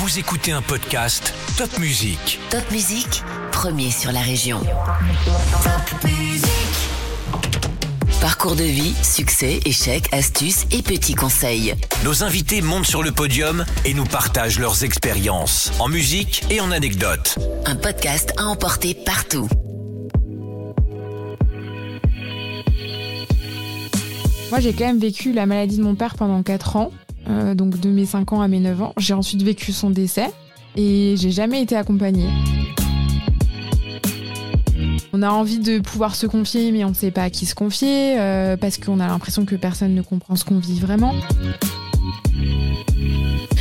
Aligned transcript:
Vous 0.00 0.20
écoutez 0.20 0.52
un 0.52 0.62
podcast 0.62 1.34
Top 1.56 1.76
Music. 1.80 2.38
Top 2.50 2.62
Musique, 2.70 3.24
premier 3.50 3.90
sur 3.90 4.12
la 4.12 4.20
région. 4.20 4.60
Parcours 8.20 8.54
de 8.54 8.62
vie, 8.62 8.94
succès, 9.02 9.58
échecs, 9.64 10.08
astuces 10.12 10.66
et 10.70 10.82
petits 10.82 11.16
conseils. 11.16 11.74
Nos 12.04 12.22
invités 12.22 12.62
montent 12.62 12.86
sur 12.86 13.02
le 13.02 13.10
podium 13.10 13.64
et 13.84 13.92
nous 13.92 14.04
partagent 14.04 14.60
leurs 14.60 14.84
expériences 14.84 15.72
en 15.80 15.88
musique 15.88 16.44
et 16.48 16.60
en 16.60 16.70
anecdotes. 16.70 17.36
Un 17.66 17.74
podcast 17.74 18.32
à 18.36 18.44
emporter 18.44 18.94
partout. 18.94 19.48
Moi, 24.50 24.60
j'ai 24.60 24.72
quand 24.74 24.86
même 24.86 25.00
vécu 25.00 25.32
la 25.32 25.46
maladie 25.46 25.78
de 25.78 25.82
mon 25.82 25.96
père 25.96 26.14
pendant 26.14 26.44
4 26.44 26.76
ans, 26.76 26.92
euh, 27.28 27.54
donc 27.54 27.78
de 27.80 27.90
mes 27.90 28.06
5 28.06 28.32
ans 28.32 28.40
à 28.40 28.48
mes 28.48 28.60
9 28.60 28.82
ans. 28.82 28.92
J'ai 28.96 29.14
ensuite 29.14 29.42
vécu 29.42 29.72
son 29.72 29.90
décès 29.90 30.30
et 30.76 31.14
j'ai 31.16 31.30
jamais 31.30 31.62
été 31.62 31.76
accompagnée. 31.76 32.28
On 35.12 35.22
a 35.22 35.30
envie 35.30 35.58
de 35.58 35.80
pouvoir 35.80 36.14
se 36.14 36.26
confier, 36.26 36.70
mais 36.70 36.84
on 36.84 36.90
ne 36.90 36.94
sait 36.94 37.10
pas 37.10 37.24
à 37.24 37.30
qui 37.30 37.46
se 37.46 37.54
confier, 37.54 38.18
euh, 38.18 38.56
parce 38.56 38.78
qu'on 38.78 39.00
a 39.00 39.06
l'impression 39.06 39.44
que 39.44 39.56
personne 39.56 39.94
ne 39.94 40.02
comprend 40.02 40.36
ce 40.36 40.44
qu'on 40.44 40.58
vit 40.58 40.78
vraiment. 40.78 41.14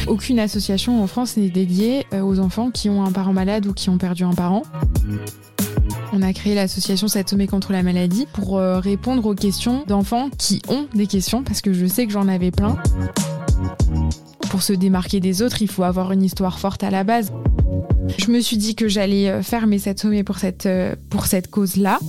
Aucune 0.07 0.40
association 0.40 1.02
en 1.02 1.07
France 1.07 1.35
n'est 1.38 1.49
dédiée 1.49 2.05
euh, 2.13 2.21
aux 2.21 2.40
enfants 2.40 2.70
qui 2.70 2.90
ont 2.90 3.04
un 3.04 3.12
parent 3.12 3.34
malade 3.34 3.65
ou 3.65 3.73
qui 3.73 3.90
ont 3.90 3.98
perdu 3.98 4.23
un 4.23 4.34
parent. 4.34 4.63
On 6.13 6.21
a 6.21 6.31
créé 6.34 6.54
l'association 6.54 7.07
Satomé 7.07 7.48
contre 7.48 7.71
la 7.71 7.81
maladie 7.81 8.27
pour 8.34 8.59
répondre 8.59 9.26
aux 9.26 9.35
questions 9.35 9.84
d'enfants 9.88 10.29
qui 10.38 10.62
ont 10.70 10.88
des 10.93 11.07
questions, 11.07 11.43
parce 11.43 11.62
que 11.62 11.73
je 11.73 11.85
sais 11.85 12.05
que 12.05 12.13
j'en 12.13 12.27
avais 12.27 12.52
plein. 12.52 12.77
Pour 14.49 14.61
se 14.61 14.73
démarquer 14.73 15.19
des 15.19 15.41
autres, 15.41 15.61
il 15.61 15.67
faut 15.67 15.83
avoir 15.83 16.11
une 16.11 16.23
histoire 16.23 16.59
forte 16.59 16.83
à 16.83 16.89
la 16.89 17.03
base. 17.03 17.31
Je 18.17 18.31
me 18.31 18.39
suis 18.39 18.57
dit 18.57 18.76
que 18.76 18.87
j'allais 18.87 19.29
euh, 19.29 19.43
faire 19.43 19.67
mes 19.67 19.79
7 19.79 19.99
sommets 19.99 20.23
pour 20.23 20.37
cette, 20.37 20.65
euh, 20.65 20.95
pour 21.09 21.26
cette 21.26 21.49
cause-là. 21.49 21.99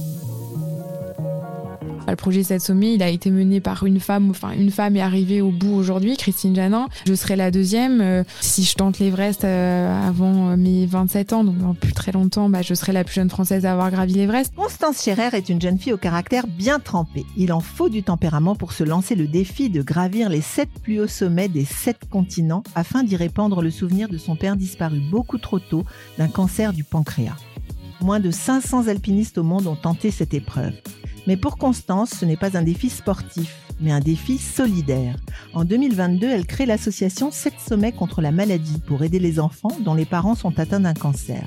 Le 2.11 2.17
projet 2.17 2.43
7 2.43 2.61
sommets, 2.61 2.95
il 2.95 3.03
a 3.03 3.09
été 3.09 3.31
mené 3.31 3.61
par 3.61 3.85
une 3.85 4.01
femme, 4.01 4.31
enfin 4.31 4.53
une 4.53 4.71
femme 4.71 4.97
est 4.97 5.01
arrivée 5.01 5.41
au 5.41 5.51
bout 5.51 5.75
aujourd'hui, 5.75 6.17
Christine 6.17 6.55
Janin. 6.55 6.89
Je 7.07 7.15
serai 7.15 7.37
la 7.37 7.51
deuxième. 7.51 8.01
Euh, 8.01 8.25
si 8.41 8.65
je 8.65 8.75
tente 8.75 8.99
l'Everest 8.99 9.45
avant 9.45 10.57
mes 10.57 10.87
27 10.87 11.33
ans, 11.33 11.45
donc 11.45 11.59
dans 11.59 11.75
plus 11.75 11.93
très 11.93 12.13
longtemps, 12.13 12.49
bah, 12.49 12.63
je 12.63 12.75
serai 12.75 12.93
la 12.93 13.05
plus 13.05 13.15
jeune 13.15 13.29
française 13.29 13.67
à 13.67 13.73
avoir 13.73 13.91
gravi 13.91 14.15
l'Everest. 14.15 14.55
Constance 14.55 15.03
Scherer 15.03 15.37
est 15.37 15.49
une 15.49 15.61
jeune 15.61 15.79
fille 15.79 15.93
au 15.93 15.99
caractère 15.99 16.47
bien 16.47 16.79
trempé. 16.79 17.27
Il 17.37 17.53
en 17.53 17.61
faut 17.61 17.89
du 17.89 18.03
tempérament 18.03 18.55
pour 18.55 18.73
se 18.73 18.85
lancer 18.85 19.15
le 19.15 19.27
défi 19.27 19.69
de 19.69 19.83
gravir 19.83 20.31
les 20.31 20.41
sept 20.41 20.71
plus 20.83 21.01
hauts 21.01 21.07
sommets 21.07 21.49
des 21.49 21.65
sept 21.65 22.09
continents 22.11 22.63
afin 22.75 23.03
d'y 23.03 23.17
répandre 23.17 23.61
le 23.61 23.71
souvenir 23.71 24.09
de 24.09 24.19
son 24.19 24.37
père 24.37 24.57
disparu 24.57 25.01
beaucoup 25.11 25.39
trop 25.39 25.59
tôt 25.59 25.85
d'un 26.17 26.29
cancer 26.29 26.73
du 26.73 26.85
pancréas. 26.85 27.37
Moins 28.01 28.21
de 28.21 28.31
500 28.31 28.89
alpinistes 28.89 29.39
au 29.39 29.43
monde 29.43 29.67
ont 29.67 29.77
tenté 29.77 30.11
cette 30.11 30.33
épreuve. 30.33 30.73
Mais 31.29 31.37
pour 31.37 31.59
Constance, 31.59 32.13
ce 32.19 32.25
n'est 32.25 32.39
pas 32.39 32.57
un 32.57 32.63
défi 32.63 32.89
sportif, 32.89 33.55
mais 33.83 33.93
un 33.93 34.01
défi 34.01 34.39
solidaire. 34.39 35.15
En 35.53 35.67
2022, 35.67 36.27
elle 36.27 36.47
crée 36.47 36.65
l'association 36.65 37.31
7 37.31 37.53
sommets 37.61 37.93
contre 37.93 38.23
la 38.23 38.33
maladie 38.33 38.81
pour 38.87 39.05
aider 39.05 39.19
les 39.19 39.39
enfants 39.39 39.77
dont 39.85 39.93
les 39.93 40.07
parents 40.07 40.35
sont 40.35 40.59
atteints 40.59 40.81
d'un 40.81 40.95
cancer. 40.95 41.47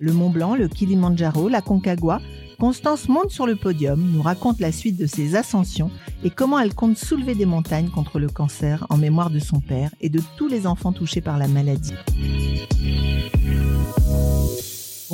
Le 0.00 0.12
Mont 0.12 0.30
Blanc, 0.30 0.56
le 0.56 0.66
Kilimandjaro, 0.66 1.48
la 1.48 1.60
Concagua, 1.60 2.20
Constance 2.58 3.08
monte 3.08 3.30
sur 3.30 3.46
le 3.46 3.54
podium, 3.54 4.02
nous 4.12 4.22
raconte 4.22 4.58
la 4.58 4.72
suite 4.72 4.96
de 4.96 5.06
ses 5.06 5.36
ascensions 5.36 5.92
et 6.24 6.30
comment 6.30 6.58
elle 6.58 6.74
compte 6.74 6.98
soulever 6.98 7.36
des 7.36 7.46
montagnes 7.46 7.90
contre 7.90 8.18
le 8.18 8.28
cancer 8.28 8.84
en 8.90 8.96
mémoire 8.96 9.30
de 9.30 9.38
son 9.38 9.60
père 9.60 9.90
et 10.00 10.08
de 10.08 10.20
tous 10.36 10.48
les 10.48 10.66
enfants 10.66 10.92
touchés 10.92 11.20
par 11.20 11.38
la 11.38 11.46
maladie. 11.46 11.94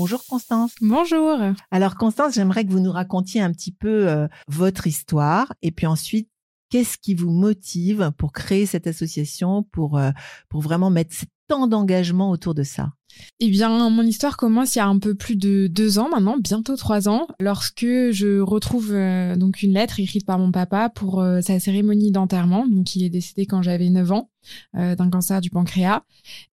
Bonjour 0.01 0.25
Constance. 0.25 0.73
Bonjour. 0.81 1.37
Alors 1.71 1.97
Constance, 1.97 2.33
j'aimerais 2.33 2.65
que 2.65 2.71
vous 2.71 2.81
nous 2.81 2.91
racontiez 2.91 3.43
un 3.43 3.53
petit 3.53 3.71
peu 3.71 4.09
euh, 4.09 4.29
votre 4.49 4.87
histoire 4.87 5.53
et 5.61 5.73
puis 5.73 5.87
ensuite 5.87 6.31
qu'est-ce 6.71 6.97
qui 6.97 7.15
vous 7.15 7.29
motive 7.29 8.11
pour 8.17 8.33
créer 8.33 8.65
cette 8.65 8.87
association, 8.87 9.63
pour, 9.63 9.99
euh, 9.99 10.11
pour 10.49 10.63
vraiment 10.63 10.89
mettre 10.89 11.15
tant 11.49 11.67
d'engagement 11.67 12.31
autour 12.31 12.55
de 12.55 12.63
ça? 12.63 12.95
Eh 13.41 13.49
bien, 13.49 13.91
mon 13.91 14.03
histoire 14.03 14.37
commence 14.37 14.75
il 14.75 14.79
y 14.79 14.81
a 14.83 14.87
un 14.87 14.99
peu 14.99 15.15
plus 15.15 15.37
de 15.37 15.67
deux 15.67 15.99
ans 15.99 16.09
maintenant, 16.11 16.37
bientôt 16.39 16.77
trois 16.77 17.09
ans, 17.09 17.27
lorsque 17.41 17.87
je 17.87 18.41
retrouve 18.41 18.93
euh, 18.93 19.37
donc 19.37 19.63
une 19.63 19.73
lettre 19.73 19.99
écrite 19.99 20.27
par 20.27 20.39
mon 20.39 20.53
papa 20.53 20.91
pour 20.91 21.21
euh, 21.21 21.41
sa 21.41 21.59
cérémonie 21.59 22.13
d'enterrement. 22.13 22.67
Donc, 22.67 22.95
il 22.97 23.05
est 23.05 23.11
décédé 23.11 23.47
quand 23.47 23.63
j'avais 23.63 23.89
9 23.89 24.13
ans 24.13 24.31
euh, 24.77 24.95
d'un 24.95 25.11
cancer 25.11 25.41
du 25.41 25.51
pancréas. 25.51 26.03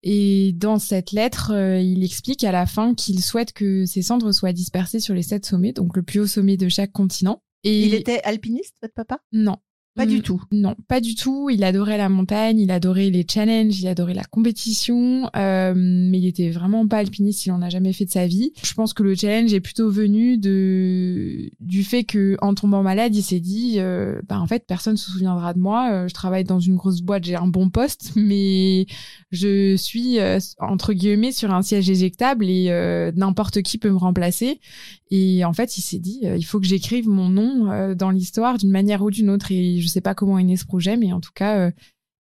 Et 0.03 0.53
dans 0.53 0.79
cette 0.79 1.11
lettre, 1.11 1.51
il 1.81 2.03
explique 2.03 2.43
à 2.43 2.51
la 2.51 2.65
fin 2.65 2.93
qu'il 2.93 3.21
souhaite 3.21 3.53
que 3.53 3.85
ses 3.85 4.01
cendres 4.01 4.31
soient 4.31 4.53
dispersées 4.53 4.99
sur 4.99 5.13
les 5.13 5.23
sept 5.23 5.45
sommets, 5.45 5.73
donc 5.73 5.95
le 5.95 6.03
plus 6.03 6.21
haut 6.21 6.27
sommet 6.27 6.57
de 6.57 6.69
chaque 6.69 6.91
continent. 6.91 7.41
Et 7.63 7.85
il 7.85 7.93
était 7.93 8.21
alpiniste, 8.23 8.75
votre 8.81 8.93
papa? 8.93 9.19
Non. 9.33 9.57
Pas 9.97 10.05
du 10.05 10.19
Mm, 10.19 10.21
tout. 10.21 10.41
Non, 10.51 10.75
pas 10.87 11.01
du 11.01 11.15
tout. 11.15 11.49
Il 11.49 11.63
adorait 11.63 11.97
la 11.97 12.07
montagne, 12.07 12.59
il 12.59 12.71
adorait 12.71 13.09
les 13.09 13.25
challenges, 13.27 13.79
il 13.81 13.87
adorait 13.87 14.13
la 14.13 14.23
compétition, 14.23 15.29
euh, 15.35 15.73
mais 15.75 16.19
il 16.19 16.27
était 16.27 16.51
vraiment 16.51 16.87
pas 16.87 16.97
alpiniste, 16.97 17.45
il 17.47 17.51
en 17.51 17.61
a 17.63 17.69
jamais 17.69 17.93
fait 17.93 18.05
de 18.05 18.11
sa 18.11 18.27
vie. 18.27 18.53
Je 18.63 18.73
pense 18.75 18.93
que 18.93 19.01
le 19.03 19.15
challenge 19.15 19.53
est 19.53 19.59
plutôt 19.59 19.89
venu 19.89 20.37
de 20.37 21.49
du 21.59 21.83
fait 21.83 22.03
que 22.03 22.37
en 22.41 22.53
tombant 22.53 22.83
malade, 22.83 23.15
il 23.15 23.23
s'est 23.23 23.39
dit, 23.39 23.75
euh, 23.79 24.21
bah 24.29 24.39
en 24.39 24.45
fait 24.47 24.65
personne 24.67 24.97
se 24.97 25.09
souviendra 25.11 25.53
de 25.53 25.59
moi. 25.59 25.89
Euh, 25.91 26.07
je 26.07 26.13
travaille 26.13 26.43
dans 26.43 26.59
une 26.59 26.75
grosse 26.75 27.01
boîte, 27.01 27.25
j'ai 27.25 27.35
un 27.35 27.47
bon 27.47 27.69
poste, 27.69 28.11
mais 28.15 28.85
je 29.31 29.75
suis 29.75 30.19
euh, 30.19 30.37
entre 30.59 30.93
guillemets 30.93 31.31
sur 31.31 31.51
un 31.53 31.63
siège 31.63 31.89
éjectable 31.89 32.45
et 32.47 32.67
euh, 32.69 33.11
n'importe 33.15 33.63
qui 33.63 33.77
peut 33.79 33.89
me 33.89 33.97
remplacer. 33.97 34.59
Et 35.09 35.45
en 35.45 35.53
fait, 35.53 35.77
il 35.77 35.81
s'est 35.81 35.99
dit, 35.99 36.19
il 36.23 36.43
faut 36.43 36.59
que 36.59 36.65
j'écrive 36.67 37.07
mon 37.07 37.29
nom 37.29 37.71
euh, 37.71 37.95
dans 37.95 38.09
l'histoire 38.09 38.57
d'une 38.57 38.71
manière 38.71 39.01
ou 39.01 39.09
d'une 39.09 39.29
autre. 39.29 39.53
Et 39.53 39.79
je 39.79 39.86
sais 39.87 40.01
pas 40.01 40.15
comment 40.15 40.37
est 40.39 40.43
né 40.43 40.57
ce 40.57 40.65
projet, 40.65 40.97
mais 40.97 41.11
en 41.13 41.19
tout 41.21 41.31
cas, 41.33 41.57
euh, 41.57 41.71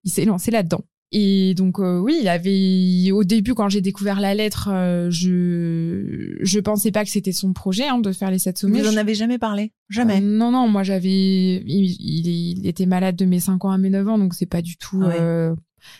il 0.03 0.11
s'est 0.11 0.25
lancé 0.25 0.51
là-dedans. 0.51 0.81
Et 1.13 1.53
donc 1.53 1.79
euh, 1.79 1.99
oui, 1.99 2.17
il 2.21 2.27
avait 2.27 3.11
au 3.13 3.23
début 3.23 3.53
quand 3.53 3.69
j'ai 3.69 3.79
découvert 3.79 4.19
la 4.19 4.35
lettre, 4.35 4.67
euh, 4.69 5.07
je 5.09 6.35
je 6.41 6.59
pensais 6.59 6.91
pas 6.91 7.05
que 7.05 7.09
c'était 7.09 7.31
son 7.31 7.53
projet 7.53 7.87
hein, 7.87 7.99
de 7.99 8.11
faire 8.11 8.29
les 8.29 8.39
sept 8.39 8.57
sommets. 8.57 8.81
Vous 8.81 8.89
en 8.89 8.91
Je- 8.91 8.97
avez 8.97 9.15
jamais 9.15 9.37
parlé? 9.37 9.71
Jamais? 9.89 10.17
Euh, 10.17 10.19
non 10.19 10.51
non, 10.51 10.67
moi 10.67 10.83
j'avais 10.83 11.09
il, 11.09 11.95
il, 11.99 12.27
est- 12.27 12.59
il 12.59 12.67
était 12.67 12.85
malade 12.85 13.15
de 13.15 13.23
mes 13.23 13.39
5 13.39 13.63
ans 13.63 13.71
à 13.71 13.77
mes 13.77 13.89
9 13.89 14.05
ans 14.09 14.17
donc 14.17 14.33
c'est 14.33 14.45
pas 14.47 14.61
du 14.61 14.75
tout 14.75 15.01
Ouais. 15.01 15.17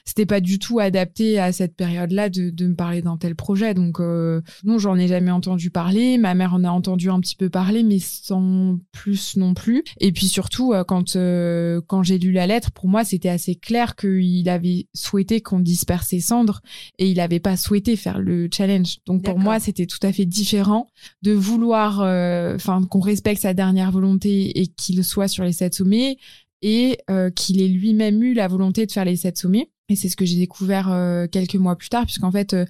C'était 0.06 0.26
pas 0.26 0.42
du 0.42 0.60
tout 0.60 0.80
adapté 0.80 1.40
à 1.40 1.52
cette 1.52 1.76
période-là 1.76 2.30
de, 2.30 2.50
de 2.50 2.68
me 2.68 2.76
parler 2.76 3.02
d'un 3.02 3.18
tel 3.18 3.36
projet. 3.36 3.74
Donc 3.74 4.00
euh, 4.00 4.42
non, 4.64 4.78
j'en 4.78 4.96
ai 4.96 5.08
jamais 5.08 5.32
entendu 5.32 5.70
parler. 5.70 6.18
Ma 6.18 6.34
mère 6.34 6.54
en 6.54 6.64
a 6.64 6.70
entendu 6.70 7.10
un 7.10 7.20
petit 7.20 7.36
peu 7.36 7.50
parler, 7.50 7.84
mais 7.84 8.00
sans 8.00 8.80
plus 8.92 9.38
non 9.38 9.54
plus. 9.54 9.84
Et 10.00 10.12
puis 10.12 10.28
surtout, 10.28 10.74
euh, 10.74 10.84
quand 10.84 11.16
euh, 11.16 11.82
quand 11.88 12.04
j'ai 12.04 12.18
lu 12.18 12.32
la 12.32 12.48
lettre, 12.48 12.72
pour 12.72 12.88
moi, 12.88 13.04
c'était 13.04 13.30
assez 13.30 13.56
clair 13.56 13.96
qu'il 13.96 14.48
avait 14.50 14.88
souhaité 14.94 15.42
qu'on 15.42 15.60
disperse 15.60 16.08
ses 16.08 16.20
cendres 16.20 16.62
et 17.00 17.10
il 17.10 17.20
avait 17.20 17.40
pas 17.40 17.58
souhaité 17.58 17.96
faire 17.96 18.20
le 18.20 18.48
challenge. 18.52 18.98
Donc 19.06 19.24
pour 19.24 19.40
moi, 19.40 19.60
c'était 19.60 19.86
tout 19.86 20.00
à 20.02 20.12
fait 20.12 20.26
différent 20.26 20.88
de 21.22 21.34
vouloir, 21.34 22.02
euh, 22.02 22.56
enfin, 22.56 22.82
qu'on 22.90 23.00
respecte 23.00 23.42
sa 23.42 23.54
dernière 23.54 23.92
volonté 23.92 24.60
et 24.60 24.68
qu'il 24.68 25.04
soit 25.04 25.28
sur 25.28 25.44
les 25.44 25.54
sept 25.54 25.74
sommets 25.74 26.18
et 26.62 26.98
euh, 27.10 27.30
qu'il 27.30 27.62
ait 27.62 27.68
lui-même 27.68 28.22
eu 28.24 28.34
la 28.34 28.48
volonté 28.48 28.86
de 28.86 28.92
faire 28.92 29.06
les 29.06 29.16
sept 29.16 29.38
sommets. 29.38 29.70
Et 29.90 29.96
c'est 29.96 30.10
ce 30.10 30.18
que 30.18 30.26
j'ai 30.26 30.36
découvert 30.36 30.92
euh, 30.92 31.28
quelques 31.28 31.56
mois 31.56 31.78
plus 31.78 31.88
tard, 31.88 32.04
puisqu'en 32.04 32.32
fait, 32.32 32.54
euh, 32.54 32.66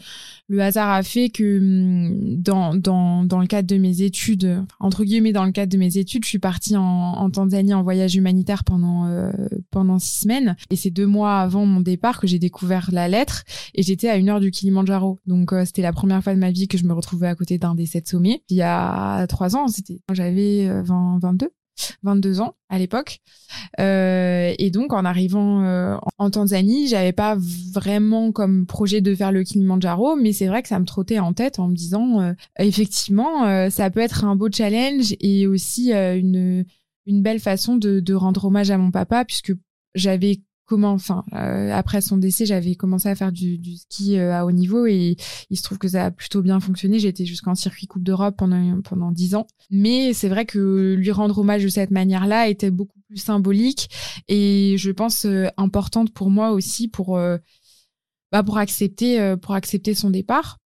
le 0.48 0.62
hasard 0.62 0.92
a 0.92 1.02
fait 1.02 1.30
que 1.30 1.58
hum, 1.58 2.40
dans, 2.40 2.75
dans, 2.75 3.24
dans 3.24 3.40
le 3.40 3.48
cadre 3.48 3.68
de 3.68 3.78
mes 3.78 4.03
études, 4.03 4.46
euh, 4.46 4.62
entre 4.80 5.03
guillemets, 5.03 5.31
dans 5.31 5.44
le 5.44 5.52
cadre 5.52 5.72
de 5.72 5.80
mes 5.80 5.98
études, 5.98 6.24
je 6.24 6.30
suis 6.30 6.38
partie 6.38 6.78
en, 6.78 6.84
en 6.84 7.30
Tanzanie 7.31 7.74
en 7.74 7.81
voyage 7.81 8.16
humanitaire 8.16 8.64
pendant, 8.64 9.08
euh, 9.08 9.31
pendant 9.72 9.98
six 9.98 10.19
semaines. 10.22 10.56
Et 10.69 10.75
c'est 10.75 10.92
deux 10.92 11.08
mois 11.08 11.40
avant 11.40 11.66
mon 11.66 11.81
départ 11.81 12.19
que 12.19 12.28
j'ai 12.28 12.38
découvert 12.38 12.90
la 12.92 13.08
lettre. 13.08 13.46
Et 13.74 13.81
j'étais 13.81 14.10
à 14.10 14.18
une 14.18 14.30
heure 14.30 14.39
du 14.39 14.51
Kilimandjaro. 14.51 15.18
Donc, 15.25 15.54
euh, 15.54 15.66
c'était 15.66 15.81
la 15.81 15.94
première 15.94 16.24
fois 16.24 16.36
de 16.36 16.39
ma 16.39 16.51
vie 16.51 16.68
que 16.68 16.78
je 16.78 16.86
me 16.86 16.94
retrouvais 16.94 17.28
à 17.28 17.34
côté 17.34 17.57
d'un 17.57 17.74
des 17.74 17.88
sept 17.88 18.07
sommets. 18.07 18.44
Il 18.50 18.57
y 18.57 18.62
a 18.62 19.25
trois 19.25 19.56
ans, 19.56 19.68
c'était, 19.68 20.01
j'avais 20.13 20.68
euh, 20.68 20.84
20, 20.84 21.18
22. 21.19 21.50
22 22.03 22.41
ans 22.41 22.56
à 22.69 22.79
l'époque. 22.79 23.19
Euh, 23.79 24.53
et 24.57 24.69
donc, 24.69 24.94
en 24.94 25.06
arrivant 25.06 25.63
euh, 25.63 25.95
en 26.18 26.29
Tanzanie, 26.29 26.88
j'avais 26.88 27.13
pas 27.13 27.38
vraiment 27.74 28.31
comme 28.31 28.65
projet 28.65 29.01
de 29.01 29.13
faire 29.15 29.31
le 29.31 29.44
Kilimandjaro, 29.44 30.15
mais 30.15 30.33
c'est 30.33 30.47
vrai 30.47 30.62
que 30.62 30.68
ça 30.68 30.79
me 30.79 30.85
trottait 30.85 31.19
en 31.19 31.33
tête 31.33 31.59
en 31.59 31.68
me 31.68 31.75
disant, 31.75 32.21
euh, 32.21 32.33
effectivement, 32.59 33.45
euh, 33.45 33.69
ça 33.69 33.89
peut 33.89 34.00
être 34.00 34.25
un 34.25 34.35
beau 34.35 34.50
challenge 34.51 35.15
et 35.19 35.47
aussi 35.47 35.94
euh, 35.94 36.18
une, 36.18 36.65
une 37.06 37.21
belle 37.21 37.39
façon 37.39 37.75
de, 37.75 38.00
de 38.00 38.13
rendre 38.13 38.45
hommage 38.45 38.71
à 38.71 38.77
mon 38.77 38.91
papa, 38.91 39.25
puisque 39.25 39.53
j'avais 39.95 40.41
comment, 40.68 40.92
enfin, 40.92 41.24
euh, 41.34 41.72
après 41.72 42.02
son 42.02 42.18
décès, 42.18 42.46
j'avais 42.46 42.75
commencé 42.75 43.10
à 43.10 43.16
faire 43.16 43.31
du, 43.31 43.58
du 43.58 43.78
ski 43.78 44.19
euh, 44.19 44.34
à 44.34 44.46
haut 44.46 44.52
niveau 44.52 44.86
et 44.86 45.16
il 45.50 45.58
se 45.58 45.64
trouve 45.64 45.78
que 45.80 45.88
ça 45.88 46.06
a 46.06 46.12
plutôt 46.12 46.42
bien 46.44 46.60
fonctionné. 46.60 46.98
Été 47.08 47.25
jusqu'en 47.25 47.56
circuit 47.56 47.88
Coupe 47.88 48.04
d'Europe 48.04 48.36
pendant 48.38 48.81
pendant 48.81 49.12
dix 49.12 49.34
ans. 49.34 49.48
Mais 49.72 50.12
c'est 50.14 50.28
vrai 50.28 50.46
que 50.46 50.94
lui 50.96 51.12
rendre 51.12 51.38
hommage 51.38 51.64
de 51.64 51.69
cette 51.69 51.92
manière-là 51.92 52.50
était 52.50 52.69
beaucoup 52.69 53.00
plus 53.08 53.18
symbolique 53.18 53.90
et 54.28 54.75
je 54.78 54.92
pense 54.92 55.25
euh, 55.25 55.48
importante 55.56 56.12
pour 56.12 56.30
moi 56.30 56.52
aussi 56.52 56.90
pour 56.90 57.18
euh, 57.18 57.38
bah, 58.34 58.44
pour 58.44 58.58
accepter 58.58 59.36
pour 59.42 59.54
accepter 59.54 59.94
son 59.94 60.10
départ. 60.10 60.58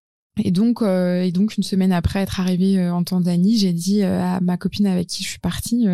Et 0.44 0.50
donc, 0.50 0.82
et 0.82 1.32
donc 1.34 1.58
une 1.58 1.64
semaine 1.64 1.92
après 1.92 2.22
être 2.22 2.40
arrivée 2.40 2.90
en 2.90 3.04
Tanzanie, 3.04 3.58
j'ai 3.58 3.74
dit 3.74 4.02
à 4.02 4.40
ma 4.40 4.58
copine 4.58 4.88
avec 4.88 5.08
qui 5.08 5.24
je 5.24 5.30
suis 5.30 5.40
partie, 5.40 5.86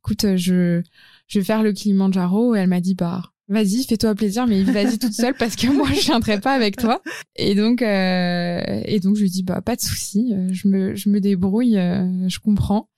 écoute, 0.00 0.36
je 0.36 0.82
je 1.28 1.38
vais 1.38 1.44
faire 1.44 1.62
le 1.62 1.72
Kilimanjaro. 1.72 2.54
Et 2.54 2.58
elle 2.58 2.68
m'a 2.68 2.80
dit, 2.80 2.94
bah 2.94 3.33
vas-y, 3.48 3.84
fais-toi 3.84 4.14
plaisir, 4.14 4.46
mais 4.46 4.62
vas-y 4.62 4.98
toute 4.98 5.12
seule 5.12 5.34
parce 5.34 5.56
que 5.56 5.66
moi 5.66 5.88
je 5.92 6.00
viendrai 6.00 6.40
pas 6.40 6.54
avec 6.54 6.76
toi. 6.76 7.02
Et 7.36 7.54
donc, 7.54 7.82
euh, 7.82 8.82
et 8.84 9.00
donc 9.00 9.16
je 9.16 9.22
lui 9.22 9.30
dis 9.30 9.42
bah 9.42 9.60
pas 9.60 9.76
de 9.76 9.80
souci, 9.80 10.32
euh, 10.32 10.48
je 10.52 10.68
me, 10.68 10.94
je 10.94 11.08
me 11.08 11.20
débrouille, 11.20 11.78
euh, 11.78 12.28
je 12.28 12.38
comprends. 12.38 12.88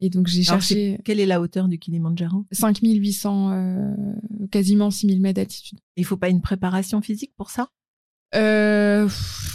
Et 0.00 0.10
donc 0.10 0.26
j'ai 0.26 0.42
cherché. 0.42 0.98
Quelle 1.04 1.20
est 1.20 1.26
la 1.26 1.40
hauteur 1.40 1.68
du 1.68 1.78
Kilimanjaro? 1.78 2.44
5800, 2.52 3.94
quasiment 4.50 4.90
6000 4.90 5.20
mètres 5.20 5.36
d'altitude. 5.36 5.78
Il 5.96 6.04
faut 6.04 6.16
pas 6.16 6.28
une 6.28 6.42
préparation 6.42 7.00
physique 7.00 7.32
pour 7.36 7.50
ça? 7.50 7.68
Euh, 8.34 9.08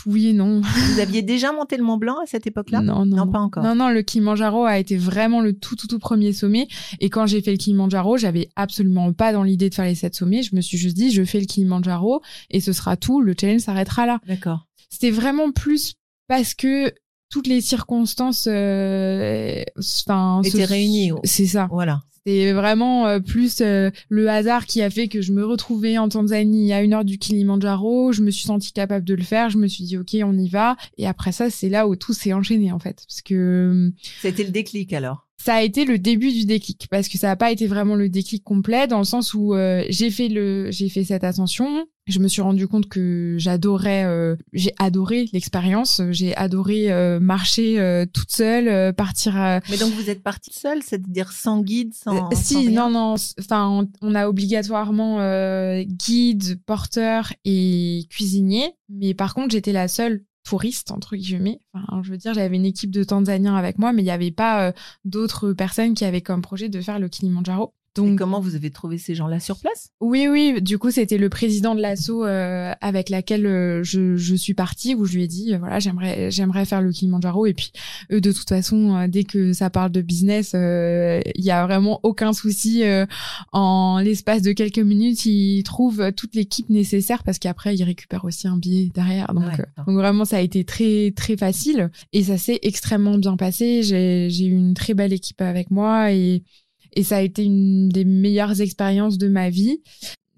oui 0.05 0.27
et 0.27 0.33
non. 0.33 0.61
Vous 0.61 0.99
aviez 0.99 1.21
déjà 1.21 1.51
monté 1.51 1.77
le 1.77 1.83
Mont 1.83 1.97
Blanc 1.97 2.17
à 2.23 2.25
cette 2.25 2.47
époque-là? 2.47 2.81
Non, 2.81 3.05
non, 3.05 3.17
non, 3.17 3.31
pas 3.31 3.39
encore. 3.39 3.63
Non, 3.63 3.75
non, 3.75 3.89
le 3.89 4.01
Kilimanjaro 4.01 4.65
a 4.65 4.79
été 4.79 4.95
vraiment 4.97 5.41
le 5.41 5.53
tout, 5.53 5.75
tout, 5.75 5.87
tout 5.87 5.99
premier 5.99 6.33
sommet. 6.33 6.67
Et 6.99 7.09
quand 7.09 7.25
j'ai 7.25 7.41
fait 7.41 7.51
le 7.51 7.57
Kilimanjaro, 7.57 8.17
j'avais 8.17 8.49
absolument 8.55 9.11
pas 9.13 9.33
dans 9.33 9.43
l'idée 9.43 9.69
de 9.69 9.75
faire 9.75 9.85
les 9.85 9.95
sept 9.95 10.15
sommets. 10.15 10.43
Je 10.43 10.55
me 10.55 10.61
suis 10.61 10.77
juste 10.77 10.95
dit, 10.95 11.11
je 11.11 11.23
fais 11.23 11.39
le 11.39 11.45
Kilimanjaro 11.45 12.21
et 12.49 12.61
ce 12.61 12.73
sera 12.73 12.95
tout. 12.95 13.21
Le 13.21 13.35
challenge 13.39 13.61
s'arrêtera 13.61 14.05
là. 14.05 14.19
D'accord. 14.27 14.67
C'était 14.89 15.11
vraiment 15.11 15.51
plus 15.51 15.95
parce 16.27 16.53
que 16.53 16.93
toutes 17.29 17.47
les 17.47 17.61
circonstances, 17.61 18.47
euh, 18.49 19.63
enfin, 19.77 20.41
étaient 20.43 20.65
réunies. 20.65 21.11
C'est 21.23 21.45
ça. 21.45 21.67
Voilà. 21.71 22.01
C'était 22.25 22.51
vraiment 22.51 23.07
euh, 23.07 23.19
plus 23.19 23.61
euh, 23.61 23.91
le 24.09 24.29
hasard 24.29 24.65
qui 24.65 24.81
a 24.81 24.89
fait 24.89 25.07
que 25.07 25.21
je 25.21 25.31
me 25.31 25.45
retrouvais 25.45 25.97
en 25.97 26.09
Tanzanie 26.09 26.73
à 26.73 26.81
une 26.81 26.93
heure 26.93 27.05
du 27.05 27.17
Kilimanjaro. 27.17 28.11
Je 28.11 28.21
me 28.21 28.31
suis 28.31 28.45
sentie 28.45 28.73
capable 28.73 29.05
de 29.05 29.13
le 29.13 29.23
faire. 29.23 29.49
Je 29.49 29.57
me 29.57 29.67
suis 29.67 29.85
dit, 29.85 29.97
OK, 29.97 30.15
on 30.23 30.37
y 30.37 30.49
va. 30.49 30.75
Et 30.97 31.07
après 31.07 31.31
ça, 31.31 31.49
c'est 31.49 31.69
là 31.69 31.87
où 31.87 31.95
tout 31.95 32.13
s'est 32.13 32.33
enchaîné, 32.33 32.71
en 32.71 32.79
fait. 32.79 33.03
Parce 33.07 33.21
que. 33.21 33.91
C'était 34.21 34.43
le 34.43 34.51
déclic 34.51 34.91
alors 34.93 35.29
ça 35.41 35.55
a 35.55 35.61
été 35.61 35.85
le 35.85 35.97
début 35.97 36.31
du 36.31 36.45
déclic 36.45 36.87
parce 36.91 37.07
que 37.07 37.17
ça 37.17 37.27
n'a 37.27 37.35
pas 37.37 37.51
été 37.51 37.65
vraiment 37.65 37.95
le 37.95 38.09
déclic 38.09 38.43
complet 38.43 38.87
dans 38.87 38.97
le 38.97 39.05
sens 39.05 39.33
où 39.33 39.53
euh, 39.53 39.85
j'ai 39.89 40.11
fait 40.11 40.27
le 40.27 40.69
j'ai 40.69 40.89
fait 40.89 41.05
cette 41.05 41.23
ascension 41.23 41.87
je 42.09 42.19
me 42.19 42.27
suis 42.27 42.41
rendu 42.41 42.67
compte 42.67 42.87
que 42.87 43.35
j'adorais 43.37 44.03
euh, 44.05 44.35
j'ai 44.53 44.73
adoré 44.79 45.29
l'expérience 45.33 46.01
j'ai 46.11 46.35
adoré 46.35 46.91
euh, 46.91 47.19
marcher 47.19 48.05
toute 48.13 48.31
seule 48.31 48.93
partir 48.93 49.33
mais 49.69 49.77
donc 49.77 49.93
vous 49.93 50.09
êtes 50.09 50.23
partie 50.23 50.53
seule 50.53 50.81
c'est-à-dire 50.83 51.31
sans 51.31 51.61
guide 51.61 51.93
sans 51.93 52.29
si 52.33 52.69
non 52.71 52.89
non 52.89 53.15
enfin 53.39 53.87
on, 54.01 54.15
a 54.15 54.27
obligatoirement 54.27 55.17
guide 55.83 56.61
porteur 56.65 57.33
et 57.45 58.05
cuisinier 58.09 58.73
mais 58.89 59.13
par 59.13 59.33
contre 59.33 59.51
j'étais 59.51 59.71
la 59.71 59.87
seule 59.87 60.23
touriste 60.49 60.91
entre 60.91 61.15
guillemets. 61.15 61.61
Enfin, 61.73 62.01
je 62.03 62.11
veux 62.11 62.17
dire, 62.17 62.33
j'avais 62.33 62.55
une 62.55 62.65
équipe 62.65 62.91
de 62.91 63.03
Tanzaniens 63.03 63.55
avec 63.55 63.77
moi, 63.77 63.93
mais 63.93 64.01
il 64.01 64.05
n'y 64.05 64.11
avait 64.11 64.31
pas 64.31 64.67
euh, 64.67 64.71
d'autres 65.05 65.53
personnes 65.53 65.93
qui 65.93 66.05
avaient 66.05 66.21
comme 66.21 66.41
projet 66.41 66.69
de 66.69 66.81
faire 66.81 66.99
le 66.99 67.07
Kilimanjaro. 67.07 67.73
Donc, 68.07 68.17
comment 68.17 68.39
vous 68.39 68.55
avez 68.55 68.69
trouvé 68.69 68.97
ces 68.97 69.15
gens-là 69.15 69.39
sur 69.39 69.59
place? 69.59 69.89
Oui, 69.99 70.27
oui. 70.27 70.61
Du 70.61 70.77
coup, 70.77 70.91
c'était 70.91 71.17
le 71.17 71.29
président 71.29 71.75
de 71.75 71.81
l'asso 71.81 72.09
euh, 72.09 72.73
avec 72.81 73.09
laquelle 73.09 73.45
euh, 73.45 73.83
je, 73.83 74.15
je, 74.15 74.35
suis 74.35 74.53
partie, 74.53 74.95
où 74.95 75.05
je 75.05 75.15
lui 75.15 75.23
ai 75.23 75.27
dit, 75.27 75.53
euh, 75.53 75.57
voilà, 75.57 75.79
j'aimerais, 75.79 76.31
j'aimerais 76.31 76.65
faire 76.65 76.81
le 76.81 76.91
Kilimanjaro. 76.91 77.45
Et 77.45 77.53
puis, 77.53 77.71
eux, 78.11 78.21
de 78.21 78.31
toute 78.31 78.49
façon, 78.49 79.07
dès 79.07 79.23
que 79.23 79.53
ça 79.53 79.69
parle 79.69 79.91
de 79.91 80.01
business, 80.01 80.53
il 80.53 81.43
y 81.43 81.51
a 81.51 81.65
vraiment 81.65 81.99
aucun 82.03 82.33
souci. 82.33 82.83
en 83.51 83.99
l'espace 83.99 84.41
de 84.41 84.51
quelques 84.51 84.79
minutes, 84.79 85.25
ils 85.25 85.63
trouvent 85.63 86.11
toute 86.13 86.35
l'équipe 86.35 86.69
nécessaire 86.69 87.23
parce 87.23 87.39
qu'après, 87.39 87.75
ils 87.75 87.83
récupèrent 87.83 88.25
aussi 88.25 88.47
un 88.47 88.57
billet 88.57 88.89
derrière. 88.93 89.33
Donc, 89.33 89.45
donc 89.77 89.95
vraiment, 89.95 90.25
ça 90.25 90.37
a 90.37 90.41
été 90.41 90.63
très, 90.63 91.11
très 91.15 91.37
facile 91.37 91.89
et 92.13 92.23
ça 92.23 92.37
s'est 92.37 92.59
extrêmement 92.61 93.17
bien 93.17 93.37
passé. 93.37 93.83
J'ai, 93.83 94.29
j'ai 94.29 94.45
eu 94.45 94.55
une 94.55 94.73
très 94.73 94.93
belle 94.93 95.13
équipe 95.13 95.41
avec 95.41 95.71
moi 95.71 96.11
et 96.11 96.43
et 96.93 97.03
ça 97.03 97.17
a 97.17 97.21
été 97.21 97.43
une 97.43 97.89
des 97.89 98.05
meilleures 98.05 98.61
expériences 98.61 99.17
de 99.17 99.27
ma 99.27 99.49
vie 99.49 99.81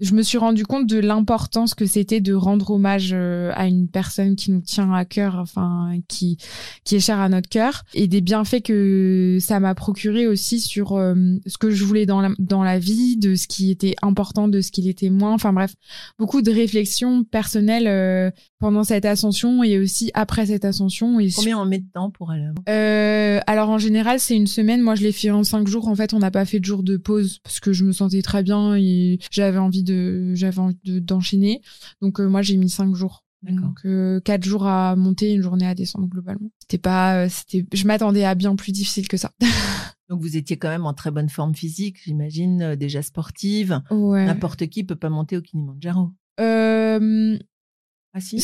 je 0.01 0.15
me 0.15 0.23
suis 0.23 0.39
rendu 0.39 0.65
compte 0.65 0.87
de 0.87 0.97
l'importance 0.97 1.75
que 1.75 1.85
c'était 1.85 2.21
de 2.21 2.33
rendre 2.33 2.71
hommage 2.71 3.11
euh, 3.13 3.51
à 3.53 3.67
une 3.67 3.87
personne 3.87 4.35
qui 4.35 4.51
nous 4.51 4.61
tient 4.61 4.91
à 4.91 5.05
cœur, 5.05 5.35
enfin 5.35 5.93
qui 6.07 6.37
qui 6.83 6.95
est 6.95 6.99
chère 6.99 7.19
à 7.19 7.29
notre 7.29 7.47
cœur, 7.47 7.83
et 7.93 8.07
des 8.07 8.19
bienfaits 8.19 8.63
que 8.63 9.37
ça 9.39 9.59
m'a 9.59 9.75
procuré 9.75 10.25
aussi 10.25 10.59
sur 10.59 10.93
euh, 10.93 11.13
ce 11.45 11.57
que 11.59 11.69
je 11.69 11.85
voulais 11.85 12.07
dans 12.07 12.19
la, 12.19 12.31
dans 12.39 12.63
la 12.63 12.79
vie, 12.79 13.15
de 13.15 13.35
ce 13.35 13.47
qui 13.47 13.69
était 13.69 13.95
important, 14.01 14.47
de 14.47 14.61
ce 14.61 14.71
qui 14.71 14.81
l'était 14.81 15.11
moins. 15.11 15.33
Enfin 15.33 15.53
bref, 15.53 15.75
beaucoup 16.17 16.41
de 16.41 16.51
réflexions 16.51 17.23
personnelles 17.23 17.87
euh, 17.87 18.31
pendant 18.59 18.83
cette 18.83 19.05
ascension 19.05 19.63
et 19.63 19.77
aussi 19.77 20.09
après 20.15 20.47
cette 20.47 20.65
ascension. 20.65 21.19
Et 21.19 21.29
Combien 21.29 21.59
on 21.59 21.65
met 21.65 21.79
de 21.79 21.91
temps 21.93 22.09
pour 22.09 22.31
aller 22.31 22.47
Alors 23.45 23.69
en 23.69 23.77
général, 23.77 24.19
c'est 24.19 24.35
une 24.35 24.47
semaine. 24.47 24.81
Moi, 24.81 24.95
je 24.95 25.03
l'ai 25.03 25.11
fait 25.11 25.29
en 25.29 25.43
cinq 25.43 25.67
jours. 25.67 25.87
En 25.87 25.95
fait, 25.95 26.15
on 26.15 26.19
n'a 26.19 26.31
pas 26.31 26.45
fait 26.45 26.59
de 26.59 26.65
jour 26.65 26.81
de 26.81 26.97
pause 26.97 27.39
parce 27.43 27.59
que 27.59 27.71
je 27.71 27.83
me 27.83 27.91
sentais 27.91 28.23
très 28.23 28.41
bien 28.41 28.75
et 28.75 29.19
j'avais 29.29 29.59
envie 29.59 29.83
de 29.83 29.90
j'avais 30.33 30.59
envie 30.59 31.01
d'enchaîner. 31.01 31.61
Donc 32.01 32.19
euh, 32.19 32.27
moi 32.27 32.41
j'ai 32.41 32.57
mis 32.57 32.69
cinq 32.69 32.95
jours. 32.95 33.23
Donc 33.43 33.79
euh, 33.85 34.19
quatre 34.19 34.43
jours 34.43 34.67
à 34.67 34.95
monter, 34.95 35.33
une 35.33 35.41
journée 35.41 35.65
à 35.65 35.73
descendre 35.73 36.07
globalement. 36.07 36.51
C'était 36.59 36.77
pas, 36.77 37.25
euh, 37.25 37.27
c'était, 37.29 37.65
je 37.73 37.87
m'attendais 37.87 38.23
à 38.23 38.35
bien 38.35 38.55
plus 38.55 38.71
difficile 38.71 39.07
que 39.07 39.17
ça. 39.17 39.31
Donc 40.09 40.21
vous 40.21 40.37
étiez 40.37 40.57
quand 40.57 40.69
même 40.69 40.85
en 40.85 40.93
très 40.93 41.09
bonne 41.09 41.29
forme 41.29 41.55
physique, 41.55 41.97
j'imagine, 42.03 42.75
déjà 42.75 43.01
sportive. 43.01 43.81
Ouais. 43.89 44.25
N'importe 44.25 44.67
qui 44.67 44.83
peut 44.83 44.95
pas 44.95 45.09
monter 45.09 45.37
au 45.37 45.41
Kilimanjaro. 45.41 46.11
Euh, 46.39 47.37
ah 48.13 48.19
si 48.19 48.43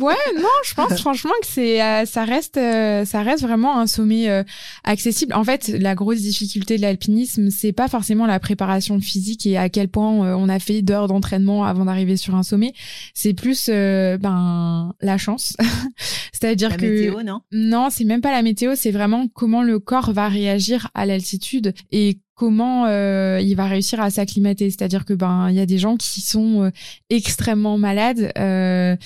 Ouais, 0.00 0.14
non, 0.36 0.48
je 0.64 0.74
pense 0.74 0.98
franchement 0.98 1.32
que 1.42 1.46
c'est 1.46 1.82
euh, 1.82 2.06
ça 2.06 2.24
reste 2.24 2.56
euh, 2.56 3.04
ça 3.04 3.22
reste 3.22 3.42
vraiment 3.42 3.78
un 3.78 3.86
sommet 3.86 4.30
euh, 4.30 4.42
accessible. 4.84 5.34
En 5.34 5.44
fait, 5.44 5.68
la 5.68 5.94
grosse 5.94 6.20
difficulté 6.20 6.76
de 6.76 6.82
l'alpinisme, 6.82 7.50
c'est 7.50 7.72
pas 7.72 7.88
forcément 7.88 8.26
la 8.26 8.40
préparation 8.40 8.98
physique 9.00 9.44
et 9.46 9.58
à 9.58 9.68
quel 9.68 9.88
point 9.88 10.10
on 10.10 10.48
a 10.48 10.58
fait 10.58 10.80
d'heures 10.80 11.08
d'entraînement 11.08 11.64
avant 11.64 11.84
d'arriver 11.84 12.16
sur 12.16 12.34
un 12.34 12.42
sommet, 12.42 12.72
c'est 13.12 13.34
plus 13.34 13.68
ben 13.68 14.94
la 15.00 15.18
chance. 15.18 15.54
C'est-à-dire 16.32 16.76
que 16.78 16.86
météo, 16.86 17.22
non? 17.22 17.40
Non, 17.52 17.88
c'est 17.90 18.04
même 18.04 18.22
pas 18.22 18.32
la 18.32 18.42
météo, 18.42 18.72
c'est 18.74 18.90
vraiment 18.90 19.28
comment 19.28 19.62
le 19.62 19.78
corps 19.78 20.12
va 20.12 20.28
réagir 20.28 20.88
à 20.94 21.04
l'altitude 21.04 21.74
et 21.90 22.18
comment 22.42 22.86
euh, 22.86 23.38
il 23.40 23.54
va 23.54 23.66
réussir 23.66 24.00
à 24.00 24.10
s'acclimater. 24.10 24.68
C'est-à-dire 24.68 25.04
que 25.04 25.14
ben 25.14 25.48
il 25.48 25.54
y 25.54 25.60
a 25.60 25.66
des 25.66 25.78
gens 25.78 25.96
qui 25.96 26.20
sont 26.20 26.64
euh, 26.64 26.70
extrêmement 27.08 27.78
malades 27.78 28.32
euh, 28.36 28.96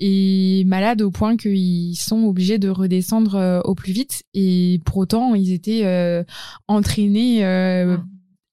et 0.00 0.64
malades 0.66 1.00
au 1.00 1.12
point 1.12 1.36
qu'ils 1.36 1.96
sont 1.96 2.24
obligés 2.24 2.58
de 2.58 2.68
redescendre 2.68 3.60
au 3.64 3.76
plus 3.76 3.92
vite. 3.92 4.24
Et 4.34 4.80
pour 4.84 4.96
autant, 4.96 5.36
ils 5.36 5.52
étaient 5.52 6.24
entraînés 6.66 7.44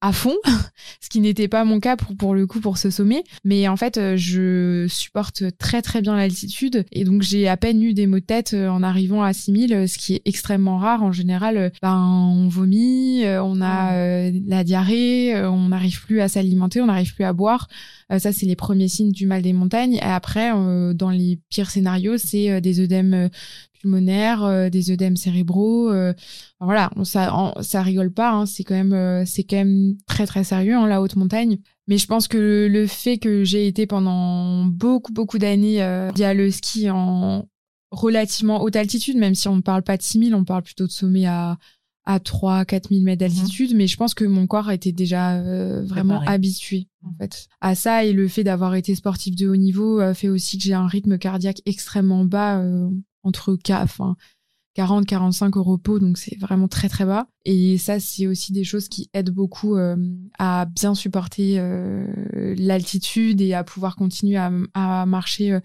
à 0.01 0.13
fond, 0.13 0.36
ce 1.01 1.10
qui 1.10 1.20
n'était 1.20 1.48
pas 1.48 1.63
mon 1.63 1.80
cas 1.80 1.98
pour, 1.98 2.16
pour 2.16 2.36
le 2.36 2.46
coup 2.46 2.60
pour 2.60 2.77
ce 2.77 2.89
sommet. 2.89 3.24
Mais 3.44 3.68
en 3.68 3.75
fait, 3.77 3.98
euh, 3.98 4.16
je 4.16 4.86
supporte 4.89 5.44
très 5.58 5.82
très 5.82 6.01
bien 6.01 6.16
l'altitude 6.16 6.86
et 6.92 7.04
donc 7.04 7.24
j'ai 7.24 7.48
à 7.48 7.58
peine 7.58 7.82
eu 7.82 7.94
des 7.94 8.06
maux 8.06 8.20
de 8.20 8.25
tête 8.25 8.54
euh, 8.54 8.70
en 8.70 8.84
arrivant 8.84 9.24
à 9.24 9.34
6000, 9.34 9.74
euh, 9.74 9.88
ce 9.88 9.98
qui 9.98 10.16
est 10.16 10.22
extrêmement 10.25 10.77
rare. 10.77 11.01
En 11.01 11.12
général, 11.12 11.72
ben, 11.82 11.98
on 11.98 12.48
vomit, 12.48 13.24
on 13.25 13.62
a 13.62 14.32
la 14.48 14.63
diarrhée, 14.63 15.36
on 15.46 15.70
n'arrive 15.70 16.04
plus 16.06 16.22
à 16.22 16.27
s'alimenter, 16.27 16.82
on 16.82 16.88
n'arrive 16.88 17.13
plus 17.13 17.24
à 17.24 17.34
boire. 17.34 17.68
ça, 18.10 18.32
c'est 18.32 18.46
les 18.46 18.56
premiers 18.56 18.88
signes 18.88 19.12
du 19.12 19.25
mal 19.25 19.42
des 19.42 19.54
montagnes. 19.54 19.96
Et 19.96 20.01
après, 20.01 20.51
dans 20.94 21.10
les 21.10 21.39
pires 21.50 21.70
scénarios, 21.70 22.18
c'est 22.18 22.62
des 22.62 22.80
œdèmes 22.80 23.30
pulmonaires, 23.77 24.43
euh, 24.43 24.69
des 24.69 24.91
œdèmes 24.91 25.15
cérébraux. 25.15 25.89
Euh, 25.91 26.13
voilà, 26.60 26.91
ça, 27.03 27.53
ça 27.62 27.81
rigole 27.81 28.12
pas. 28.12 28.31
Hein, 28.31 28.46
c'est 28.46 28.63
quand 28.63 28.75
même, 28.75 28.93
euh, 28.93 29.24
c'est 29.25 29.43
quand 29.43 29.57
même 29.57 29.96
très 30.07 30.25
très 30.25 30.43
sérieux 30.43 30.75
hein, 30.75 30.88
la 30.88 31.01
haute 31.01 31.15
montagne. 31.15 31.57
Mais 31.88 31.98
je 31.98 32.07
pense 32.07 32.27
que 32.27 32.67
le, 32.69 32.88
fait 32.88 33.17
que 33.17 33.43
j'ai 33.43 33.67
été 33.67 33.88
pendant 33.88 34.65
beaucoup 34.65 35.13
beaucoup 35.13 35.38
d'années 35.38 36.10
via 36.15 36.34
le 36.34 36.51
ski 36.51 36.89
en 36.89 37.48
relativement 37.91 38.62
haute 38.62 38.75
altitude, 38.75 39.17
même 39.17 39.36
si 39.36 39.48
on 39.48 39.55
ne 39.55 39.62
parle 39.62 39.84
pas 39.84 39.96
de 39.96 40.01
6000, 40.01 40.36
on 40.36 40.43
parle 40.43 40.63
plutôt 40.63 40.86
de 40.86 40.91
sommet 40.91 41.25
à 41.25 41.57
à 42.10 42.22
3 42.22 42.63
4000 42.63 43.03
mètres 43.03 43.22
mhm. 43.22 43.29
d'altitude 43.29 43.75
mais 43.75 43.86
je 43.86 43.98
pense 43.98 44.13
que 44.13 44.24
mon 44.24 44.48
corps 44.48 44.72
était 44.72 44.93
déjà 44.93 45.41
vraiment 45.81 46.22
habitué 46.22 46.88
en 47.03 47.13
fait 47.19 47.48
à 47.60 47.75
ça 47.75 48.05
et 48.05 48.13
le 48.13 48.29
fait 48.29 48.46
d'avoir 48.46 48.75
été 48.75 48.96
sportif 48.96 49.36
de 49.36 49.46
haut 49.46 49.57
niveau 49.57 50.01
fait 50.13 50.29
aussi 50.29 50.57
que 50.57 50.63
j'ai 50.63 50.74
un 50.74 50.88
rythme 50.88 51.17
cardiaque 51.17 51.62
extrêmement 51.65 52.24
bas 52.24 52.63
entre 53.24 53.58
enfin, 53.70 54.16
40, 54.78 55.08
45 55.08 55.58
au 55.58 55.64
repos, 55.64 55.98
donc 55.98 56.20
c'est 56.20 56.38
vraiment 56.40 56.68
très 56.68 56.88
très 56.88 57.04
bas. 57.04 57.28
Et 57.46 57.80
ça, 57.80 58.00
c'est 58.00 58.28
aussi 58.28 58.52
des 58.52 58.64
choses 58.64 58.90
qui 58.90 59.10
aident 59.12 59.32
beaucoup 59.32 59.76
euh, 59.76 59.96
à 60.38 60.66
bien 60.66 60.94
supporter 60.94 61.56
euh, 61.58 62.06
l'altitude 62.60 63.42
et 63.42 63.56
à 63.56 63.64
pouvoir 63.64 63.96
continuer 63.96 64.38
à, 64.38 65.06
marcher 65.08 65.54
euh, 65.54 65.60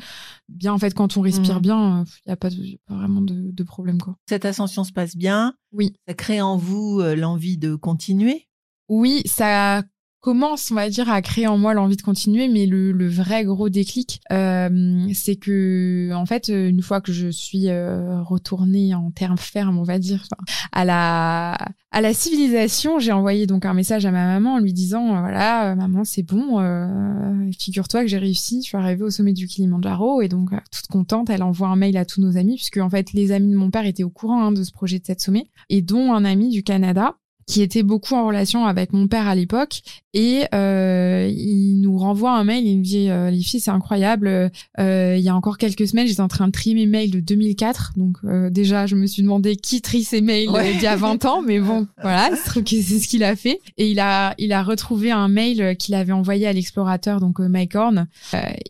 bien. 0.48 0.72
En 0.72 0.78
fait, 0.78 0.94
quand 0.94 1.18
on 1.18 1.20
respire 1.20 1.58
mmh. 1.58 1.62
bien, 1.62 2.04
il 2.24 2.28
n'y 2.28 2.32
a, 2.32 2.36
pas, 2.36 2.48
vraiment 2.88 3.20
de, 3.20 3.50
de, 3.50 3.62
problème. 3.64 4.00
Quoi. 4.00 4.16
Cette 4.26 4.46
ascension 4.46 4.82
se 4.82 4.92
passe 4.92 5.14
bien. 5.14 5.52
Oui. 5.72 5.92
Ça 6.08 6.14
crée 6.14 6.40
en 6.40 6.56
vous 6.56 7.02
l'envie 7.14 7.58
de 7.58 7.74
continuer? 7.74 8.48
Oui, 8.88 9.22
ça 9.26 9.82
commence, 10.22 10.70
on 10.70 10.76
va 10.76 10.88
dire, 10.88 11.10
à 11.10 11.20
créer 11.20 11.46
en 11.46 11.58
moi 11.58 11.74
l'envie 11.74 11.96
de 11.96 12.02
continuer. 12.02 12.48
Mais 12.48 12.64
le, 12.64 12.92
le 12.92 13.08
vrai 13.08 13.44
gros 13.44 13.68
déclic, 13.68 14.20
euh, 14.32 15.06
c'est 15.12 15.36
que, 15.36 16.10
en 16.14 16.24
fait, 16.24 16.48
une 16.48 16.80
fois 16.80 17.02
que 17.02 17.12
je 17.12 17.28
suis 17.28 17.68
euh, 17.68 18.22
retournée 18.22 18.94
en 18.94 19.10
termes 19.10 19.36
fermes, 19.36 19.78
on 19.78 19.82
va 19.82 19.98
dire, 19.98 20.24
à 20.72 20.86
la 20.86 21.58
à 21.94 22.00
la 22.00 22.14
civilisation, 22.14 22.98
j'ai 22.98 23.12
envoyé 23.12 23.46
donc 23.46 23.66
un 23.66 23.74
message 23.74 24.06
à 24.06 24.10
ma 24.10 24.24
maman 24.24 24.54
en 24.54 24.58
lui 24.58 24.72
disant, 24.72 25.14
euh, 25.14 25.20
voilà, 25.20 25.74
maman, 25.76 26.04
c'est 26.04 26.22
bon, 26.22 26.58
euh, 26.58 27.50
figure-toi 27.58 28.00
que 28.00 28.06
j'ai 28.06 28.16
réussi, 28.18 28.62
je 28.62 28.68
suis 28.68 28.76
arrivée 28.78 29.04
au 29.04 29.10
sommet 29.10 29.34
du 29.34 29.46
Kilimanjaro 29.46 30.22
et 30.22 30.28
donc 30.28 30.50
toute 30.70 30.86
contente, 30.86 31.28
elle 31.28 31.42
envoie 31.42 31.68
un 31.68 31.76
mail 31.76 31.98
à 31.98 32.06
tous 32.06 32.22
nos 32.22 32.38
amis 32.38 32.54
puisque 32.56 32.78
en 32.78 32.88
fait 32.88 33.12
les 33.12 33.30
amis 33.30 33.52
de 33.52 33.58
mon 33.58 33.70
père 33.70 33.84
étaient 33.84 34.04
au 34.04 34.10
courant 34.10 34.42
hein, 34.42 34.52
de 34.52 34.64
ce 34.64 34.72
projet 34.72 34.98
de 35.00 35.04
cette 35.04 35.20
sommet 35.20 35.44
et 35.68 35.82
dont 35.82 36.14
un 36.14 36.24
ami 36.24 36.48
du 36.48 36.62
Canada 36.62 37.16
qui 37.46 37.62
était 37.62 37.82
beaucoup 37.82 38.14
en 38.14 38.26
relation 38.26 38.66
avec 38.66 38.92
mon 38.92 39.08
père 39.08 39.26
à 39.26 39.34
l'époque. 39.34 39.82
Et 40.14 40.42
euh, 40.54 41.30
il 41.34 41.80
nous 41.80 41.96
renvoie 41.96 42.36
un 42.36 42.44
mail 42.44 42.66
il 42.66 42.78
me 42.78 42.84
dit 42.84 43.08
euh, 43.08 43.30
les 43.30 43.40
filles 43.40 43.60
c'est 43.60 43.70
incroyable. 43.70 44.50
Euh, 44.78 45.16
il 45.16 45.24
y 45.24 45.28
a 45.30 45.34
encore 45.34 45.56
quelques 45.56 45.88
semaines 45.88 46.06
j'étais 46.06 46.20
en 46.20 46.28
train 46.28 46.48
de 46.48 46.52
trier 46.52 46.74
mes 46.74 46.84
mails 46.84 47.10
de 47.10 47.20
2004 47.20 47.92
donc 47.96 48.18
euh, 48.24 48.50
déjà 48.50 48.86
je 48.86 48.94
me 48.94 49.06
suis 49.06 49.22
demandé 49.22 49.56
qui 49.56 49.80
trie 49.80 50.04
ses 50.04 50.20
mails 50.20 50.50
euh, 50.54 50.72
d'il 50.72 50.82
y 50.82 50.86
a 50.86 50.96
20 50.96 51.24
ans. 51.24 51.42
Mais 51.42 51.60
bon 51.60 51.86
voilà 52.02 52.30
c'est 52.36 52.60
ce 52.82 53.08
qu'il 53.08 53.24
a 53.24 53.36
fait. 53.36 53.58
Et 53.78 53.90
il 53.90 54.00
a 54.00 54.34
il 54.36 54.52
a 54.52 54.62
retrouvé 54.62 55.10
un 55.10 55.28
mail 55.28 55.76
qu'il 55.78 55.94
avait 55.94 56.12
envoyé 56.12 56.46
à 56.46 56.52
l'explorateur 56.52 57.20
donc 57.20 57.38
Mike 57.38 57.74
Horn. 57.74 58.06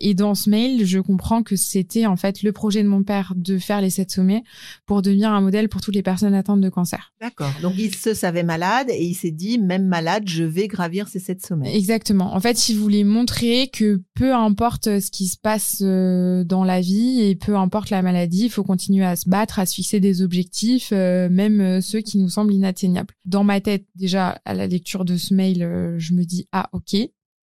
Et 0.00 0.14
dans 0.14 0.36
ce 0.36 0.48
mail 0.48 0.86
je 0.86 1.00
comprends 1.00 1.42
que 1.42 1.56
c'était 1.56 2.06
en 2.06 2.16
fait 2.16 2.42
le 2.42 2.52
projet 2.52 2.84
de 2.84 2.88
mon 2.88 3.02
père 3.02 3.32
de 3.34 3.58
faire 3.58 3.80
les 3.80 3.90
sept 3.90 4.12
sommets 4.12 4.44
pour 4.86 5.02
devenir 5.02 5.32
un 5.32 5.40
modèle 5.40 5.68
pour 5.68 5.80
toutes 5.80 5.96
les 5.96 6.02
personnes 6.02 6.34
atteintes 6.34 6.60
de 6.60 6.68
cancer. 6.68 7.12
D'accord. 7.20 7.52
Donc 7.62 7.74
il 7.76 7.92
se 7.94 8.14
savait 8.14 8.44
malade 8.44 8.61
et 8.88 9.04
il 9.04 9.14
s'est 9.14 9.30
dit, 9.30 9.58
même 9.58 9.86
malade, 9.86 10.24
je 10.26 10.44
vais 10.44 10.68
gravir 10.68 11.08
ces 11.08 11.18
sept 11.18 11.44
sommets. 11.44 11.76
Exactement. 11.76 12.34
En 12.34 12.40
fait, 12.40 12.68
il 12.68 12.76
voulait 12.76 13.04
montrer 13.04 13.68
que 13.68 14.02
peu 14.14 14.34
importe 14.34 15.00
ce 15.00 15.10
qui 15.10 15.26
se 15.26 15.36
passe 15.36 15.78
euh, 15.82 16.44
dans 16.44 16.64
la 16.64 16.80
vie 16.80 17.20
et 17.22 17.34
peu 17.34 17.56
importe 17.56 17.90
la 17.90 18.02
maladie, 18.02 18.44
il 18.44 18.50
faut 18.50 18.64
continuer 18.64 19.04
à 19.04 19.16
se 19.16 19.28
battre, 19.28 19.58
à 19.58 19.66
se 19.66 19.74
fixer 19.74 20.00
des 20.00 20.22
objectifs, 20.22 20.90
euh, 20.92 21.28
même 21.28 21.60
euh, 21.60 21.80
ceux 21.80 22.00
qui 22.00 22.18
nous 22.18 22.28
semblent 22.28 22.52
inatteignables. 22.52 23.14
Dans 23.24 23.44
ma 23.44 23.60
tête, 23.60 23.84
déjà, 23.94 24.40
à 24.44 24.54
la 24.54 24.66
lecture 24.66 25.04
de 25.04 25.16
ce 25.16 25.34
mail, 25.34 25.96
je 25.98 26.14
me 26.14 26.24
dis, 26.24 26.46
ah, 26.52 26.68
ok, 26.72 26.96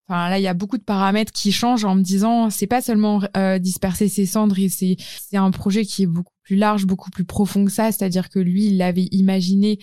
Enfin, 0.09 0.29
là, 0.29 0.39
il 0.39 0.41
y 0.41 0.47
a 0.47 0.53
beaucoup 0.53 0.77
de 0.77 0.83
paramètres 0.83 1.33
qui 1.33 1.51
changent 1.51 1.83
en 1.83 1.93
me 1.93 2.01
disant, 2.01 2.49
c'est 2.49 2.65
pas 2.65 2.81
seulement 2.81 3.21
disperser 3.59 4.07
ses 4.07 4.25
cendres, 4.25 4.57
et 4.57 4.69
c'est 4.69 4.95
un 5.33 5.51
projet 5.51 5.83
qui 5.83 6.03
est 6.03 6.07
beaucoup 6.07 6.31
plus 6.43 6.55
large, 6.55 6.85
beaucoup 6.85 7.09
plus 7.09 7.25
profond 7.25 7.65
que 7.65 7.71
ça. 7.71 7.91
C'est-à-dire 7.91 8.29
que 8.29 8.39
lui, 8.39 8.67
il 8.67 8.77
l'avait 8.77 9.09
imaginé 9.11 9.79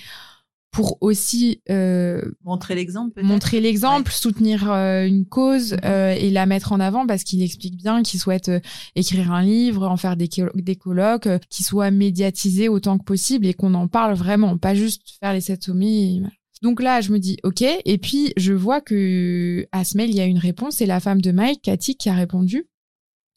pour 0.74 0.98
aussi 1.00 1.60
euh, 1.70 2.20
montrer 2.42 2.74
l'exemple 2.74 3.22
montrer 3.22 3.60
l'exemple 3.60 4.10
soutenir 4.10 4.70
euh, 4.72 5.06
une 5.06 5.24
cause 5.24 5.74
mhm. 5.74 5.78
euh, 5.84 6.14
et 6.14 6.30
la 6.30 6.46
mettre 6.46 6.72
en 6.72 6.80
avant 6.80 7.06
parce 7.06 7.22
qu'il 7.22 7.42
explique 7.42 7.76
bien 7.76 8.02
qu'il 8.02 8.18
souhaite 8.18 8.48
euh, 8.48 8.60
écrire 8.96 9.32
un 9.32 9.42
livre 9.42 9.88
en 9.88 9.96
faire 9.96 10.16
des, 10.16 10.28
des 10.56 10.76
colloques 10.76 11.28
euh, 11.28 11.38
qui 11.48 11.62
soit 11.62 11.92
médiatisé 11.92 12.68
autant 12.68 12.98
que 12.98 13.04
possible 13.04 13.46
et 13.46 13.54
qu'on 13.54 13.72
en 13.74 13.86
parle 13.86 14.14
vraiment 14.14 14.58
pas 14.58 14.74
juste 14.74 15.16
faire 15.20 15.32
les 15.32 15.40
sept 15.40 15.62
sommets 15.62 16.20
donc 16.60 16.82
là 16.82 17.00
je 17.00 17.12
me 17.12 17.20
dis 17.20 17.36
ok 17.44 17.62
et 17.62 17.98
puis 17.98 18.32
je 18.36 18.52
vois 18.52 18.80
que 18.80 19.68
à 19.70 19.84
ce 19.84 19.96
mail 19.96 20.10
il 20.10 20.16
y 20.16 20.20
a 20.20 20.26
une 20.26 20.38
réponse 20.38 20.76
c'est 20.76 20.86
la 20.86 20.98
femme 20.98 21.20
de 21.20 21.30
Mike 21.30 21.62
Cathy 21.62 21.94
qui 21.94 22.08
a 22.08 22.14
répondu 22.14 22.66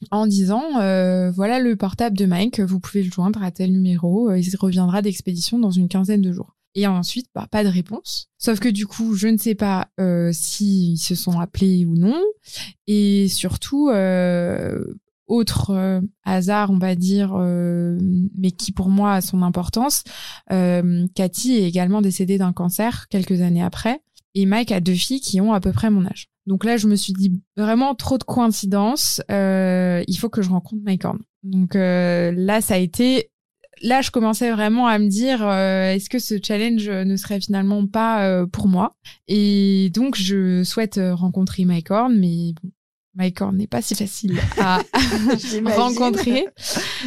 en 0.10 0.26
disant 0.26 0.64
voilà 0.72 1.60
le 1.60 1.76
portable 1.76 2.18
de 2.18 2.26
Mike, 2.26 2.60
vous 2.60 2.80
pouvez 2.80 3.04
le 3.04 3.12
joindre 3.12 3.42
à 3.42 3.50
tel 3.50 3.72
numéro, 3.72 4.32
il 4.32 4.56
reviendra 4.56 5.02
d'expédition 5.02 5.58
dans 5.58 5.72
une 5.72 5.88
quinzaine 5.88 6.22
de 6.22 6.32
jours. 6.32 6.57
Et 6.78 6.86
ensuite, 6.86 7.26
bah, 7.34 7.48
pas 7.50 7.64
de 7.64 7.70
réponse. 7.70 8.30
Sauf 8.38 8.60
que 8.60 8.70
du 8.70 8.86
coup, 8.86 9.16
je 9.16 9.28
ne 9.28 9.38
sais 9.38 9.56
pas 9.56 9.88
euh, 10.00 10.30
s'ils 10.32 11.00
se 11.00 11.16
sont 11.16 11.40
appelés 11.40 11.88
ou 11.88 11.96
non. 11.96 12.22
Et 12.86 13.28
surtout, 13.30 13.90
euh, 13.90 14.86
autre 15.26 15.72
euh, 15.72 16.02
hasard, 16.24 16.70
on 16.70 16.78
va 16.78 16.94
dire, 16.94 17.34
euh, 17.36 17.98
mais 18.38 18.52
qui 18.52 18.72
pour 18.72 18.90
moi 18.90 19.14
a 19.14 19.22
son 19.22 19.42
importance, 19.42 20.04
Cathy 21.16 21.56
est 21.56 21.68
également 21.68 22.04
décédée 22.04 22.38
d'un 22.38 22.54
cancer 22.54 23.08
quelques 23.10 23.42
années 23.42 23.64
après. 23.64 24.00
Et 24.36 24.46
Mike 24.46 24.72
a 24.72 24.80
deux 24.80 24.94
filles 24.94 25.20
qui 25.20 25.42
ont 25.42 25.54
à 25.54 25.60
peu 25.60 25.72
près 25.72 25.90
mon 25.90 26.06
âge. 26.06 26.28
Donc 26.46 26.64
là, 26.64 26.78
je 26.78 26.88
me 26.88 26.96
suis 26.96 27.14
dit 27.14 27.42
vraiment 27.58 27.96
trop 27.96 28.20
de 28.20 28.24
coïncidences. 28.24 29.20
il 29.30 30.18
faut 30.20 30.30
que 30.30 30.44
je 30.44 30.50
rencontre 30.52 30.84
Mike 30.86 31.06
Horn. 31.06 31.20
Donc 31.42 31.74
là, 31.74 32.62
ça 32.62 32.76
a 32.76 32.78
été 32.78 33.32
là, 33.82 34.02
je 34.02 34.12
commençais 34.12 34.52
vraiment 34.52 34.88
à 34.88 35.00
me 35.00 35.08
dire, 35.08 35.46
euh, 35.48 35.94
est-ce 35.94 36.10
que 36.10 36.20
ce 36.20 36.36
challenge 36.42 36.90
ne 36.90 37.16
serait 37.16 37.40
finalement 37.40 37.86
pas 37.88 38.26
euh, 38.26 38.46
pour 38.46 38.68
moi? 38.68 38.96
Et 39.28 39.90
donc, 39.94 40.16
je 40.16 40.64
souhaite 40.64 40.98
euh, 40.98 41.16
rencontrer 41.16 41.66
Mike 41.66 41.92
Horn, 41.92 42.16
mais 42.18 42.54
bon, 42.62 42.72
Mike 43.16 43.42
Horn 43.42 43.58
n'est 43.58 43.68
pas 43.68 43.82
si 43.82 43.96
facile 43.96 44.40
à 44.60 44.82
rencontrer. 45.76 46.48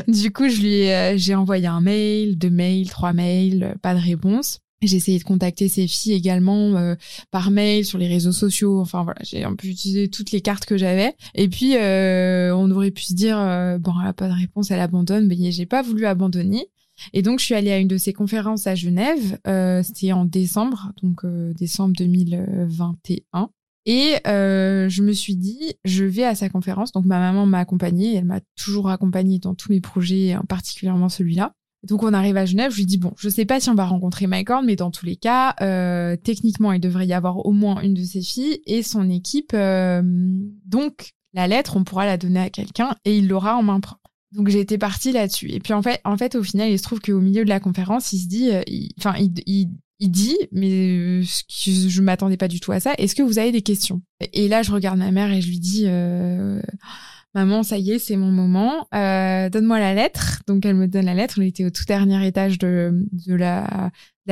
Du 0.09 0.33
coup, 0.33 0.49
je 0.49 0.61
lui, 0.61 1.19
j'ai 1.19 1.35
envoyé 1.35 1.67
un 1.67 1.81
mail, 1.81 2.37
deux 2.37 2.51
mails, 2.51 2.91
trois 2.91 3.13
mails, 3.13 3.77
pas 3.83 3.95
de 3.95 4.01
réponse. 4.01 4.61
J'ai 4.83 4.97
essayé 4.97 5.19
de 5.19 5.25
contacter 5.25 5.69
ses 5.69 5.87
filles 5.87 6.15
également 6.15 6.75
euh, 6.77 6.95
par 7.31 7.51
mail, 7.51 7.85
sur 7.85 7.99
les 7.99 8.09
réseaux 8.09 8.33
sociaux. 8.33 8.81
Enfin 8.81 9.05
voilà, 9.05 9.21
j'ai 9.23 9.45
un 9.45 9.55
peu 9.55 9.69
utilisé 9.69 10.09
toutes 10.09 10.31
les 10.31 10.41
cartes 10.41 10.65
que 10.65 10.79
j'avais. 10.79 11.15
Et 11.35 11.49
puis 11.49 11.77
euh, 11.77 12.57
on 12.57 12.71
aurait 12.71 12.91
pu 12.91 13.03
se 13.03 13.13
dire 13.13 13.39
euh, 13.39 13.77
bon, 13.77 13.93
elle 14.01 14.09
a 14.09 14.15
pas 14.15 14.29
de 14.29 14.33
réponse, 14.33 14.71
elle 14.71 14.81
abandonne. 14.81 15.27
Mais 15.27 15.53
j'ai 15.53 15.67
pas 15.67 15.83
voulu 15.83 16.07
abandonner. 16.07 16.71
Et 17.13 17.21
donc 17.21 17.41
je 17.41 17.45
suis 17.45 17.55
allée 17.55 17.71
à 17.71 17.79
une 17.79 17.89
de 17.89 17.99
ses 17.99 18.15
conférences 18.15 18.67
à 18.67 18.75
Genève. 18.75 19.39
C'était 19.85 20.13
en 20.13 20.25
décembre, 20.25 20.93
donc 21.03 21.27
décembre 21.57 21.95
2021. 21.99 23.51
Et 23.85 24.15
je 24.25 25.03
me 25.03 25.13
suis 25.13 25.37
dit, 25.37 25.75
je 25.85 26.07
vais 26.07 26.25
à 26.25 26.35
sa 26.35 26.49
conférence. 26.49 26.93
Donc 26.93 27.05
ma 27.05 27.19
maman 27.19 27.45
m'a 27.45 27.59
accompagnée. 27.59 28.17
Elle 28.17 28.25
m'a 28.25 28.41
toujours 28.57 28.89
accompagnée 28.89 29.39
dans 29.39 29.55
tous 29.55 29.71
mes 29.73 29.81
projets, 29.83 30.37
particulièrement 30.49 31.11
celui-là. 31.11 31.55
Donc 31.89 32.03
on 32.03 32.13
arrive 32.13 32.37
à 32.37 32.45
Genève, 32.45 32.73
je 32.73 32.77
lui 32.77 32.87
dis 32.87 32.99
bon, 32.99 33.13
je 33.17 33.29
sais 33.29 33.47
pas 33.47 33.59
si 33.59 33.71
on 33.71 33.75
va 33.75 33.87
rencontrer 33.87 34.27
Mike 34.27 34.51
Horn, 34.51 34.67
mais 34.67 34.77
dans 34.77 34.91
tous 34.91 35.07
les 35.07 35.17
cas, 35.17 35.55
euh, 35.63 36.17
techniquement, 36.17 36.73
il 36.73 36.81
devrait 36.81 37.07
y 37.07 37.15
avoir 37.15 37.47
au 37.47 37.53
moins 37.53 37.81
une 37.81 37.95
de 37.95 38.05
ses 38.05 38.21
filles 38.21 38.61
et 38.67 38.83
son 38.83 39.09
équipe. 39.09 39.53
Euh, 39.55 40.03
donc 40.67 41.13
la 41.33 41.49
lettre, 41.49 41.77
on 41.77 41.85
pourra 41.85 42.05
la 42.05 42.19
donner 42.19 42.41
à 42.41 42.51
quelqu'un 42.51 42.95
et 43.05 43.17
il 43.17 43.29
l'aura 43.29 43.57
en 43.57 43.63
main 43.63 43.81
propre. 43.81 44.01
Donc 44.33 44.51
été 44.51 44.79
partie 44.79 45.11
là-dessus. 45.11 45.51
Et 45.51 45.59
puis 45.59 45.73
en 45.73 45.83
fait, 45.83 46.01
en 46.05 46.17
fait, 46.17 46.35
au 46.37 46.43
final, 46.43 46.71
il 46.71 46.79
se 46.79 46.83
trouve 46.83 47.01
qu'au 47.01 47.21
milieu 47.21 47.45
de 47.45 47.49
la 47.49 47.61
conférence, 47.61 48.13
il 48.13 48.21
se 48.21 48.29
dit, 48.29 48.51
euh, 48.51 48.63
enfin, 48.99 49.15
il, 49.19 49.33
il, 49.47 49.71
il, 49.99 50.11
dit, 50.11 50.37
mais 50.53 51.23
je, 51.23 51.89
je 51.89 52.03
m'attendais 52.03 52.37
pas 52.37 52.47
du 52.47 52.61
tout 52.61 52.73
à 52.73 52.79
ça. 52.79 52.93
Est-ce 52.99 53.15
que 53.15 53.23
vous 53.23 53.39
avez 53.39 53.53
des 53.53 53.63
questions? 53.63 54.03
Et 54.35 54.49
là, 54.49 54.63
je 54.63 54.71
regarde 54.71 54.99
ma 54.99 55.11
mère 55.11 55.33
et 55.33 55.41
je 55.41 55.49
lui 55.49 55.59
dis. 55.59 55.87
Maman, 57.35 57.63
ça 57.63 57.79
y 57.79 57.93
est, 57.93 57.99
c'est 57.99 58.17
mon 58.17 58.31
moment. 58.31 58.87
Euh, 58.95 59.49
donne-moi 59.49 59.79
la 59.79 59.95
lettre. 59.95 60.43
Donc 60.47 60.65
elle 60.65 60.75
me 60.77 60.89
donne 60.89 61.07
la 61.07 61.15
lettre. 61.15 61.37
On 61.39 61.43
était 61.43 61.65
au 61.65 61.71
tout 61.71 61.85
dernier 61.87 62.27
étage 62.27 62.59
de, 62.59 63.07
de 63.27 63.35
la, 63.35 63.91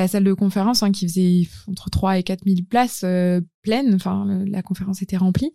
salle 0.08 0.24
de 0.24 0.32
conférence 0.32 0.82
hein, 0.82 0.92
qui 0.92 1.06
faisait 1.06 1.48
entre 1.66 1.90
3 1.90 2.18
et 2.18 2.22
4 2.22 2.44
000 2.44 2.58
places 2.68 3.02
euh, 3.04 3.40
pleines. 3.62 3.94
Enfin, 3.94 4.44
la 4.46 4.62
conférence 4.62 5.02
était 5.02 5.16
remplie. 5.16 5.54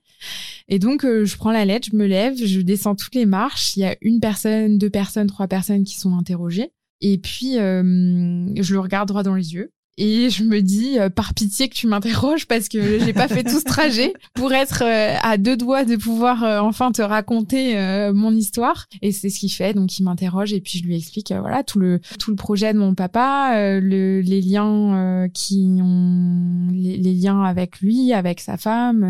Et 0.68 0.80
donc 0.80 1.06
euh, 1.06 1.26
je 1.26 1.38
prends 1.38 1.52
la 1.52 1.66
lettre, 1.66 1.90
je 1.92 1.98
me 1.98 2.06
lève, 2.06 2.36
je 2.38 2.62
descends 2.62 2.96
toutes 2.96 3.16
les 3.16 3.26
marches. 3.26 3.76
Il 3.76 3.82
y 3.82 3.86
a 3.86 3.96
une 4.02 4.20
personne, 4.20 4.78
deux 4.78 4.90
personnes, 4.90 5.28
trois 5.28 5.48
personnes 5.48 5.84
qui 5.84 6.00
sont 6.00 6.18
interrogées. 6.18 6.72
Et 7.02 7.18
puis 7.18 7.56
je 7.56 8.74
le 8.74 8.80
regarde 8.80 9.10
droit 9.10 9.24
dans 9.24 9.36
les 9.36 9.54
yeux. 9.54 9.72
Et 9.98 10.32
je 10.32 10.44
me 10.44 10.62
dis, 10.62 10.98
euh, 10.98 11.10
par 11.10 11.36
pitié 11.36 11.70
que 11.70 11.76
tu 11.76 11.86
m'interroges 11.86 12.48
parce 12.48 12.68
que 12.68 13.00
j'ai 13.00 13.14
pas 13.14 13.28
fait 13.28 13.44
tout 13.44 13.60
ce 13.60 13.64
trajet 13.64 14.14
pour 14.34 14.52
être 14.52 14.82
euh, 14.84 15.16
à 15.22 15.38
deux 15.38 15.56
doigts 15.56 15.86
de 15.86 15.96
pouvoir 15.96 16.44
euh, 16.44 16.60
enfin 16.60 16.92
te 16.92 17.02
raconter 17.04 17.76
mon 18.14 18.32
histoire. 18.32 18.88
Et 19.02 19.12
c'est 19.12 19.30
ce 19.30 19.40
qu'il 19.40 19.52
fait. 19.52 19.74
Donc 19.74 19.98
il 20.00 20.04
m'interroge 20.04 20.54
et 20.54 20.62
puis 20.62 20.80
je 20.80 20.84
lui 20.84 20.98
explique 20.98 21.32
voilà 21.32 21.64
tout 21.64 21.80
le 21.80 22.00
tout 22.20 22.32
le 22.32 22.36
projet 22.36 22.74
de 22.74 22.80
mon 22.80 22.96
papa, 22.96 23.80
le, 23.80 24.22
les 24.22 24.42
liens 24.42 25.28
qui 25.34 25.80
ont 25.82 26.70
les, 26.72 26.98
les, 26.98 27.14
liens 27.14 27.44
avec 27.44 27.80
lui, 27.80 28.14
avec 28.14 28.40
sa 28.40 28.58
femme, 28.58 29.04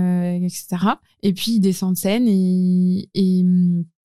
etc. 0.44 0.66
Et 1.22 1.34
puis 1.34 1.54
il 1.54 1.60
descend 1.60 1.94
de 1.94 1.98
scène 1.98 2.28
et, 2.28 3.10
et 3.14 3.46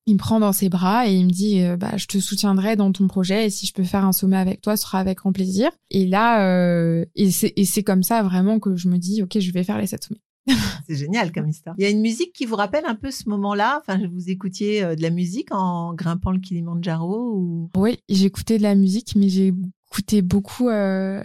il 0.09 0.15
me 0.15 0.19
prend 0.19 0.41
dans 0.41 0.53
ses 0.53 0.71
bras 0.71 1.07
et 1.07 1.15
il 1.15 1.27
me 1.27 1.31
dit 1.31 1.61
euh, 1.61 1.77
bah 1.77 1.93
je 1.97 2.07
te 2.07 2.19
soutiendrai 2.19 2.77
dans 2.77 2.91
ton 2.93 3.07
projet 3.07 3.47
et 3.47 3.51
si 3.51 3.67
je 3.67 3.75
peux 3.75 3.85
faire 3.85 4.07
un 4.07 4.13
sommet 4.13 4.39
avec 4.39 4.63
toi 4.63 4.77
ce 4.77 4.85
sera 4.85 4.99
avec 4.99 5.19
grand 5.19 5.33
plaisir 5.33 5.71
et 5.91 6.07
là 6.07 6.49
euh, 6.49 7.05
et 7.15 7.31
c'est 7.31 7.83
comme 7.83 8.03
ça 8.03 8.23
vraiment 8.23 8.59
que 8.59 8.75
je 8.75 8.89
me 8.89 8.97
dis 8.97 9.23
ok 9.23 9.39
je 9.39 9.53
vais 9.53 9.65
faire 9.65 9.77
les 9.79 9.87
sept 9.87 10.05
sommets 10.05 10.21
c'est 10.89 10.95
génial 10.95 11.31
comme 11.31 11.47
histoire. 11.47 11.75
Il 11.77 11.85
y 11.85 11.87
a 11.87 11.91
une 11.91 12.01
musique 12.01 12.33
qui 12.33 12.47
vous 12.47 12.57
rappelle 12.57 12.87
un 12.87 12.95
peu 12.95 13.11
ce 13.11 13.29
moment-là? 13.29 13.83
Enfin, 13.83 14.01
vous 14.11 14.31
écoutiez 14.31 14.83
euh, 14.83 14.95
de 14.97 15.03
la 15.03 15.11
musique 15.11 15.53
en 15.53 15.93
grimpant 15.93 16.31
le 16.31 16.39
Kilimanjaro 16.39 17.35
ou? 17.35 17.71
Oui, 17.77 17.99
j'écoutais 18.09 18.57
de 18.57 18.63
la 18.63 18.75
musique, 18.75 19.15
mais 19.15 19.29
j'ai 19.29 19.53
écouté 19.91 20.23
beaucoup 20.23 20.71
le 20.71 21.23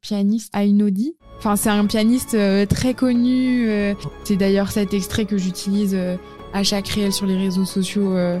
pianiste 0.00 0.50
Ainodi. 0.52 1.16
Enfin, 1.38 1.56
c'est 1.56 1.68
un 1.68 1.84
pianiste 1.86 2.36
très 2.68 2.94
connu. 2.94 3.68
c'est 4.22 4.36
d'ailleurs 4.36 4.70
cet 4.70 4.94
extrait 4.94 5.24
que 5.24 5.36
j'utilise 5.36 5.96
à 6.54 6.62
chaque 6.62 6.88
réel 6.88 7.12
sur 7.12 7.26
les 7.26 7.36
réseaux 7.36 7.64
sociaux 7.64 8.16
euh, 8.16 8.38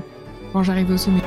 quand 0.52 0.62
j'arrive 0.62 0.88
au 0.90 0.96
sommet. 0.96 1.20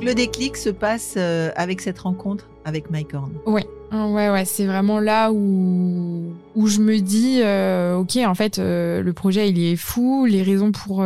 Le 0.00 0.14
déclic 0.14 0.56
se 0.56 0.70
passe 0.70 1.14
euh, 1.16 1.50
avec 1.54 1.80
cette 1.82 1.98
rencontre 1.98 2.48
avec 2.64 2.90
Mike 2.90 3.14
Horn. 3.14 3.32
Oui, 3.46 3.62
ouais, 3.92 4.30
ouais. 4.30 4.44
C'est 4.44 4.66
vraiment 4.66 5.00
là 5.00 5.32
où 5.32 6.32
où 6.54 6.66
je 6.66 6.80
me 6.80 6.98
dis, 7.00 7.40
euh, 7.42 7.96
ok, 7.96 8.16
en 8.16 8.34
fait, 8.34 8.58
euh, 8.58 9.02
le 9.02 9.12
projet 9.12 9.50
il 9.50 9.58
est 9.58 9.76
fou. 9.76 10.26
Les 10.26 10.42
raisons 10.42 10.72
pour 10.72 11.04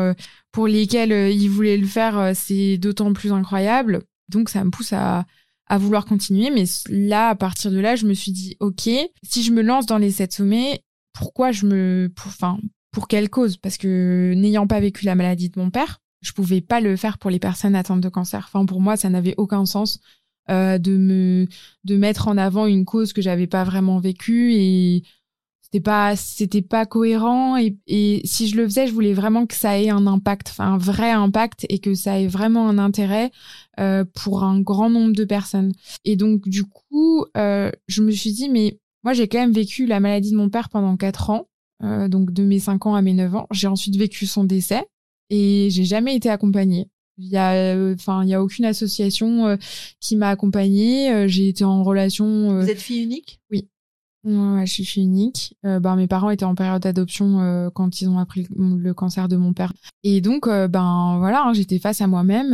pour 0.53 0.67
lesquelles 0.67 1.33
il 1.33 1.49
voulait 1.49 1.77
le 1.77 1.87
faire, 1.87 2.33
c'est 2.35 2.79
d'autant 2.79 3.13
plus 3.13 3.33
incroyable. 3.33 4.03
Donc 4.29 4.49
ça 4.49 4.65
me 4.65 4.71
pousse 4.71 4.93
à 4.93 5.27
à 5.69 5.79
vouloir 5.79 6.05
continuer. 6.05 6.51
Mais 6.51 6.65
là, 6.89 7.31
à 7.31 7.35
partir 7.35 7.71
de 7.71 7.79
là, 7.79 7.97
je 7.97 8.07
me 8.07 8.15
suis 8.15 8.33
dit, 8.33 8.57
ok, 8.61 8.89
si 9.23 9.43
je 9.43 9.53
me 9.53 9.63
lance 9.63 9.87
dans 9.87 9.99
les 9.99 10.11
sept 10.11 10.33
sommets, 10.33 10.83
pourquoi 11.13 11.53
je 11.53 11.67
me, 11.67 12.13
enfin, 12.25 12.59
pour 12.93 13.09
quelle 13.09 13.31
cause? 13.31 13.57
Parce 13.57 13.77
que 13.77 14.33
n'ayant 14.37 14.67
pas 14.67 14.81
vécu 14.81 15.05
la 15.05 15.15
maladie 15.15 15.51
de 15.51 15.59
mon 15.59 15.71
père, 15.71 15.99
je 16.23 16.33
pouvais 16.33 16.61
pas 16.61 16.81
le 16.81 16.97
faire 16.97 17.19
pour 17.19 17.31
les 17.31 17.39
personnes 17.39 17.75
atteintes 17.75 18.01
de 18.01 18.09
cancer. 18.09 18.49
Enfin, 18.49 18.65
pour 18.67 18.81
moi, 18.81 18.97
ça 18.97 19.11
n'avait 19.11 19.35
aucun 19.37 19.67
sens 19.67 20.01
euh, 20.51 20.79
de 20.79 20.97
me 20.97 21.47
de 21.85 21.97
mettre 21.97 22.29
en 22.29 22.37
avant 22.37 22.67
une 22.67 22.85
cause 22.85 23.13
que 23.13 23.23
j'avais 23.23 23.47
pas 23.47 23.65
vraiment 23.65 23.99
vécue 23.99 24.53
et 24.55 25.03
c'était 25.63 25.81
pas 25.81 26.15
c'était 26.15 26.63
pas 26.63 26.87
cohérent 26.87 27.57
et, 27.57 27.77
et 27.89 28.21
si 28.25 28.47
je 28.47 28.57
le 28.57 28.65
faisais, 28.65 28.87
je 28.87 28.93
voulais 28.93 29.15
vraiment 29.15 29.47
que 29.47 29.55
ça 29.55 29.81
ait 29.81 29.91
un 29.91 30.07
impact, 30.07 30.49
enfin 30.51 30.75
un 30.75 30.79
vrai 30.79 31.11
impact 31.11 31.67
et 31.69 31.81
que 31.81 31.95
ça 31.95 32.21
ait 32.21 32.29
vraiment 32.29 32.69
un 32.69 32.79
intérêt 32.79 33.33
euh, 33.81 34.05
pour 34.15 34.45
un 34.45 34.61
grand 34.61 34.91
nombre 34.91 35.13
de 35.15 35.25
personnes. 35.25 35.73
Et 36.05 36.17
donc 36.17 36.49
du 36.49 36.65
coup, 36.65 37.25
euh, 37.37 37.71
je 37.89 38.03
me 38.03 38.13
suis 38.13 38.33
dit 38.33 38.49
mais 38.49 38.79
moi 39.03 39.13
j'ai 39.13 39.27
quand 39.27 39.39
même 39.39 39.53
vécu 39.53 39.87
la 39.87 39.99
maladie 39.99 40.31
de 40.31 40.37
mon 40.37 40.51
père 40.51 40.69
pendant 40.69 40.97
quatre 40.97 41.31
ans. 41.31 41.49
Euh, 41.83 42.09
donc 42.09 42.33
de 42.33 42.43
mes 42.43 42.59
5 42.59 42.87
ans 42.87 42.95
à 42.95 43.03
mes 43.03 43.13
9 43.13 43.35
ans. 43.35 43.47
J'ai 43.51 43.67
ensuite 43.67 43.97
vécu 43.97 44.27
son 44.27 44.45
décès 44.45 44.85
et 45.31 45.69
j'ai 45.71 45.85
jamais 45.85 46.15
été 46.17 46.31
accompagnée. 46.31 46.89
Il 47.19 47.29
y 47.29 47.37
a, 47.37 47.53
euh, 47.55 47.95
enfin, 47.95 48.23
il 48.25 48.29
y 48.29 48.35
a 48.35 48.43
aucune 48.43 48.65
association 48.65 49.47
euh, 49.47 49.57
qui 50.01 50.17
m'a 50.17 50.29
accompagnée. 50.29 51.11
Euh, 51.13 51.29
j'ai 51.29 51.49
été 51.49 51.65
en 51.65 51.83
relation. 51.83 52.61
Vous 52.61 52.71
êtes 52.71 52.81
fille 52.81 53.03
unique? 53.03 53.41
Oui. 53.51 53.69
Ouais, 54.25 54.67
je 54.67 54.73
suis 54.73 54.85
fille 54.85 55.05
unique. 55.05 55.57
ben, 55.63 55.95
mes 55.95 56.09
parents 56.09 56.31
étaient 56.31 56.45
en 56.45 56.57
période 56.57 56.83
d'adoption 56.83 57.71
quand 57.73 58.01
ils 58.01 58.09
ont 58.09 58.19
appris 58.19 58.49
le 58.51 58.93
cancer 58.93 59.29
de 59.29 59.37
mon 59.37 59.53
père. 59.53 59.73
Et 60.03 60.21
donc, 60.21 60.49
ben 60.49 61.17
voilà, 61.21 61.45
hein, 61.45 61.53
j'étais 61.53 61.79
face 61.79 62.01
à 62.01 62.09
moi-même 62.09 62.53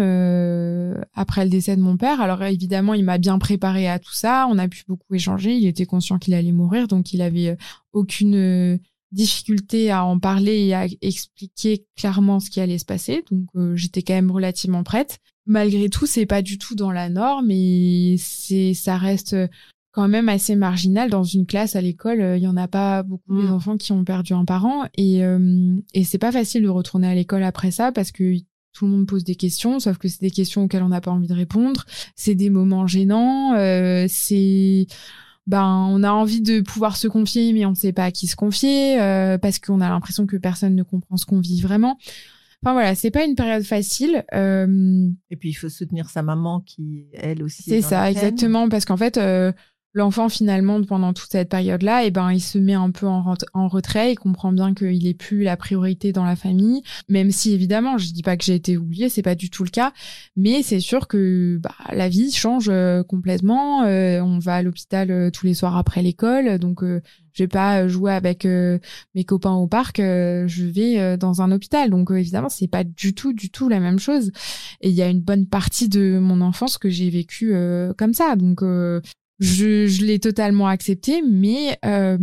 après 1.15 1.45
le 1.45 1.51
décès 1.51 1.75
de 1.75 1.81
mon 1.81 1.97
père. 1.97 2.21
Alors 2.21 2.43
évidemment, 2.43 2.93
il 2.93 3.07
m'a 3.07 3.17
bien 3.17 3.39
préparé 3.39 3.89
à 3.89 3.99
tout 3.99 4.13
ça. 4.13 4.47
On 4.51 4.59
a 4.59 4.69
pu 4.69 4.85
beaucoup 4.87 5.15
échanger. 5.15 5.55
Il 5.55 5.67
était 5.67 5.87
conscient 5.87 6.19
qu'il 6.19 6.35
allait 6.35 6.53
mourir, 6.53 6.89
donc 6.89 7.15
il 7.15 7.23
avait 7.23 7.57
aucune 7.95 8.79
difficulté 9.13 9.91
à 9.91 10.05
en 10.05 10.19
parler 10.19 10.67
et 10.67 10.75
à 10.75 10.87
expliquer 11.03 11.87
clairement 11.97 12.41
ce 12.41 12.51
qui 12.51 12.61
allait 12.61 12.79
se 12.79 12.85
passer. 12.85 13.23
Donc 13.31 13.47
euh, 13.57 13.77
j'étais 13.77 14.03
quand 14.03 14.15
même 14.15 14.31
relativement 14.31 14.83
prête. 14.83 15.19
Malgré 15.47 15.89
tout, 15.89 16.07
c'est 16.07 16.27
pas 16.27 16.43
du 16.43 16.59
tout 16.59 16.75
dans 16.75 16.91
la 16.91 17.09
norme 17.09 17.51
et 17.51 18.17
c'est 18.19 18.75
ça 18.75 18.97
reste 18.97 19.37
quand 19.93 20.09
même 20.09 20.31
assez 20.31 20.57
marginal 20.57 21.11
dans 21.11 21.25
une 21.25 21.47
classe 21.47 21.77
à 21.77 21.83
l'école. 21.83 22.21
Euh, 22.21 22.37
il 22.39 22.43
y 22.43 22.49
en 22.49 22.57
a 22.57 22.69
pas 22.69 23.03
beaucoup 23.03 23.35
mmh. 23.35 23.47
d'enfants 23.49 23.77
qui 23.77 23.93
ont 23.93 24.05
perdu 24.05 24.33
un 24.33 24.45
parent 24.45 24.85
et 24.97 25.25
euh, 25.25 25.77
et 25.95 26.05
c'est 26.05 26.19
pas 26.19 26.33
facile 26.33 26.63
de 26.63 26.69
retourner 26.69 27.09
à 27.09 27.15
l'école 27.15 27.43
après 27.43 27.71
ça 27.71 27.93
parce 27.93 28.13
que 28.13 28.35
tout 28.73 28.87
le 28.87 28.93
monde 28.93 29.07
pose 29.07 29.25
des 29.25 29.35
questions, 29.35 29.81
sauf 29.81 29.99
que 29.99 30.09
c'est 30.09 30.23
des 30.23 30.31
questions 30.31 30.65
auxquelles 30.65 30.83
on 30.83 30.89
n'a 30.89 31.03
pas 31.03 31.11
envie 31.11 31.29
de 31.29 31.35
répondre. 31.35 31.85
C'est 32.17 32.35
des 32.35 32.49
moments 32.49 32.87
gênants. 32.87 33.53
c'est 34.09 34.87
ben 35.47 35.89
on 35.91 36.03
a 36.03 36.11
envie 36.11 36.41
de 36.41 36.61
pouvoir 36.61 36.97
se 36.97 37.09
confier 37.09 37.53
mais 37.53 37.67
on 37.67 37.71
ne 37.71 37.77
sait 37.77 37.93
pas 37.93 38.05
à 38.05 38.11
qui 38.11 38.27
se 38.27 38.37
confier 38.37 39.01
euh, 39.01 39.39
parce 39.39 39.59
qu'on 39.59 39.81
a 39.81 39.89
l'impression 39.89 40.27
que 40.27 40.37
personne 40.37 40.75
ne 40.75 40.83
comprend 40.83 41.17
ce 41.17 41.27
qu'on 41.27 41.41
vit 41.41 41.61
vraiment. 41.61 41.99
Enfin 42.65 42.75
voilà, 42.75 42.95
c'est 42.95 43.11
pas 43.11 43.25
une 43.25 43.35
période 43.35 43.65
facile. 43.65 44.25
Euh... 44.35 45.09
Et 45.31 45.37
puis 45.37 45.51
il 45.51 45.55
faut 45.55 45.69
soutenir 45.69 46.09
sa 46.11 46.23
maman 46.23 46.61
qui 46.61 47.07
elle 47.13 47.43
aussi. 47.43 47.65
C'est 47.65 47.83
ça 47.83 48.09
exactement 48.09 48.69
parce 48.69 48.85
qu'en 48.85 48.97
fait 48.97 49.17
euh, 49.17 49.53
l'enfant 49.95 50.29
finalement 50.29 50.83
pendant 50.83 51.13
toute 51.13 51.31
cette 51.31 51.49
période 51.49 51.83
là 51.83 52.03
et 52.05 52.07
eh 52.07 52.11
ben 52.11 52.33
il 52.33 52.41
se 52.41 52.59
met 52.59 52.75
un 52.75 52.91
peu 52.91 53.07
en, 53.07 53.23
retrait. 53.69 54.13
Il 54.13 54.17
comprend 54.17 54.53
bien 54.53 54.75
qu'il 54.75 55.07
est 55.07 55.15
plus 55.15 55.43
la 55.43 55.57
priorité 55.57 56.13
dans 56.13 56.25
la 56.25 56.37
famille. 56.37 56.83
Même 57.09 57.31
si 57.31 57.53
évidemment 57.53 57.99
je 57.99 58.13
dis 58.13 58.23
pas 58.23 58.37
que 58.37 58.45
j'ai 58.45 58.55
été 58.55 58.77
oubliée 58.77 59.09
c'est 59.09 59.23
pas 59.23 59.35
du 59.35 59.51
tout 59.51 59.65
le 59.65 59.71
cas. 59.71 59.93
Mais 60.37 60.63
c'est 60.63 60.81
sûr 60.81 61.09
que 61.09 61.59
bah, 61.63 61.75
la 61.93 62.09
vie 62.09 62.33
change 62.33 62.69
euh, 62.69 63.03
complètement. 63.03 63.83
Euh, 63.83 64.21
on 64.21 64.39
va 64.39 64.57
à 64.57 64.63
l'hôpital 64.63 65.11
euh, 65.11 65.31
tous 65.31 65.47
les 65.47 65.55
soirs 65.55 65.77
après 65.77 66.03
l'école. 66.03 66.59
Donc 66.59 66.83
je 66.83 67.43
vais 67.43 67.49
pas 67.49 67.87
jouer 67.89 68.13
avec 68.13 68.45
mes 68.45 69.25
copains 69.25 69.55
au 69.55 69.67
parc 69.67 69.99
je 69.99 70.65
vais 70.65 71.17
dans 71.17 71.43
un 71.43 71.53
hôpital. 71.53 71.91
Donc 71.91 72.11
évidemment 72.11 72.49
c'est 72.49 72.69
pas 72.69 72.85
du 72.85 73.15
tout 73.15 73.33
du 73.33 73.51
tout 73.51 73.69
la 73.69 73.81
même 73.81 73.99
chose. 73.99 74.33
Et 74.81 74.91
il 74.91 74.95
y 74.95 75.03
a 75.03 75.09
une 75.09 75.21
bonne 75.21 75.47
partie 75.47 75.89
de 75.89 76.19
mon 76.19 76.41
enfance 76.41 76.79
que 76.79 76.91
j'ai 76.91 77.11
vécu 77.11 77.55
comme 77.97 78.15
ça. 78.15 78.37
Donc 78.37 78.63
je, 79.43 79.87
je 79.87 80.05
l'ai 80.05 80.19
totalement 80.19 80.69
accepté, 80.69 81.23
mais 81.23 81.79
euh, 81.85 82.17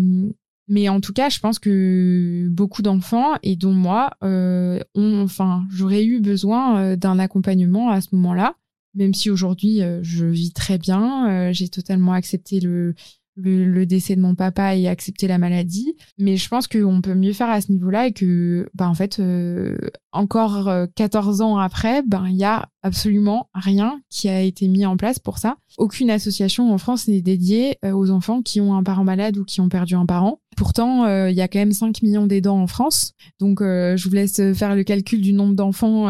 mais 0.69 0.87
en 0.87 1.01
tout 1.01 1.13
cas, 1.13 1.29
je 1.29 1.39
pense 1.39 1.57
que 1.57 2.47
beaucoup 2.47 2.83
d'enfants 2.83 3.33
et 3.41 3.55
dont 3.55 3.73
moi, 3.73 4.11
euh, 4.23 4.79
ont, 4.93 5.23
enfin, 5.23 5.65
j'aurais 5.71 6.05
eu 6.05 6.21
besoin 6.21 6.79
euh, 6.79 6.95
d'un 6.95 7.17
accompagnement 7.17 7.89
à 7.89 8.01
ce 8.01 8.09
moment-là. 8.13 8.55
Même 8.93 9.15
si 9.15 9.31
aujourd'hui, 9.31 9.81
euh, 9.81 9.99
je 10.03 10.25
vis 10.27 10.53
très 10.53 10.77
bien, 10.77 11.51
j'ai 11.51 11.69
totalement 11.69 12.13
accepté 12.13 12.59
le 12.59 12.93
le, 13.41 13.85
décès 13.85 14.15
de 14.15 14.21
mon 14.21 14.35
papa 14.35 14.75
et 14.75 14.87
accepter 14.87 15.27
la 15.27 15.37
maladie. 15.37 15.95
Mais 16.17 16.37
je 16.37 16.47
pense 16.49 16.67
qu'on 16.67 17.01
peut 17.01 17.15
mieux 17.15 17.33
faire 17.33 17.49
à 17.49 17.61
ce 17.61 17.71
niveau-là 17.71 18.07
et 18.07 18.13
que, 18.13 18.69
bah, 18.73 18.87
en 18.87 18.93
fait, 18.93 19.19
euh, 19.19 19.77
encore 20.11 20.71
14 20.95 21.41
euh, 21.41 21.43
ans 21.43 21.57
après, 21.57 22.03
ben, 22.03 22.27
il 22.27 22.35
y 22.35 22.43
a 22.43 22.69
absolument 22.83 23.49
rien 23.53 24.01
qui 24.09 24.29
a 24.29 24.41
été 24.41 24.67
mis 24.67 24.85
en 24.85 24.97
place 24.97 25.19
pour 25.19 25.37
ça. 25.37 25.57
Aucune 25.77 26.09
association 26.09 26.73
en 26.73 26.77
France 26.77 27.07
n'est 27.07 27.21
dédiée 27.21 27.77
euh, 27.85 27.91
aux 27.91 28.09
enfants 28.09 28.41
qui 28.41 28.61
ont 28.61 28.75
un 28.75 28.83
parent 28.83 29.03
malade 29.03 29.37
ou 29.37 29.45
qui 29.45 29.61
ont 29.61 29.69
perdu 29.69 29.95
un 29.95 30.05
parent. 30.05 30.39
Pourtant, 30.57 31.07
il 31.27 31.35
y 31.35 31.41
a 31.41 31.47
quand 31.47 31.59
même 31.59 31.71
5 31.71 32.01
millions 32.01 32.27
d'aidants 32.27 32.59
en 32.59 32.67
France. 32.67 33.13
Donc, 33.39 33.59
je 33.61 34.03
vous 34.03 34.13
laisse 34.13 34.41
faire 34.53 34.75
le 34.75 34.83
calcul 34.83 35.21
du 35.21 35.31
nombre 35.31 35.55
d'enfants 35.55 36.07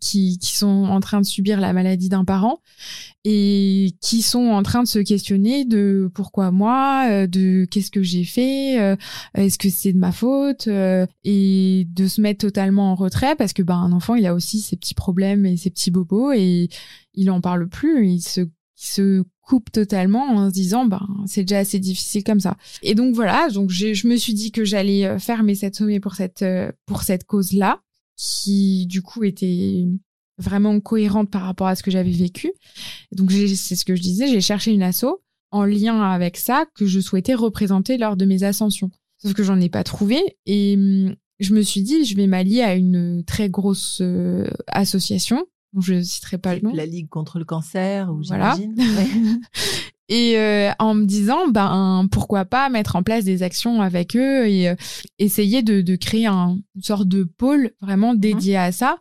qui, 0.00 0.38
qui 0.38 0.54
sont 0.54 0.84
en 0.84 1.00
train 1.00 1.22
de 1.22 1.24
subir 1.24 1.60
la 1.60 1.72
maladie 1.72 2.10
d'un 2.10 2.26
parent 2.26 2.60
et 3.24 3.94
qui 4.00 4.22
sont 4.22 4.46
en 4.46 4.62
train 4.62 4.82
de 4.82 4.88
se 4.88 4.98
questionner 4.98 5.64
de 5.66 6.10
pourquoi 6.14 6.50
moi, 6.50 7.06
euh, 7.10 7.26
de 7.26 7.66
qu'est-ce 7.70 7.90
que 7.90 8.02
j'ai 8.02 8.24
fait, 8.24 8.80
euh, 8.80 8.96
est-ce 9.34 9.58
que 9.58 9.68
c'est 9.68 9.92
de 9.92 9.98
ma 9.98 10.12
faute, 10.12 10.68
euh, 10.68 11.06
et 11.24 11.86
de 11.90 12.06
se 12.06 12.20
mettre 12.20 12.40
totalement 12.46 12.92
en 12.92 12.94
retrait 12.94 13.36
parce 13.36 13.52
que 13.52 13.62
ben 13.62 13.76
un 13.76 13.92
enfant 13.92 14.14
il 14.14 14.24
a 14.26 14.34
aussi 14.34 14.60
ses 14.60 14.76
petits 14.76 14.94
problèmes 14.94 15.44
et 15.44 15.56
ses 15.58 15.70
petits 15.70 15.89
bobos 15.90 16.32
et 16.32 16.68
il 17.14 17.30
en 17.30 17.40
parle 17.40 17.68
plus, 17.68 18.06
il 18.06 18.22
se 18.22 19.22
coupe 19.42 19.72
totalement 19.72 20.28
en 20.28 20.48
se 20.48 20.54
disant 20.54 20.86
ben 20.86 21.06
c'est 21.26 21.42
déjà 21.42 21.58
assez 21.58 21.78
difficile 21.78 22.24
comme 22.24 22.40
ça. 22.40 22.56
Et 22.82 22.94
donc 22.94 23.14
voilà, 23.14 23.48
donc 23.50 23.70
je 23.70 24.06
me 24.06 24.16
suis 24.16 24.34
dit 24.34 24.52
que 24.52 24.64
j'allais 24.64 25.18
faire 25.18 25.42
mes 25.42 25.54
sept 25.54 25.76
sommets 25.76 26.00
pour 26.00 26.14
cette 26.14 26.44
pour 26.86 27.02
cette 27.02 27.24
cause 27.24 27.52
là 27.52 27.80
qui 28.16 28.86
du 28.86 29.02
coup 29.02 29.24
était 29.24 29.86
vraiment 30.38 30.78
cohérente 30.80 31.30
par 31.30 31.42
rapport 31.42 31.66
à 31.66 31.76
ce 31.76 31.82
que 31.82 31.90
j'avais 31.90 32.10
vécu. 32.10 32.52
Donc 33.12 33.30
c'est 33.32 33.76
ce 33.76 33.84
que 33.84 33.94
je 33.94 34.02
disais, 34.02 34.28
j'ai 34.28 34.40
cherché 34.40 34.72
une 34.72 34.82
asso 34.82 35.22
en 35.50 35.64
lien 35.64 36.00
avec 36.02 36.36
ça 36.36 36.66
que 36.74 36.86
je 36.86 37.00
souhaitais 37.00 37.34
représenter 37.34 37.98
lors 37.98 38.16
de 38.16 38.24
mes 38.24 38.42
ascensions. 38.42 38.90
Sauf 39.18 39.34
que 39.34 39.42
j'en 39.42 39.60
ai 39.60 39.68
pas 39.68 39.84
trouvé 39.84 40.20
et 40.46 40.74
hum, 40.76 41.14
je 41.38 41.54
me 41.54 41.62
suis 41.62 41.82
dit 41.82 42.04
je 42.04 42.16
vais 42.16 42.26
m'allier 42.26 42.62
à 42.62 42.74
une 42.74 43.24
très 43.24 43.48
grosse 43.48 43.98
euh, 44.02 44.46
association 44.66 45.46
je 45.78 46.02
citerai 46.02 46.38
pas 46.38 46.54
le 46.54 46.62
nom. 46.62 46.74
La 46.74 46.86
Ligue 46.86 47.08
contre 47.08 47.38
le 47.38 47.44
cancer 47.44 48.10
ou 48.10 48.22
voilà. 48.26 48.56
et 50.08 50.38
euh, 50.38 50.70
en 50.78 50.94
me 50.94 51.04
disant 51.04 51.48
ben 51.48 52.08
pourquoi 52.10 52.44
pas 52.44 52.68
mettre 52.68 52.96
en 52.96 53.02
place 53.02 53.24
des 53.24 53.42
actions 53.42 53.80
avec 53.80 54.16
eux 54.16 54.48
et 54.48 54.68
euh, 54.68 54.74
essayer 55.18 55.62
de, 55.62 55.80
de 55.80 55.96
créer 55.96 56.26
un, 56.26 56.58
une 56.74 56.82
sorte 56.82 57.06
de 57.06 57.22
pôle 57.24 57.70
vraiment 57.80 58.14
dédié 58.14 58.56
à 58.56 58.72
ça 58.72 58.96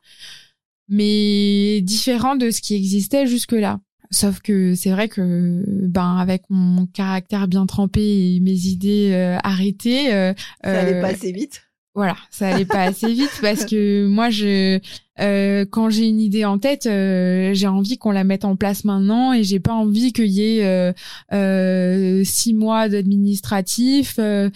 mais 0.90 1.82
différent 1.82 2.36
de 2.36 2.50
ce 2.50 2.62
qui 2.62 2.76
existait 2.76 3.28
jusque-là. 3.28 3.80
Sauf 4.12 4.40
que 4.40 4.74
c'est 4.74 4.90
vrai 4.90 5.08
que 5.08 5.64
ben 5.68 6.18
avec 6.18 6.42
mon 6.50 6.88
caractère 6.88 7.48
bien 7.48 7.68
trempé 7.68 8.02
et 8.02 8.40
mes 8.40 8.66
idées 8.66 9.12
euh, 9.14 9.38
arrêtées, 9.44 10.12
euh, 10.12 10.34
ça 10.64 10.80
allait 10.80 11.00
pas 11.00 11.10
assez 11.10 11.32
vite. 11.32 11.62
Voilà, 11.94 12.16
ça 12.32 12.48
allait 12.50 12.66
pas 12.66 12.82
assez 12.82 13.14
vite 13.14 13.32
parce 13.42 13.66
que 13.66 14.08
moi 14.08 14.32
je 14.32 14.80
euh, 15.20 15.66
quand 15.70 15.90
j'ai 15.90 16.08
une 16.08 16.20
idée 16.20 16.46
en 16.46 16.58
tête, 16.58 16.86
euh, 16.86 17.54
j'ai 17.54 17.68
envie 17.68 17.98
qu'on 17.98 18.12
la 18.12 18.24
mette 18.24 18.46
en 18.46 18.56
place 18.56 18.84
maintenant 18.84 19.34
et 19.34 19.44
j'ai 19.44 19.60
pas 19.60 19.74
envie 19.74 20.14
qu'il 20.14 20.28
y 20.28 20.42
ait 20.42 20.66
euh, 20.66 20.94
euh 21.34 22.24
six 22.24 22.54
mois 22.54 22.90
d'administratif, 22.90 24.16
euh, 24.20 24.50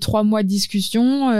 trois 0.00 0.22
mois 0.22 0.42
de 0.42 0.48
discussion 0.48 1.32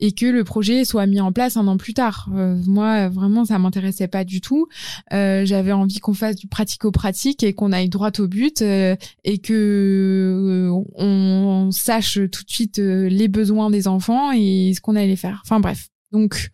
et 0.00 0.12
que 0.12 0.26
le 0.26 0.44
projet 0.44 0.84
soit 0.84 1.06
mis 1.06 1.20
en 1.20 1.32
place 1.32 1.56
un 1.56 1.66
an 1.66 1.76
plus 1.76 1.94
tard. 1.94 2.28
moi, 2.66 3.08
vraiment, 3.08 3.44
ça 3.44 3.58
m'intéressait 3.58 4.08
pas 4.08 4.24
du 4.24 4.40
tout. 4.40 4.66
J'avais 5.10 5.72
envie 5.72 5.98
qu'on 5.98 6.14
fasse 6.14 6.36
du 6.36 6.46
pratico-pratique 6.46 7.42
et 7.42 7.52
qu'on 7.52 7.72
aille 7.72 7.88
droit 7.88 8.10
au 8.18 8.28
but 8.28 8.62
et 8.62 9.38
que 9.38 10.70
on, 10.96 11.70
sache 11.72 12.14
tout 12.32 12.44
de 12.44 12.50
suite 12.50 12.78
les 12.78 13.28
besoins 13.28 13.70
des 13.70 13.86
enfants 13.86 14.32
et 14.32 14.72
ce 14.74 14.80
qu'on 14.80 14.96
allait 14.96 15.16
faire. 15.16 15.42
Enfin 15.44 15.60
bref. 15.60 15.88
Donc 16.12 16.50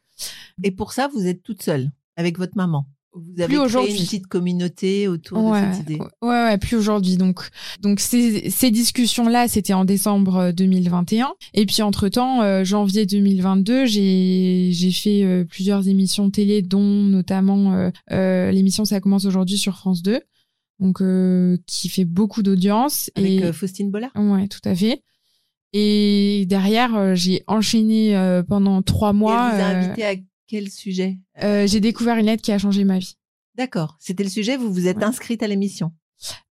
et 0.62 0.70
pour 0.70 0.92
ça, 0.92 1.09
vous 1.09 1.26
êtes 1.26 1.42
toute 1.42 1.62
seule 1.62 1.90
avec 2.16 2.38
votre 2.38 2.57
maman. 2.57 2.87
Vous 3.12 3.40
avez 3.40 3.55
créé 3.55 3.90
une 3.90 4.05
petite 4.05 4.26
communauté 4.26 5.09
autour 5.09 5.50
de 5.50 5.57
cette 5.57 5.81
idée. 5.85 5.98
Ouais, 6.20 6.29
ouais, 6.29 6.59
plus 6.59 6.76
aujourd'hui. 6.76 7.16
Donc, 7.16 7.48
donc 7.81 7.98
ces, 7.98 8.50
ces 8.50 8.70
discussions-là, 8.70 9.48
c'était 9.48 9.72
en 9.72 9.87
décembre 9.87 10.52
2021. 10.52 11.33
Et 11.55 11.64
puis 11.64 11.81
entre 11.81 12.11
temps, 12.11 12.62
janvier 12.62 13.07
2022, 13.07 13.87
j'ai 13.87 14.68
j'ai 14.70 14.90
fait 14.90 15.46
plusieurs 15.46 15.88
émissions 15.88 16.29
télé, 16.29 16.61
dont 16.61 16.83
notamment 16.83 17.90
l'émission 18.11 18.85
Ça 18.85 19.00
commence 19.00 19.24
aujourd'hui 19.24 19.57
sur 19.57 19.79
France 19.79 20.02
2 20.02 20.20
donc 20.81 21.00
euh, 21.00 21.57
qui 21.66 21.88
fait 21.88 22.05
beaucoup 22.05 22.42
d'audience. 22.42 23.11
Avec 23.14 23.31
et... 23.31 23.44
Euh, 23.44 23.52
Faustine 23.52 23.90
Bollard? 23.90 24.11
Ouais, 24.14 24.48
tout 24.48 24.61
à 24.64 24.74
fait. 24.74 25.02
Et 25.72 26.44
derrière, 26.48 26.94
euh, 26.96 27.14
j'ai 27.14 27.42
enchaîné 27.46 28.18
pendant 28.48 28.83
trois 28.83 29.12
mois. 29.12 29.50
Et 29.52 29.57
vous 29.57 29.62
avez 29.62 29.87
invité 29.87 30.07
à 30.07 30.14
quel 30.46 30.70
sujet? 30.70 31.18
J'ai 31.40 31.81
découvert 31.81 32.16
une 32.16 32.26
lettre 32.26 32.42
qui 32.42 32.52
a 32.52 32.59
changé 32.59 32.85
ma 32.85 32.98
vie. 32.98 33.16
D'accord. 33.55 33.96
C'était 34.00 34.24
le 34.24 34.31
sujet. 34.31 34.57
Vous 34.57 34.72
vous 34.72 34.87
êtes 34.87 35.02
inscrite 35.02 35.42
à 35.42 35.46
l'émission? 35.46 35.92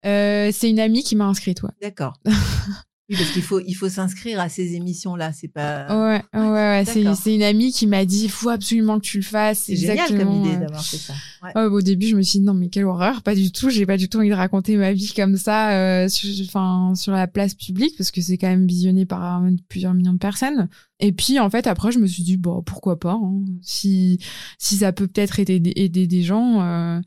c'est 0.04 0.70
une 0.70 0.80
amie 0.80 1.04
qui 1.04 1.16
m'a 1.16 1.26
inscrite, 1.26 1.64
ouais. 1.64 1.72
D'accord. 1.82 2.20
Oui, 3.14 3.20
parce 3.20 3.32
qu'il 3.32 3.44
faut, 3.44 3.60
il 3.60 3.74
faut 3.74 3.90
s'inscrire 3.90 4.40
à 4.40 4.50
ces 4.50 4.74
émissions-là. 4.74 5.34
C'est 5.34 5.48
pas. 5.48 5.86
Ouais, 5.88 6.24
ouais, 6.34 6.50
ouais. 6.50 6.84
C'est, 6.86 7.36
une 7.36 7.44
amie 7.44 7.72
qui 7.72 7.86
m'a 7.86 8.06
dit, 8.06 8.24
il 8.24 8.32
faut 8.32 8.50
absolument 8.50 9.00
que 9.00 9.06
tu 9.06 9.18
le 9.18 9.24
fasses. 9.24 9.60
C'est 9.60 9.76
génial 9.76 10.18
comme 10.18 10.32
idée 10.32 10.58
d'avoir 10.58 10.84
fait 10.84 10.98
ça. 10.98 11.14
Ouais. 11.44 11.66
au 11.66 11.82
début, 11.82 12.08
je 12.08 12.16
me 12.16 12.22
suis 12.22 12.40
dit, 12.40 12.46
non, 12.46 12.54
mais 12.54 12.70
quelle 12.70 12.86
horreur. 12.86 13.22
Pas 13.22 13.36
du 13.36 13.52
tout. 13.52 13.70
J'ai 13.70 13.86
pas 13.86 13.98
du 13.98 14.10
tout 14.10 14.18
envie 14.18 14.30
de 14.30 14.34
raconter 14.34 14.76
ma 14.78 14.94
vie 14.94 15.14
comme 15.14 15.38
ça, 15.38 15.72
euh, 15.72 16.08
sur, 16.08 16.30
enfin, 16.46 16.94
sur 16.96 17.12
la 17.12 17.28
place 17.28 17.54
publique, 17.54 17.96
parce 17.98 18.12
que 18.12 18.22
c'est 18.22 18.38
quand 18.38 18.48
même 18.48 18.66
visionné 18.66 19.06
par 19.06 19.44
plusieurs 19.70 19.94
millions 19.94 20.14
de 20.14 20.18
personnes. 20.18 20.70
Et 21.00 21.12
puis, 21.12 21.40
en 21.40 21.50
fait, 21.50 21.68
après, 21.68 21.92
je 21.92 22.00
me 22.00 22.08
suis 22.08 22.24
dit, 22.24 22.38
bon, 22.38 22.64
pourquoi 22.64 23.00
pas, 23.00 23.20
hein. 23.22 23.44
si, 23.62 24.20
si 24.58 24.78
ça 24.78 24.94
peut 24.94 25.08
peut-être 25.08 25.40
aider, 25.40 25.74
aider 25.76 26.08
des 26.08 26.24
gens, 26.24 26.62
euh, 26.62 27.02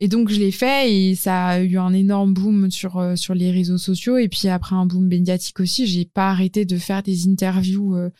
et 0.00 0.08
donc 0.08 0.28
je 0.28 0.38
l'ai 0.38 0.52
fait 0.52 0.92
et 0.92 1.14
ça 1.16 1.46
a 1.46 1.60
eu 1.60 1.76
un 1.76 1.92
énorme 1.92 2.32
boom 2.32 2.70
sur 2.70 2.98
euh, 2.98 3.16
sur 3.16 3.34
les 3.34 3.50
réseaux 3.50 3.78
sociaux. 3.78 4.16
Et 4.16 4.28
puis 4.28 4.48
après 4.48 4.76
un 4.76 4.86
boom 4.86 5.06
médiatique 5.06 5.58
aussi, 5.58 5.86
j'ai 5.86 6.04
pas 6.04 6.30
arrêté 6.30 6.64
de 6.64 6.78
faire 6.78 7.02
des 7.02 7.26
interviews 7.26 7.96
euh, 7.96 8.10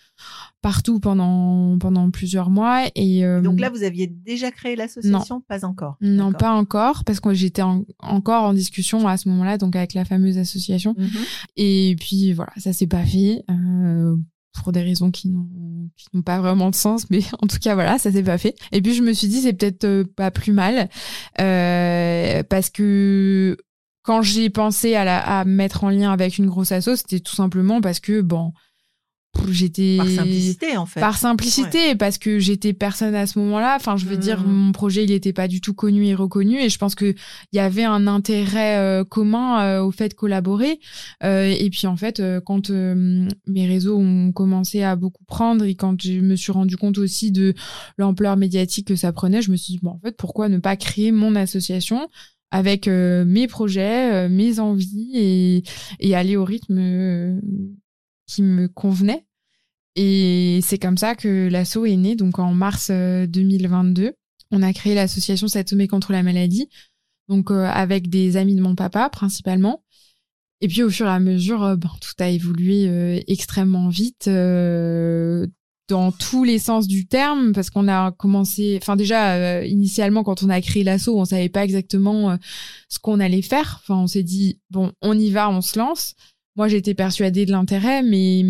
partout 0.61 0.99
pendant 0.99 1.79
pendant 1.79 2.11
plusieurs 2.11 2.51
mois. 2.51 2.87
Et 2.97 3.25
euh, 3.25 3.41
donc 3.41 3.61
là 3.61 3.71
vous 3.71 3.85
aviez 3.85 4.09
déjà 4.09 4.51
créé 4.51 4.75
l'association? 4.75 5.41
Pas 5.43 5.65
encore. 5.65 5.97
Non 6.01 6.33
pas 6.33 6.53
encore 6.53 7.05
parce 7.05 7.21
que 7.21 7.33
j'étais 7.33 7.63
encore 7.63 8.45
en 8.45 8.55
discussion 8.55 9.07
à 9.07 9.17
ce 9.17 9.29
moment-là 9.29 9.57
donc 9.57 9.77
avec 9.77 9.95
la 9.95 10.05
fameuse 10.05 10.39
association. 10.39 10.95
Mhm. 10.99 11.09
et 11.57 11.97
puis 12.01 12.33
voilà 12.33 12.53
ça 12.57 12.73
s'est 12.73 12.87
pas 12.87 13.05
fait 13.05 13.45
pour 14.63 14.73
des 14.73 14.83
raisons 14.83 15.11
qui 15.11 15.29
n'ont 15.29 16.23
pas 16.23 16.41
vraiment 16.41 16.71
de 16.71 16.75
sens, 16.75 17.09
mais 17.11 17.21
en 17.43 17.47
tout 17.47 17.59
cas 17.59 17.75
voilà, 17.75 17.99
ça 17.99 18.13
s'est 18.13 18.23
pas 18.23 18.39
fait. 18.39 18.55
Et 18.73 18.83
puis 18.83 18.95
je 18.95 19.03
me 19.03 19.13
suis 19.13 19.29
dit 19.29 19.41
c'est 19.41 19.53
peut-être 19.53 19.85
euh, 19.85 20.05
pas 20.05 20.31
plus 20.31 20.53
mal 20.53 20.89
euh, 21.41 22.43
parce 22.45 22.71
que 22.71 23.57
quand 24.03 24.23
j'ai 24.23 24.49
pensé 24.49 24.95
à, 24.95 25.45
mettre 25.45 25.85
en 25.85 25.91
lien 25.91 26.11
avec 26.11 26.39
une 26.39 26.47
grosse 26.47 26.73
asso, 26.73 26.97
c'était 26.97 27.21
tout 27.21 27.35
simplement 27.35 27.83
parce 27.83 28.01
que 28.01 28.23
bon, 28.23 28.53
j'étais 29.51 29.97
par 29.97 30.09
simplicité 30.09 30.77
en 30.77 30.87
fait. 30.87 31.01
Par 31.01 31.17
simplicité 31.17 31.95
parce 31.95 32.19
que 32.19 32.39
j'étais 32.39 32.73
personne 32.73 33.15
à 33.15 33.27
ce 33.27 33.39
moment-là. 33.39 33.77
Enfin 33.77 33.97
je 33.97 34.07
veux 34.07 34.17
dire 34.17 34.41
mmh. 34.41 34.53
mon 34.53 34.73
projet 34.73 35.05
il 35.05 35.11
n'était 35.11 35.33
pas 35.33 35.49
du 35.49 35.61
tout 35.61 35.75
connu 35.75 36.07
et 36.07 36.15
reconnu. 36.15 36.61
Et 36.61 36.69
je 36.69 36.79
pense 36.79 36.95
que 36.95 37.15
il 37.53 37.57
y 37.57 37.61
avait 37.61 37.85
un 37.85 38.07
intérêt 38.07 38.79
euh, 38.79 39.05
commun 39.05 39.63
euh, 39.63 39.83
au 39.83 39.91
fait 39.91 40.09
de 40.11 40.15
collaborer. 40.15 40.81
Euh, 41.23 41.55
et 41.59 41.71
puis 41.71 41.87
en 41.87 41.97
fait 41.97 42.23
quand 42.45 42.71
mes 42.71 43.67
réseaux 43.67 43.99
ont 43.99 44.33
commencé 44.33 44.83
à 44.83 44.97
beaucoup 44.97 45.25
prendre 45.25 45.65
et 45.65 45.75
quand 45.75 46.01
je 46.03 46.21
me 46.21 46.37
suis 46.37 46.53
rendu 46.53 46.77
compte 46.77 46.99
aussi 46.99 47.33
de 47.33 47.55
l'ampleur 47.97 48.37
médiatique 48.37 48.89
que 48.89 48.97
ça 48.97 49.13
prenait 49.13 49.43
je 49.43 49.51
me 49.51 49.57
suis 49.57 49.75
dit 49.75 49.81
bon 49.83 49.91
en 49.91 50.01
fait 50.01 50.17
pourquoi 50.17 50.49
ne 50.49 50.59
pas 50.59 50.77
créer 50.77 51.13
mon 51.13 51.35
association 51.35 52.09
avec 52.51 52.87
mes 52.87 53.47
projets, 53.47 54.29
mes 54.29 54.59
envies 54.59 55.11
et, 55.15 55.63
et 56.01 56.15
aller 56.15 56.37
au 56.37 56.45
rythme 56.45 57.41
qui 58.29 58.43
me 58.43 58.69
convenait. 58.69 59.25
Et 59.97 60.61
c'est 60.63 60.79
comme 60.79 60.97
ça 60.97 61.17
que 61.17 61.49
l'asso 61.49 61.85
est 61.85 61.97
né, 61.97 62.15
donc 62.15 62.39
en 62.39 62.55
mars 62.55 62.89
2022. 62.93 64.05
Euh, 64.05 64.13
on 64.53 64.63
a 64.63 64.73
créé 64.73 64.95
l'association 64.95 65.49
Satomé 65.49 65.89
contre 65.89 66.13
la 66.13 66.23
maladie, 66.23 66.69
donc 67.29 67.51
euh, 67.51 67.65
avec 67.67 68.09
des 68.09 68.37
amis 68.37 68.55
de 68.55 68.63
mon 68.63 68.77
papa 68.77 69.11
principalement. 69.11 69.83
Et 70.61 70.69
puis 70.69 70.85
au 70.85 70.91
fur 70.91 71.07
et 71.07 71.11
à 71.11 71.19
mesure, 71.19 71.65
euh, 71.65 71.77
ben, 71.77 71.91
tout 72.01 72.15
a 72.21 72.29
évolué 72.29 73.25
extrêmement 73.27 73.89
vite 73.89 74.31
dans 75.89 76.13
tous 76.13 76.45
les 76.45 76.59
sens 76.59 76.87
du 76.87 77.07
terme 77.09 77.53
parce 77.53 77.71
qu'on 77.71 77.89
a 77.89 78.13
commencé 78.13 78.79
enfin 78.81 78.95
déjà 78.95 79.65
initialement 79.65 80.23
quand 80.23 80.43
on 80.43 80.51
a 80.51 80.61
créé 80.61 80.85
l'asso 80.85 81.09
on 81.09 81.25
savait 81.25 81.49
pas 81.49 81.65
exactement 81.65 82.37
ce 82.91 82.99
qu'on 82.99 83.21
allait 83.21 83.41
faire 83.41 83.81
enfin 83.81 83.97
on 84.03 84.07
s'est 84.07 84.23
dit 84.23 84.61
bon 84.69 84.93
on 85.01 85.19
y 85.19 85.31
va 85.31 85.49
on 85.49 85.63
se 85.63 85.79
lance 85.79 86.15
moi 86.59 86.69
j'étais 86.69 86.95
persuadée 86.95 87.47
de 87.47 87.53
l'intérêt, 87.53 88.03
mais 88.03 88.45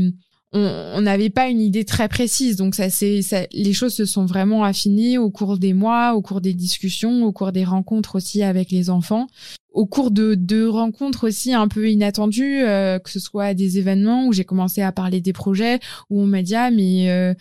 on 0.53 1.03
n'avait 1.03 1.29
pas 1.31 1.49
une 1.49 1.61
idée 1.61 1.85
très 1.85 2.09
précise. 2.09 2.57
Donc 2.57 2.75
ça, 2.75 2.89
c'est, 2.89 3.21
les 3.53 3.73
choses 3.73 3.95
se 3.95 4.07
sont 4.07 4.25
vraiment 4.25 4.65
affinées 4.65 5.19
au 5.19 5.31
cours 5.31 5.59
des 5.59 5.75
mois, 5.75 6.15
au 6.15 6.23
cours 6.23 6.41
des 6.41 6.55
discussions, 6.55 7.25
au 7.25 7.33
cours 7.33 7.53
des 7.53 7.65
rencontres 7.65 8.17
aussi 8.17 8.43
avec 8.43 8.71
les 8.71 8.89
enfants, 8.89 9.27
au 9.73 9.85
cours 9.85 10.11
de, 10.11 10.35
de 10.35 10.65
rencontres 10.65 11.29
aussi 11.29 11.53
un 11.53 11.69
peu 11.69 11.91
inattendues, 11.91 12.63
euh, 12.63 12.99
que 12.99 13.11
ce 13.11 13.21
soit 13.21 13.53
des 13.53 13.79
événements 13.79 14.27
où 14.27 14.33
j'ai 14.33 14.45
commencé 14.45 14.81
à 14.81 14.91
parler 14.91 15.21
des 15.21 15.35
projets, 15.35 15.79
où 16.09 16.21
on 16.23 16.27
m'a 16.27 16.43
dit 16.43 16.55
ah 16.55 16.71
mais 16.71 17.11
euh, 17.11 17.35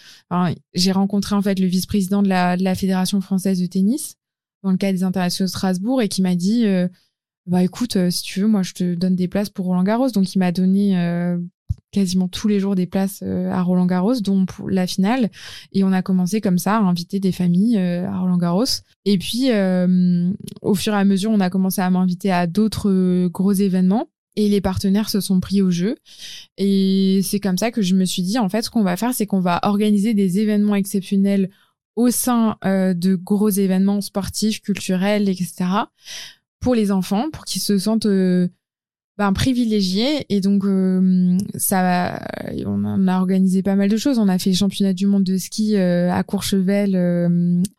j'ai 0.73 0.91
rencontré 0.91 1.34
en 1.36 1.41
fait 1.41 1.60
le 1.60 1.67
vice-président 1.67 2.21
de 2.21 2.27
la, 2.27 2.58
de 2.58 2.63
la 2.63 2.75
fédération 2.75 3.21
française 3.21 3.62
de 3.62 3.67
tennis 3.67 4.15
dans 4.63 4.71
le 4.71 4.77
cadre 4.77 4.97
des 4.97 5.03
internationaux 5.03 5.47
de 5.47 5.51
Strasbourg 5.51 6.01
et 6.01 6.10
qui 6.10 6.21
m'a 6.21 6.36
dit 6.36 6.65
euh, 6.65 6.89
bah 7.47 7.63
écoute, 7.63 7.95
euh, 7.95 8.10
si 8.10 8.23
tu 8.23 8.41
veux, 8.41 8.47
moi 8.47 8.62
je 8.62 8.73
te 8.73 8.93
donne 8.93 9.15
des 9.15 9.29
places 9.29 9.49
pour 9.49 9.67
Roland 9.67 9.83
Garros. 9.83 10.10
Donc 10.10 10.36
il 10.36 10.39
m'a 10.39 10.51
donné 10.51 10.99
euh, 10.99 11.38
quasiment 11.91 12.27
tous 12.27 12.49
les 12.49 12.60
jours 12.60 12.75
des 12.75 12.86
places 12.86 13.21
euh, 13.23 13.49
à 13.49 13.62
Roland 13.62 13.86
Garros, 13.86 14.19
dont 14.19 14.45
la 14.67 14.86
finale. 14.86 15.31
Et 15.71 15.86
on 15.86 15.93
a 15.93 16.01
commencé 16.01 16.41
comme 16.41 16.57
ça 16.57 16.75
à 16.75 16.81
inviter 16.81 17.21
des 17.21 17.31
familles 17.31 17.77
à 17.77 18.19
Roland 18.19 18.38
Garros. 18.38 18.65
Et 19.05 19.17
puis 19.17 19.49
au 20.62 20.75
fur 20.75 20.93
et 20.93 20.97
à 20.97 21.05
mesure, 21.05 21.31
on 21.31 21.39
a 21.39 21.49
commencé 21.49 21.79
à 21.79 21.89
m'inviter 21.89 22.31
à 22.31 22.47
d'autres 22.47 23.27
gros 23.29 23.53
événements. 23.53 24.10
Et 24.36 24.49
les 24.49 24.62
partenaires 24.62 25.10
se 25.10 25.19
sont 25.19 25.39
pris 25.39 25.63
au 25.63 25.71
jeu. 25.71 25.95
Et 26.57 27.21
c'est 27.23 27.39
comme 27.39 27.57
ça 27.57 27.71
que 27.71 27.81
je 27.81 27.95
me 27.95 28.05
suis 28.05 28.21
dit, 28.21 28.38
en 28.38 28.49
fait, 28.49 28.62
ce 28.62 28.69
qu'on 28.69 28.83
va 28.83 28.95
faire, 28.95 29.13
c'est 29.15 29.25
qu'on 29.25 29.39
va 29.39 29.60
organiser 29.63 30.13
des 30.13 30.38
événements 30.38 30.75
exceptionnels 30.75 31.49
au 31.95 32.12
sein 32.12 32.57
de 32.63 33.15
gros 33.15 33.49
événements 33.49 34.01
sportifs, 34.01 34.62
culturels, 34.62 35.27
etc 35.29 35.88
pour 36.60 36.76
les 36.76 36.91
enfants, 36.91 37.30
pour 37.32 37.46
qu'ils 37.46 37.62
se 37.62 37.78
sentent 37.78 38.06
euh, 38.06 38.48
ben, 39.17 39.34
privilégiés. 39.34 40.26
Et 40.30 40.41
donc, 40.41 40.65
euh, 40.65 41.38
ça, 41.56 42.20
on 42.65 43.08
a 43.08 43.20
organisé 43.20 43.63
pas 43.63 43.76
mal 43.76 43.89
de 43.89 43.98
choses. 43.98 44.20
On 44.20 44.28
a 44.28 44.38
fait 44.38 44.52
le 44.52 44.56
championnat 44.56 44.93
du 44.93 45.06
monde 45.08 45.24
de 45.24 45.38
ski 45.38 45.76
euh, 45.76 46.12
à 46.12 46.24
Courchevel 46.24 46.96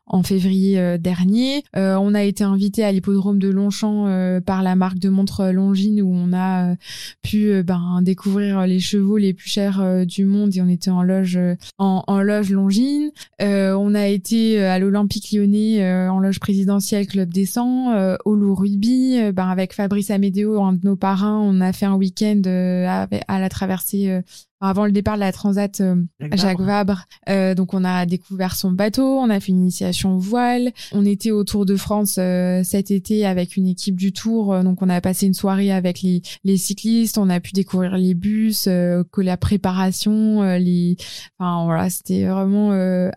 en 0.09 0.23
février 0.23 0.79
euh, 0.79 0.99
dernier. 0.99 1.63
Euh, 1.77 1.97
on 1.97 2.15
a 2.15 2.23
été 2.23 2.45
invité 2.45 2.85
à 2.85 2.93
l'hippodrome 2.93 3.39
de 3.39 3.49
Longchamp 3.49 4.07
euh, 4.07 4.41
par 4.41 4.63
la 4.63 4.77
marque 4.77 4.99
de 4.99 5.09
montre 5.09 5.51
Longines 5.51 6.03
où 6.03 6.13
on 6.13 6.33
a 6.33 6.75
pu 7.23 7.63
ben, 7.63 8.01
découvrir 8.03 8.67
les 8.67 8.81
chevaux 8.81 9.17
les 9.17 9.35
plus 9.35 9.49
chers 9.49 10.07
du 10.07 10.25
monde 10.25 10.55
et 10.57 10.63
on 10.63 10.69
était 10.69 10.91
en 10.91 11.03
loge 11.03 11.39
en, 11.79 12.03
en 12.07 12.21
loge 12.21 12.51
Longines. 12.51 13.11
on 13.41 13.95
a 13.95 14.07
été 14.07 14.65
à 14.65 14.79
l'Olympique 14.79 15.33
Lyonnais 15.33 16.09
en 16.09 16.19
loge 16.19 16.41
présidentielle 16.41 17.07
Club 17.07 17.33
des 17.33 17.47
100, 17.47 18.17
au 18.25 18.35
Loup 18.35 18.55
Rugby, 18.55 19.19
ben, 19.33 19.49
avec 19.49 19.73
Fabrice 19.73 20.11
Amédéo, 20.11 20.63
un 20.63 20.75
de 20.75 20.81
nos 20.85 20.97
parrains, 20.97 21.39
on 21.39 21.61
a 21.61 21.73
fait 21.73 21.87
un 21.87 21.95
week-end 21.95 22.43
à, 22.47 23.39
la 23.41 23.49
traversée 23.49 24.21
avant 24.61 24.87
le 24.87 24.93
départ 24.93 25.15
de 25.15 25.21
la 25.21 25.33
Transat 25.33 25.81
euh, 25.81 26.03
Jacques 26.33 26.61
Vabre. 26.61 27.05
Euh, 27.29 27.55
donc 27.55 27.75
on 27.75 27.85
a 27.85 28.07
découvert 28.07 28.57
son 28.57 28.73
bateau, 28.73 29.19
on 29.19 29.31
a 29.31 29.41
fait 29.41 29.53
une 29.53 29.61
initiation 29.61 30.17
voile. 30.17 30.73
On 30.93 31.05
était 31.05 31.31
au 31.31 31.45
Tour 31.45 31.67
de 31.67 31.77
France 31.77 32.17
euh, 32.19 32.63
cet 32.65 32.91
été 32.91 33.25
avec 33.25 33.57
une 33.57 33.69
équipe 33.69 33.97
du 33.97 34.13
Tour. 34.13 34.63
donc 34.63 34.83
on 34.83 34.89
a 34.89 35.01
passé 35.01 35.27
une 35.27 35.35
soirée 35.35 35.71
avec 35.71 36.03
les, 36.03 36.23
les 36.45 36.57
cyclistes. 36.57 37.19
On 37.19 37.31
a 37.31 37.41
pu 37.41 37.53
découvrir 37.53 37.97
les 37.97 38.15
bus, 38.15 38.65
que 38.65 39.21
la 39.21 39.37
préparation, 39.37 40.43
les. 40.59 40.97
Enfin 41.39 41.65
voilà, 41.65 41.91
c'était 41.91 42.27
vraiment 42.27 42.73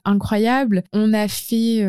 incroyable. 0.06 0.84
On 0.93 1.13
a 1.13 1.27
fait. 1.27 1.88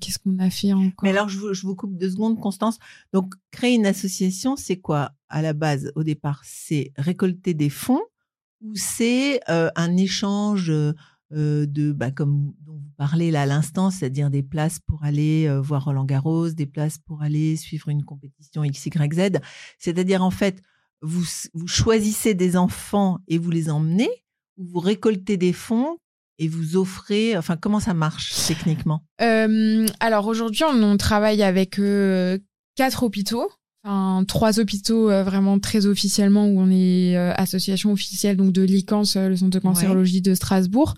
Qu'est-ce 0.00 0.18
qu'on 0.18 0.38
a 0.38 0.50
fait 0.50 0.72
encore? 0.72 0.92
Mais 1.02 1.10
alors 1.10 1.28
je 1.28 1.38
vous, 1.38 1.54
je 1.54 1.66
vous 1.66 1.74
coupe 1.74 1.96
deux 1.96 2.10
secondes, 2.10 2.38
Constance. 2.38 2.78
Donc 3.12 3.34
créer 3.50 3.74
une 3.74 3.86
association, 3.86 4.56
c'est 4.56 4.76
quoi 4.76 5.12
à 5.28 5.42
la 5.42 5.52
base 5.52 5.92
au 5.94 6.02
départ? 6.02 6.42
C'est 6.44 6.92
récolter 6.96 7.54
des 7.54 7.70
fonds 7.70 8.00
ou 8.62 8.72
c'est 8.74 9.40
un 9.48 9.96
échange 9.96 10.72
de, 11.30 11.92
bah, 11.92 12.10
comme 12.10 12.52
dont 12.64 12.74
vous 12.74 12.92
parlez 12.96 13.30
là 13.30 13.42
à 13.42 13.46
l'instant, 13.46 13.90
c'est-à-dire 13.90 14.30
des 14.30 14.42
places 14.42 14.78
pour 14.78 15.04
aller 15.04 15.48
voir 15.60 15.84
Roland 15.84 16.04
Garros, 16.04 16.50
des 16.50 16.66
places 16.66 16.98
pour 16.98 17.22
aller 17.22 17.56
suivre 17.56 17.88
une 17.88 18.04
compétition 18.04 18.62
XYZ. 18.62 19.38
C'est-à-dire 19.78 20.22
en 20.22 20.30
fait, 20.30 20.62
vous, 21.02 21.24
vous 21.54 21.66
choisissez 21.66 22.34
des 22.34 22.56
enfants 22.56 23.18
et 23.28 23.38
vous 23.38 23.50
les 23.50 23.70
emmenez, 23.70 24.10
ou 24.58 24.66
vous 24.66 24.80
récoltez 24.80 25.36
des 25.36 25.52
fonds 25.52 25.96
et 26.38 26.48
vous 26.48 26.76
offrez, 26.76 27.36
enfin 27.36 27.56
comment 27.56 27.80
ça 27.80 27.94
marche 27.94 28.46
techniquement? 28.46 29.04
Euh, 29.20 29.86
Alors 30.00 30.26
aujourd'hui, 30.26 30.64
on, 30.64 30.82
on, 30.82 30.96
travaille 30.96 31.42
avec 31.42 31.78
euh, 31.78 32.38
quatre 32.76 33.02
hôpitaux 33.02 33.48
Enfin, 33.82 34.24
trois 34.28 34.60
hôpitaux 34.60 35.10
euh, 35.10 35.24
vraiment 35.24 35.58
très 35.58 35.86
officiellement 35.86 36.46
où 36.46 36.60
on 36.60 36.70
est 36.70 37.16
euh, 37.16 37.32
association 37.36 37.92
officielle 37.92 38.36
donc 38.36 38.52
de 38.52 38.60
l'ICANS, 38.60 39.14
euh, 39.16 39.30
le 39.30 39.36
centre 39.36 39.52
de 39.52 39.58
cancérologie 39.58 40.20
de 40.20 40.34
Strasbourg. 40.34 40.94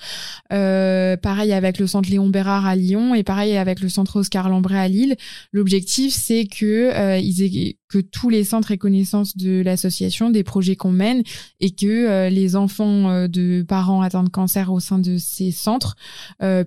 pareil 0.50 1.52
avec 1.52 1.78
le 1.78 1.86
centre 1.86 2.10
Léon 2.10 2.28
Bérard 2.28 2.66
à 2.66 2.74
Lyon 2.74 3.14
et 3.14 3.22
pareil 3.22 3.56
avec 3.56 3.80
le 3.80 3.88
centre 3.88 4.16
Oscar 4.18 4.48
Lambret 4.48 4.78
à 4.78 4.88
Lille. 4.88 5.14
L'objectif 5.52 6.12
c'est 6.12 6.44
que 6.44 7.20
ils 7.20 7.42
aient, 7.42 7.76
que 7.88 7.98
tous 7.98 8.30
les 8.30 8.42
centres 8.42 8.72
aient 8.72 8.78
connaissance 8.78 9.36
de 9.36 9.62
l'association, 9.62 10.30
des 10.30 10.42
projets 10.42 10.74
qu'on 10.74 10.90
mène 10.90 11.22
et 11.60 11.70
que 11.70 12.28
les 12.30 12.56
enfants 12.56 13.28
de 13.28 13.62
parents 13.62 14.02
atteints 14.02 14.24
de 14.24 14.28
cancer 14.28 14.72
au 14.72 14.80
sein 14.80 14.98
de 14.98 15.18
ces 15.18 15.52
centres 15.52 15.94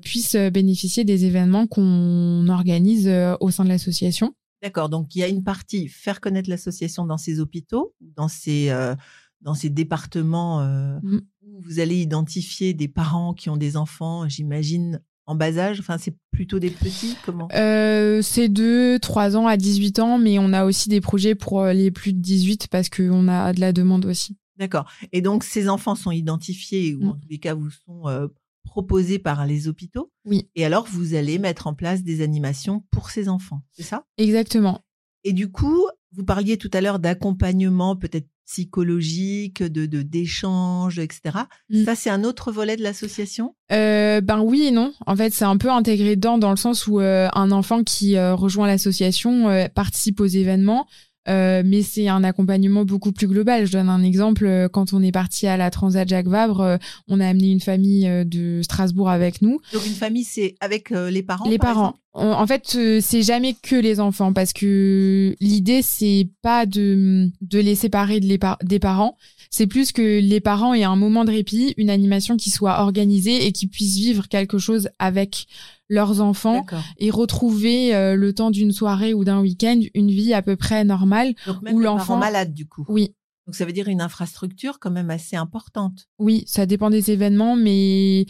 puissent 0.02 0.38
bénéficier 0.38 1.04
des 1.04 1.26
événements 1.26 1.68
qu'on 1.68 2.48
organise 2.48 3.12
au 3.42 3.52
sein 3.52 3.66
de 3.66 3.70
l'association. 3.70 4.34
D'accord, 4.66 4.90
donc 4.90 5.14
il 5.14 5.20
y 5.20 5.24
a 5.24 5.28
une 5.28 5.44
partie 5.44 5.88
faire 5.88 6.20
connaître 6.20 6.50
l'association 6.50 7.06
dans 7.06 7.20
ces 7.20 7.40
hôpitaux, 7.40 7.94
dans 8.02 8.28
ces, 8.28 8.72
euh, 8.72 8.96
dans 9.42 9.54
ces 9.54 9.70
départements 9.70 10.62
euh, 10.62 10.98
mmh. 11.04 11.20
où 11.44 11.62
vous 11.62 11.80
allez 11.80 11.98
identifier 11.98 12.74
des 12.74 12.88
parents 12.88 13.36
qui 13.36 13.52
ont 13.52 13.58
des 13.58 13.78
enfants, 13.78 14.28
j'imagine, 14.28 15.04
en 15.28 15.36
bas 15.36 15.56
âge? 15.60 15.80
Enfin, 15.80 16.00
c'est 16.00 16.16
plutôt 16.32 16.58
des 16.58 16.72
petits? 16.72 17.16
Comment? 17.24 17.48
Euh, 17.54 18.24
C'est 18.24 18.50
de 18.50 18.98
3 19.00 19.38
ans 19.38 19.46
à 19.46 19.56
18 19.56 20.00
ans, 20.00 20.18
mais 20.18 20.40
on 20.40 20.52
a 20.52 20.66
aussi 20.66 20.90
des 20.90 21.00
projets 21.00 21.36
pour 21.36 21.64
les 21.66 21.92
plus 21.92 22.14
de 22.14 22.20
18 22.20 22.68
parce 22.68 22.90
qu'on 22.90 23.28
a 23.28 23.54
de 23.54 23.60
la 23.60 23.72
demande 23.72 24.08
aussi. 24.08 24.36
D'accord. 24.58 24.90
Et 25.12 25.22
donc, 25.22 25.44
ces 25.44 25.70
enfants 25.70 25.94
sont 25.94 26.10
identifiés, 26.10 26.96
ou 26.96 27.04
mmh. 27.04 27.10
en 27.10 27.14
tous 27.14 27.30
les 27.30 27.38
cas, 27.38 27.54
vous 27.54 27.70
sont 27.70 28.30
proposés 28.66 29.20
par 29.20 29.46
les 29.46 29.68
hôpitaux. 29.68 30.12
Oui. 30.26 30.50
Et 30.56 30.66
alors, 30.66 30.86
vous 30.90 31.16
allez 31.16 31.40
mettre 31.40 31.68
en 31.68 31.74
place 31.74 32.04
des 32.04 32.22
animations 32.22 32.84
pour 32.92 33.10
ces 33.10 33.30
enfants, 33.30 33.62
c'est 33.72 33.84
ça? 33.84 34.06
Exactement. 34.18 34.82
Et 35.24 35.34
du 35.34 35.52
coup, 35.52 35.88
vous 36.12 36.24
parliez 36.26 36.58
tout 36.58 36.70
à 36.74 36.82
l'heure 36.82 37.00
d'accompagnement, 37.00 37.96
peut-être 37.96 38.28
psychologique, 38.46 39.64
de 39.64 39.86
d'échange, 39.86 41.00
etc. 41.00 41.40
Mm. 41.70 41.84
Ça, 41.84 41.96
c'est 41.96 42.10
un 42.10 42.24
autre 42.24 42.52
volet 42.52 42.76
de 42.76 42.84
l'association? 42.84 43.56
Euh, 43.72 44.22
Ben 44.22 44.42
oui 44.42 44.66
et 44.68 44.72
non. 44.72 44.94
En 45.06 45.16
fait, 45.16 45.34
c'est 45.34 45.46
un 45.46 45.58
peu 45.58 45.72
intégré 45.72 46.16
dedans, 46.16 46.38
dans 46.38 46.52
le 46.52 46.58
sens 46.58 46.88
où 46.88 47.00
euh, 47.00 47.28
un 47.34 47.52
enfant 47.52 47.84
qui 47.84 48.18
euh, 48.18 48.36
rejoint 48.36 48.68
l'association 48.68 49.68
participe 49.74 50.20
aux 50.20 50.26
événements, 50.26 50.86
euh, 51.28 51.64
mais 51.66 51.82
c'est 51.82 52.08
un 52.08 52.24
accompagnement 52.24 52.86
beaucoup 52.86 53.12
plus 53.12 53.28
global. 53.28 53.66
Je 53.66 53.72
donne 53.72 53.90
un 53.90 54.04
exemple. 54.04 54.46
Euh, 54.46 54.68
quand 54.70 54.94
on 54.94 55.02
est 55.02 55.12
parti 55.12 55.48
à 55.48 55.58
la 55.58 55.72
Transat 55.72 56.08
Jacques 56.08 56.28
Vabre, 56.28 56.62
euh, 56.62 56.78
on 57.08 57.20
a 57.20 57.28
amené 57.28 57.52
une 57.52 57.60
famille 57.60 58.10
de 58.26 58.62
Strasbourg 58.62 59.10
avec 59.10 59.42
nous. 59.42 59.60
Donc 59.74 59.86
une 59.86 59.94
famille, 59.94 60.24
c'est 60.24 60.56
avec 60.60 60.90
les 60.90 61.24
parents. 61.24 61.50
Les 61.50 61.58
parents. 61.58 61.96
En 62.16 62.48
fait, 62.48 62.78
c'est 63.02 63.22
jamais 63.22 63.54
que 63.54 63.76
les 63.76 64.00
enfants 64.00 64.34
parce 64.34 64.54
que 64.54 65.36
l'idée 65.42 65.82
c'est 65.82 66.30
pas 66.42 66.66
de 66.66 67.30
de 67.42 67.60
les 67.60 67.76
séparer 67.76 68.20
de 68.20 68.26
les 68.26 68.40
des 68.64 68.80
parents. 68.80 69.18
C'est 69.50 69.68
plus 69.68 69.92
que 69.92 70.20
les 70.20 70.40
parents 70.40 70.74
aient 70.74 70.84
un 70.84 70.96
moment 70.96 71.26
de 71.26 71.32
répit, 71.32 71.74
une 71.78 71.90
animation 71.90 72.38
qui 72.38 72.50
soit 72.50 72.82
organisée 72.82 73.46
et 73.46 73.52
qui 73.52 73.68
puissent 73.68 73.98
vivre 73.98 74.28
quelque 74.28 74.58
chose 74.58 74.90
avec 75.00 75.48
leurs 75.90 76.22
enfants 76.22 76.66
et 76.98 77.12
retrouver 77.12 77.96
euh, 77.96 78.16
le 78.16 78.34
temps 78.34 78.52
d'une 78.52 78.72
soirée 78.72 79.14
ou 79.14 79.24
d'un 79.24 79.42
week-end 79.42 79.80
une 79.94 80.10
vie 80.10 80.34
à 80.34 80.42
peu 80.42 80.56
près 80.56 80.84
normale 80.84 81.34
Donc 81.46 81.62
même 81.62 81.76
où 81.76 81.80
l'enfant 81.80 82.18
malade 82.18 82.54
du 82.54 82.68
coup. 82.68 82.86
Oui. 82.88 83.14
Donc 83.46 83.56
ça 83.56 83.66
veut 83.66 83.74
dire 83.74 83.88
une 83.88 84.02
infrastructure 84.02 84.80
quand 84.80 84.90
même 84.90 85.12
assez 85.12 85.36
importante. 85.36 86.08
Oui, 86.18 86.44
ça 86.48 86.66
dépend 86.66 86.90
des 86.90 87.12
événements, 87.12 87.56
mais 87.56 88.26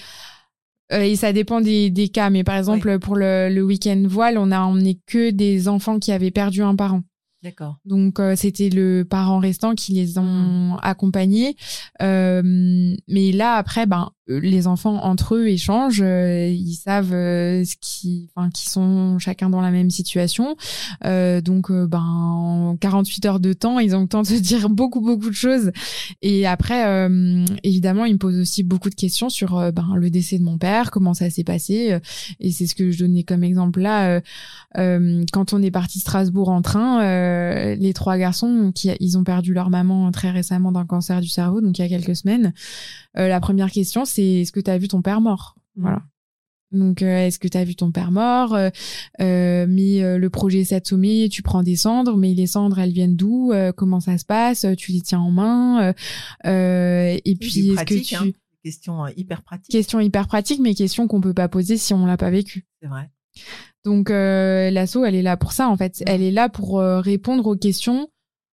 euh, 0.92 1.02
et 1.02 1.16
ça 1.16 1.34
dépend 1.34 1.62
des, 1.62 1.90
des, 1.90 2.10
cas. 2.10 2.30
Mais 2.30 2.44
par 2.44 2.58
exemple, 2.58 3.00
pour 3.00 3.16
le, 3.16 3.50
le 3.50 3.64
week-end 3.64 4.04
voile, 4.08 4.38
on 4.38 4.52
a 4.52 4.60
emmené 4.60 5.00
que 5.08 5.32
des 5.32 5.68
enfants 5.68 6.00
qui 6.00 6.12
avaient 6.12 6.32
perdu 6.32 6.62
un 6.62 6.76
parent. 6.76 7.02
D'accord. 7.46 7.78
Donc 7.86 8.20
euh, 8.20 8.36
c'était 8.36 8.70
le 8.70 9.06
parent 9.08 9.38
restant 9.38 9.76
qui 9.76 9.94
les 9.94 10.18
ont 10.18 10.24
mmh. 10.24 10.80
accompagnés. 10.82 11.56
Euh, 12.02 12.42
mais 13.08 13.32
là 13.32 13.54
après, 13.54 13.86
ben 13.86 14.10
les 14.28 14.66
enfants 14.66 15.04
entre 15.04 15.36
eux 15.36 15.48
échangent, 15.48 16.02
euh, 16.02 16.48
ils 16.48 16.74
savent 16.74 17.14
euh, 17.14 17.64
ce 17.64 17.76
qui, 17.80 18.28
enfin, 18.36 18.50
qui 18.50 18.68
sont 18.68 19.20
chacun 19.20 19.50
dans 19.50 19.62
la 19.62 19.72
même 19.72 19.92
situation. 19.92 20.56
donc, 21.04 21.72
ben, 21.72 22.78
48 22.80 23.26
heures 23.26 23.40
de 23.40 23.54
temps, 23.54 23.80
ils 23.80 23.96
ont 23.96 24.02
le 24.02 24.08
temps 24.08 24.24
de 24.24 24.28
dire 24.40 24.70
beaucoup, 24.70 25.02
beaucoup 25.02 25.30
de 25.30 25.36
choses. 25.36 25.72
Et 26.22 26.48
après, 26.48 27.08
évidemment, 27.64 28.06
ils 28.06 28.14
me 28.14 28.18
posent 28.18 28.40
aussi 28.40 28.64
beaucoup 28.64 28.90
de 28.90 28.96
questions 28.96 29.30
sur 29.30 29.72
ben, 29.72 29.96
le 29.96 30.10
décès 30.10 30.40
de 30.40 30.44
mon 30.44 30.58
père, 30.58 30.92
comment 30.92 31.14
ça 31.14 31.30
s'est 31.30 31.44
passé. 31.44 32.00
Et 32.40 32.52
c'est 32.52 32.68
ce 32.68 32.76
que 32.76 32.92
je 32.92 33.00
donnais 33.00 33.24
comme 33.24 33.44
exemple 33.44 33.82
là. 33.82 34.22
quand 34.74 35.54
on 35.54 35.62
est 35.62 35.72
parti 35.72 36.00
Strasbourg 36.00 36.50
en 36.50 36.62
train, 36.62 37.76
les 37.76 37.94
trois 37.94 38.18
garçons, 38.18 38.72
qui, 38.74 38.90
ils 39.00 39.18
ont 39.18 39.24
perdu 39.24 39.54
leur 39.54 39.70
maman 39.70 40.12
très 40.12 40.32
récemment 40.32 40.72
d'un 40.72 40.86
cancer 40.86 41.22
du 41.22 41.30
cerveau, 41.30 41.62
donc 41.62 41.78
il 41.78 41.82
y 41.82 41.86
a 41.86 41.90
quelques 41.90 42.16
semaines. 42.16 42.54
la 43.16 43.40
première 43.40 43.72
question, 43.72 44.06
c'est 44.16 44.42
est-ce 44.42 44.52
que 44.52 44.60
tu 44.60 44.72
as 44.72 44.78
vu 44.78 44.88
ton 44.88 45.02
père 45.02 45.22
mort 45.22 45.56
mmh. 45.76 45.82
Voilà. 45.82 46.02
Donc, 46.76 47.02
euh, 47.02 47.28
est-ce 47.28 47.40
que 47.40 47.48
tu 47.48 47.58
as 47.58 47.64
vu 47.64 47.76
ton 47.76 47.92
père 47.92 48.12
mort? 48.12 48.54
Euh, 48.54 48.70
euh, 49.22 49.66
Mais 49.68 50.18
le 50.18 50.30
projet 50.30 50.64
7 50.64 50.88
sommets, 50.88 51.30
tu 51.30 51.42
prends 51.42 51.64
des 51.64 51.76
cendres, 51.76 52.18
mais 52.18 52.34
les 52.34 52.48
cendres, 52.48 52.80
elles 52.80 52.92
viennent 52.92 53.16
d'où? 53.16 53.54
Comment 53.76 54.00
ça 54.00 54.18
se 54.18 54.26
passe? 54.26 54.66
Tu 54.78 54.92
les 54.92 55.02
tiens 55.02 55.20
en 55.20 55.32
main? 55.32 55.94
Et 56.44 57.38
puis, 57.40 57.72
est-ce 57.72 57.86
que 57.86 58.04
tu... 58.04 58.16
Hein. 58.16 58.32
Question 58.64 59.06
hyper 59.16 59.44
pratique. 59.44 59.72
Question 59.72 60.00
hyper 60.00 60.28
pratique, 60.28 60.60
mais 60.60 60.74
question 60.74 61.08
qu'on 61.08 61.22
peut 61.22 61.36
pas 61.36 61.48
poser 61.48 61.78
si 61.78 61.94
on 61.94 62.08
l'a 62.08 62.18
pas 62.18 62.32
vécu. 62.32 62.66
C'est 62.82 62.88
vrai. 62.88 63.12
Donc, 63.84 64.10
l'asso, 64.10 64.98
elle 65.06 65.16
est 65.16 65.22
là 65.22 65.38
pour 65.38 65.52
ça, 65.52 65.70
en 65.70 65.78
fait. 65.78 66.00
Mmh. 66.00 66.04
Elle 66.08 66.24
est 66.24 66.32
là 66.32 66.50
pour 66.50 66.80
répondre 66.80 67.46
aux 67.46 67.56
questions 67.56 68.10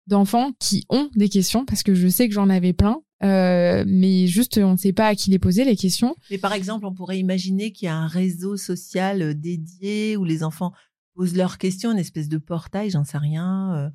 d'enfants 0.07 0.53
qui 0.59 0.85
ont 0.90 1.09
des 1.16 1.29
questions, 1.29 1.64
parce 1.64 1.83
que 1.83 1.94
je 1.94 2.09
sais 2.09 2.29
que 2.29 2.35
j'en 2.35 2.51
avais 2.51 2.72
plein, 2.72 3.01
euh, 3.25 3.85
mais 3.87 4.27
juste, 4.27 4.59
on 4.59 4.73
ne 4.73 4.77
sait 4.77 4.93
pas 4.93 5.07
à 5.07 5.15
qui 5.15 5.31
les 5.31 5.39
poser 5.39 5.65
les 5.65 5.77
questions. 5.77 6.17
Mais 6.31 6.39
par 6.39 6.53
exemple, 6.53 6.87
on 6.87 6.95
pourrait 6.95 7.19
imaginer 7.19 7.73
qu'il 7.73 7.87
y 7.87 7.89
a 7.89 7.97
un 7.97 8.07
réseau 8.07 8.57
social 8.57 9.23
euh, 9.23 9.35
dédié 9.35 10.17
où 10.17 10.25
les 10.25 10.43
enfants 10.43 10.73
posent 11.15 11.37
leurs 11.37 11.59
questions, 11.59 11.93
une 11.93 11.99
espèce 11.99 12.29
de 12.29 12.39
portail, 12.39 12.91
j'en 12.91 13.05
sais 13.05 13.19
rien. 13.19 13.75
Euh. 13.77 13.91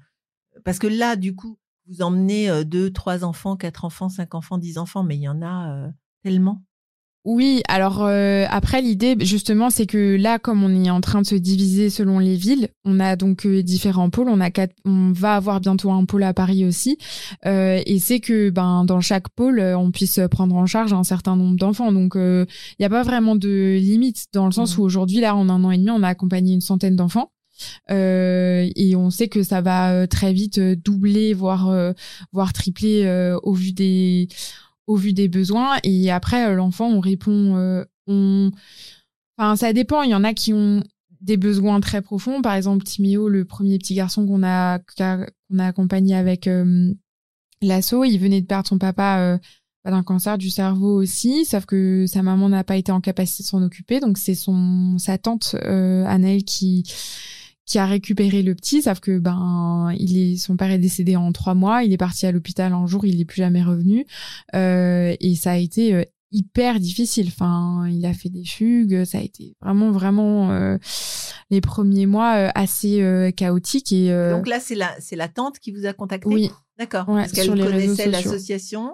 Parce 0.63 0.79
que 0.79 0.87
là, 0.87 1.15
du 1.15 1.35
coup, 1.35 1.57
vous 1.87 2.01
emmenez 2.01 2.65
deux, 2.65 2.91
trois 2.91 3.23
enfants, 3.23 3.55
quatre 3.55 3.85
enfants, 3.85 4.09
cinq 4.09 4.35
enfants, 4.35 4.57
dix 4.57 4.77
enfants, 4.77 5.03
mais 5.03 5.15
il 5.15 5.21
y 5.21 5.29
en 5.29 5.41
a 5.41 5.89
tellement. 6.21 6.66
Oui, 7.29 7.61
alors 7.67 8.05
euh, 8.05 8.45
après 8.49 8.81
l'idée 8.81 9.17
justement 9.19 9.69
c'est 9.69 9.85
que 9.85 10.15
là 10.15 10.39
comme 10.39 10.63
on 10.63 10.85
est 10.85 10.89
en 10.89 11.01
train 11.01 11.21
de 11.21 11.25
se 11.25 11.35
diviser 11.35 11.89
selon 11.89 12.19
les 12.19 12.37
villes, 12.37 12.69
on 12.85 13.01
a 13.01 13.17
donc 13.17 13.45
euh, 13.45 13.61
différents 13.63 14.09
pôles, 14.09 14.29
on 14.29 14.39
a 14.39 14.49
quatre, 14.49 14.73
on 14.85 15.11
va 15.11 15.35
avoir 15.35 15.59
bientôt 15.59 15.91
un 15.91 16.05
pôle 16.05 16.23
à 16.23 16.33
Paris 16.33 16.63
aussi. 16.63 16.97
Euh, 17.45 17.81
et 17.85 17.99
c'est 17.99 18.21
que 18.21 18.49
ben 18.49 18.85
dans 18.85 19.01
chaque 19.01 19.27
pôle 19.27 19.59
on 19.59 19.91
puisse 19.91 20.21
prendre 20.31 20.55
en 20.55 20.65
charge 20.67 20.93
un 20.93 21.03
certain 21.03 21.35
nombre 21.35 21.57
d'enfants. 21.57 21.91
Donc 21.91 22.13
il 22.15 22.47
n'y 22.79 22.85
a 22.85 22.89
pas 22.89 23.03
vraiment 23.03 23.35
de 23.35 23.75
limite 23.77 24.27
dans 24.31 24.45
le 24.45 24.53
sens 24.53 24.77
mmh. 24.77 24.79
où 24.79 24.85
aujourd'hui 24.85 25.19
là 25.19 25.35
en 25.35 25.49
un 25.49 25.65
an 25.65 25.71
et 25.71 25.77
demi 25.77 25.91
on 25.91 26.03
a 26.03 26.07
accompagné 26.07 26.53
une 26.53 26.61
centaine 26.61 26.95
d'enfants. 26.95 27.33
Et 27.89 28.93
on 28.95 29.09
sait 29.09 29.27
que 29.27 29.43
ça 29.43 29.59
va 29.59 30.07
très 30.07 30.31
vite 30.31 30.61
doubler 30.61 31.33
voire 31.33 31.93
voire 32.31 32.53
tripler 32.53 33.35
au 33.43 33.51
vu 33.51 33.73
des 33.73 34.29
au 34.87 34.95
vu 34.95 35.13
des 35.13 35.27
besoins. 35.27 35.77
Et 35.83 36.09
après, 36.11 36.47
euh, 36.47 36.55
l'enfant, 36.55 36.89
on 36.89 36.99
répond. 36.99 37.55
Euh, 37.57 37.85
on... 38.07 38.51
Enfin, 39.37 39.55
ça 39.55 39.73
dépend. 39.73 40.01
Il 40.01 40.09
y 40.09 40.15
en 40.15 40.23
a 40.23 40.33
qui 40.33 40.53
ont 40.53 40.83
des 41.21 41.37
besoins 41.37 41.79
très 41.79 42.01
profonds. 42.01 42.41
Par 42.41 42.55
exemple, 42.55 42.83
Timéo, 42.83 43.29
le 43.29 43.45
premier 43.45 43.77
petit 43.77 43.95
garçon 43.95 44.25
qu'on 44.25 44.43
a, 44.43 44.79
qu'on 44.79 45.59
a 45.59 45.65
accompagné 45.65 46.15
avec 46.15 46.47
euh, 46.47 46.93
l'assaut, 47.61 48.03
il 48.03 48.17
venait 48.17 48.41
de 48.41 48.47
perdre 48.47 48.67
son 48.67 48.77
papa 48.77 49.39
d'un 49.91 50.03
cancer 50.03 50.37
du 50.37 50.49
cerveau 50.49 51.01
aussi, 51.01 51.45
sauf 51.45 51.65
que 51.65 52.05
sa 52.07 52.21
maman 52.21 52.49
n'a 52.49 52.63
pas 52.63 52.77
été 52.77 52.91
en 52.91 53.01
capacité 53.01 53.43
de 53.43 53.47
s'en 53.47 53.63
occuper. 53.63 53.99
Donc, 53.99 54.17
c'est 54.17 54.35
son 54.35 54.97
sa 54.97 55.17
tante 55.17 55.55
euh, 55.63 56.39
qui 56.45 56.83
qui 57.67 57.77
a 57.77 57.85
récupéré 57.85 58.41
le 58.41 58.55
petit, 58.55 58.81
sauf 58.81 59.01
que 59.01 59.19
ben 59.19 59.93
il 59.99 60.17
est 60.17 60.37
son 60.37 60.55
père 60.55 60.71
est 60.71 60.79
décédé 60.79 61.17
en 61.17 61.31
trois 61.33 61.53
mois, 61.53 61.83
il 61.83 61.91
est 61.91 61.97
parti 61.97 62.25
à 62.25 62.31
l'hôpital 62.31 62.71
un 62.71 62.87
jour, 62.87 63.05
il 63.05 63.17
n'est 63.17 63.25
plus 63.25 63.41
jamais 63.41 63.61
revenu 63.61 64.05
euh, 64.55 65.13
et 65.19 65.35
ça 65.35 65.51
a 65.51 65.57
été 65.57 65.93
euh, 65.93 66.03
hyper 66.31 66.79
difficile. 66.79 67.27
Enfin, 67.27 67.85
il 67.89 68.05
a 68.05 68.13
fait 68.13 68.29
des 68.29 68.45
fugues, 68.45 69.03
ça 69.03 69.17
a 69.17 69.21
été 69.21 69.57
vraiment 69.61 69.91
vraiment 69.91 70.51
euh, 70.51 70.77
les 71.49 71.59
premiers 71.59 72.05
mois 72.05 72.31
assez 72.55 73.33
chaotiques 73.35 73.91
et 73.91 74.09
donc 74.31 74.47
là 74.47 74.61
c'est 74.61 74.75
la 74.75 74.95
c'est 74.99 75.17
la 75.17 75.27
tante 75.27 75.59
qui 75.59 75.71
vous 75.71 75.85
a 75.85 75.93
contacté? 75.93 76.29
Oui. 76.29 76.49
D'accord. 76.79 77.05
parce 77.05 77.31
qu'elle 77.33 77.49
connaissait 77.49 78.09
l'association 78.09 78.91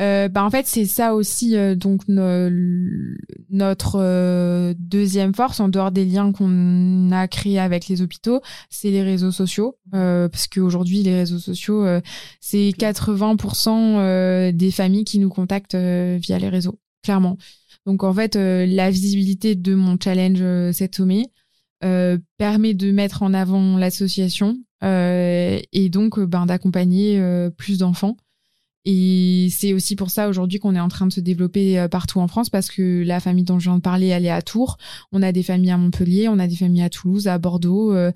euh, 0.00 0.28
bah 0.28 0.42
en 0.42 0.48
fait 0.48 0.66
c'est 0.66 0.86
ça 0.86 1.14
aussi 1.14 1.54
euh, 1.54 1.74
donc 1.74 2.00
notre 2.08 3.96
euh, 3.96 4.72
deuxième 4.78 5.34
force 5.34 5.60
en 5.60 5.68
dehors 5.68 5.90
des 5.90 6.06
liens 6.06 6.32
qu'on 6.32 7.10
a 7.12 7.28
créés 7.28 7.58
avec 7.58 7.88
les 7.88 8.00
hôpitaux 8.00 8.40
c'est 8.70 8.90
les 8.90 9.02
réseaux 9.02 9.32
sociaux 9.32 9.76
parce 9.90 10.46
qu'aujourd'hui 10.46 11.02
les 11.02 11.14
réseaux 11.14 11.38
sociaux 11.38 11.84
c'est 12.40 12.70
80% 12.70 14.52
des 14.52 14.70
familles 14.70 15.04
qui 15.04 15.18
nous 15.18 15.28
contactent 15.28 15.76
via 15.76 16.38
les 16.38 16.48
réseaux 16.48 16.78
clairement. 17.02 17.36
Donc 17.84 18.04
en 18.04 18.14
fait, 18.14 18.36
la 18.36 18.90
visibilité 18.90 19.56
de 19.56 19.74
mon 19.74 19.98
challenge 20.02 20.42
cette 20.72 20.94
sommet 20.94 21.24
permet 22.38 22.74
de 22.74 22.92
mettre 22.92 23.22
en 23.22 23.34
avant 23.34 23.76
l'association 23.76 24.56
et 24.82 25.88
donc 25.90 26.18
ben, 26.20 26.46
d'accompagner 26.46 27.20
plus 27.58 27.78
d'enfants. 27.78 28.16
Et 28.84 29.48
c'est 29.50 29.72
aussi 29.72 29.94
pour 29.94 30.10
ça 30.10 30.28
aujourd'hui 30.28 30.58
qu'on 30.58 30.74
est 30.74 30.80
en 30.80 30.88
train 30.88 31.06
de 31.06 31.12
se 31.12 31.20
développer 31.20 31.78
euh, 31.78 31.86
partout 31.86 32.18
en 32.18 32.26
France 32.26 32.50
parce 32.50 32.68
que 32.68 33.04
la 33.04 33.20
famille 33.20 33.44
dont 33.44 33.60
je 33.60 33.70
viens 33.70 33.76
de 33.76 33.82
parler, 33.82 34.08
elle 34.08 34.26
est 34.26 34.30
à 34.30 34.42
Tours. 34.42 34.76
On 35.12 35.22
a 35.22 35.30
des 35.30 35.44
familles 35.44 35.70
à 35.70 35.76
Montpellier, 35.76 36.28
on 36.28 36.38
a 36.40 36.48
des 36.48 36.56
familles 36.56 36.82
à 36.82 36.90
Toulouse, 36.90 37.28
à 37.28 37.38
Bordeaux, 37.38 37.92
euh, 37.92 38.10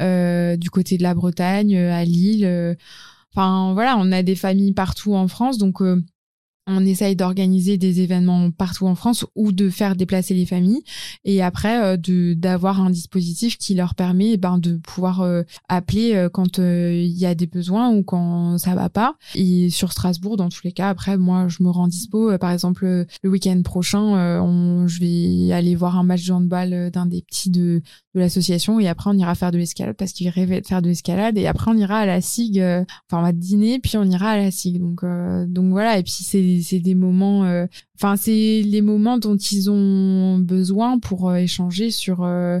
euh, 0.00 0.56
du 0.56 0.70
côté 0.70 0.98
de 0.98 1.04
la 1.04 1.14
Bretagne, 1.14 1.76
à 1.76 2.04
Lille. 2.04 2.76
Enfin 3.32 3.72
voilà, 3.74 3.96
on 3.98 4.10
a 4.10 4.22
des 4.22 4.34
familles 4.34 4.72
partout 4.72 5.14
en 5.14 5.28
France. 5.28 5.58
Donc 5.58 5.80
on 6.68 6.84
essaye 6.84 7.16
d'organiser 7.16 7.78
des 7.78 8.00
événements 8.00 8.50
partout 8.50 8.86
en 8.86 8.94
France 8.94 9.26
ou 9.34 9.52
de 9.52 9.70
faire 9.70 9.96
déplacer 9.96 10.34
les 10.34 10.46
familles 10.46 10.82
et 11.24 11.42
après 11.42 11.82
euh, 11.82 11.96
de 11.96 12.34
d'avoir 12.34 12.80
un 12.80 12.90
dispositif 12.90 13.56
qui 13.56 13.74
leur 13.74 13.94
permet 13.94 14.36
ben 14.36 14.58
de 14.58 14.76
pouvoir 14.76 15.22
euh, 15.22 15.42
appeler 15.68 16.14
euh, 16.14 16.28
quand 16.28 16.58
il 16.58 17.18
y 17.18 17.26
a 17.26 17.34
des 17.34 17.46
besoins 17.46 17.90
ou 17.90 18.02
quand 18.02 18.58
ça 18.58 18.74
va 18.74 18.88
pas. 18.88 19.16
Et 19.34 19.70
sur 19.70 19.92
Strasbourg 19.92 20.36
dans 20.36 20.48
tous 20.48 20.60
les 20.64 20.72
cas 20.72 20.90
après 20.90 21.16
moi 21.16 21.48
je 21.48 21.62
me 21.62 21.70
rends 21.70 21.88
dispo. 21.88 22.36
Par 22.38 22.50
exemple 22.50 22.84
le 22.84 23.30
week-end 23.30 23.60
prochain 23.62 23.98
on, 24.42 24.86
je 24.86 25.00
vais 25.00 25.52
aller 25.52 25.74
voir 25.74 25.98
un 25.98 26.04
match 26.04 26.26
de 26.26 26.32
handball 26.32 26.90
d'un 26.90 27.06
des 27.06 27.22
petits 27.22 27.50
de 27.50 27.80
de 28.14 28.20
l'association 28.20 28.80
et 28.80 28.88
après 28.88 29.10
on 29.10 29.14
ira 29.14 29.34
faire 29.34 29.52
de 29.52 29.58
l'escalade 29.58 29.96
parce 29.96 30.12
qu'il 30.12 30.28
rêvait 30.28 30.60
de 30.60 30.66
faire 30.66 30.82
de 30.82 30.88
l'escalade 30.88 31.38
et 31.38 31.46
après 31.46 31.70
on 31.70 31.76
ira 31.76 31.98
à 31.98 32.06
la 32.06 32.20
SIG 32.20 32.58
enfin 32.58 33.20
on 33.20 33.22
va 33.22 33.32
dîner 33.32 33.78
puis 33.78 33.96
on 33.96 34.04
ira 34.04 34.30
à 34.30 34.36
la 34.36 34.50
SIG. 34.50 34.78
Donc 34.78 35.04
donc 35.48 35.70
voilà. 35.70 35.98
Et 35.98 36.02
puis 36.02 36.12
c'est 36.12 36.57
c'est 36.62 36.80
des 36.80 36.94
moments 36.94 37.44
euh, 37.44 37.66
enfin 37.96 38.16
c'est 38.16 38.62
les 38.62 38.80
moments 38.82 39.18
dont 39.18 39.36
ils 39.36 39.70
ont 39.70 40.38
besoin 40.38 40.98
pour 40.98 41.28
euh, 41.28 41.36
échanger 41.36 41.90
sur 41.90 42.22
euh, 42.22 42.60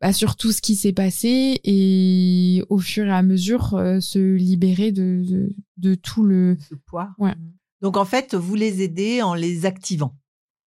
bah, 0.00 0.12
sur 0.12 0.36
tout 0.36 0.52
ce 0.52 0.60
qui 0.60 0.74
s'est 0.74 0.92
passé 0.92 1.60
et 1.64 2.64
au 2.68 2.78
fur 2.78 3.06
et 3.06 3.12
à 3.12 3.22
mesure 3.22 3.70
se 4.00 4.18
libérer 4.18 4.90
de, 4.90 5.54
de, 5.76 5.94
tout 5.94 6.24
le 6.24 6.58
poids. 6.86 7.10
Ouais. 7.18 7.34
Donc 7.82 7.96
en 7.96 8.04
fait, 8.04 8.34
vous 8.34 8.56
les 8.56 8.82
aidez 8.82 9.22
en 9.22 9.34
les 9.34 9.64
activant, 9.64 10.18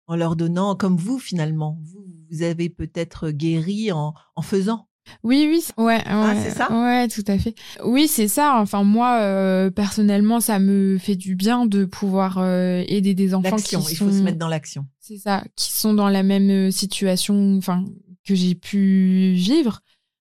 en 0.07 0.15
leur 0.15 0.37
donnant, 0.37 0.77
comme 0.77 0.97
vous 0.97 1.19
finalement, 1.19 1.81
vous, 1.83 2.07
vous 2.31 2.43
avez 2.43 2.69
peut-être 2.69 3.31
guéri 3.31 3.91
en, 3.91 4.15
en 4.37 4.43
faisant. 4.43 4.87
Oui, 5.23 5.47
oui, 5.51 5.85
ouais, 5.85 6.03
ah, 6.07 6.29
ouais, 6.29 6.43
c'est 6.43 6.51
ça? 6.51 6.71
Ouais, 6.71 7.09
tout 7.09 7.25
à 7.27 7.38
fait. 7.38 7.55
Oui, 7.85 8.09
c'est 8.09 8.29
ça. 8.29 8.57
Enfin, 8.59 8.85
moi, 8.85 9.21
euh, 9.21 9.71
personnellement, 9.71 10.40
ça 10.40 10.59
me 10.59 10.99
fait 10.99 11.17
du 11.17 11.35
bien 11.35 11.67
de 11.67 11.85
pouvoir 11.85 12.38
euh, 12.38 12.83
aider 12.87 13.14
des 13.14 13.35
enfants 13.35 13.57
qui 13.57 13.75
sont. 13.75 13.85
Il 13.88 13.97
faut 13.97 14.11
se 14.11 14.23
mettre 14.23 14.38
dans 14.38 14.49
l'action. 14.49 14.87
C'est 15.01 15.19
ça, 15.19 15.45
qui 15.57 15.73
sont 15.73 15.95
dans 15.95 16.09
la 16.09 16.23
même 16.23 16.51
euh, 16.51 16.71
situation, 16.71 17.57
enfin, 17.57 17.85
que 18.27 18.35
j'ai 18.35 18.55
pu 18.55 19.33
vivre. 19.35 19.81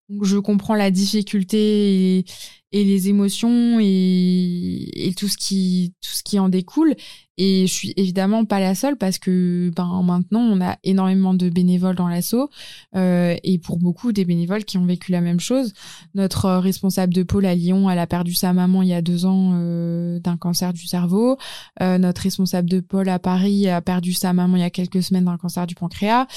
Donc, 0.09 0.25
je 0.25 0.37
comprends 0.37 0.75
la 0.75 0.91
difficulté 0.91 2.17
et, 2.19 2.25
et 2.73 2.83
les 2.83 3.07
émotions 3.07 3.79
et, 3.79 5.07
et, 5.07 5.13
tout 5.13 5.27
ce 5.27 5.37
qui 5.37 5.93
tout 6.01 6.11
ce 6.11 6.23
qui 6.23 6.39
en 6.39 6.49
découle. 6.49 6.95
Et 7.37 7.65
je 7.65 7.73
suis 7.73 7.93
évidemment 7.97 8.45
pas 8.45 8.59
la 8.59 8.75
seule 8.75 8.95
parce 8.95 9.17
que 9.17 9.71
ben 9.75 10.03
maintenant 10.03 10.41
on 10.41 10.61
a 10.61 10.77
énormément 10.83 11.33
de 11.33 11.49
bénévoles 11.49 11.95
dans 11.95 12.07
l'assaut 12.07 12.51
euh, 12.95 13.35
et 13.43 13.57
pour 13.57 13.79
beaucoup 13.79 14.11
des 14.11 14.23
bénévoles 14.23 14.65
qui 14.65 14.77
ont 14.77 14.85
vécu 14.85 15.11
la 15.11 15.21
même 15.21 15.39
chose. 15.39 15.73
Notre 16.13 16.51
responsable 16.57 17.11
de 17.11 17.23
pôle 17.23 17.47
à 17.47 17.55
Lyon 17.55 17.89
elle 17.89 17.97
a 17.97 18.05
perdu 18.05 18.35
sa 18.35 18.53
maman 18.53 18.83
il 18.83 18.89
y 18.89 18.93
a 18.93 19.01
deux 19.01 19.25
ans 19.25 19.53
euh, 19.55 20.19
d'un 20.19 20.37
cancer 20.37 20.73
du 20.73 20.85
cerveau. 20.85 21.37
Euh, 21.81 21.97
notre 21.97 22.21
responsable 22.21 22.69
de 22.69 22.81
pôle 22.81 23.09
à 23.09 23.17
Paris 23.17 23.67
a 23.67 23.81
perdu 23.81 24.13
sa 24.13 24.33
maman 24.33 24.57
il 24.57 24.61
y 24.61 24.63
a 24.63 24.69
quelques 24.69 25.01
semaines 25.01 25.25
d'un 25.25 25.37
cancer 25.37 25.65
du 25.65 25.73
pancréas. 25.73 26.27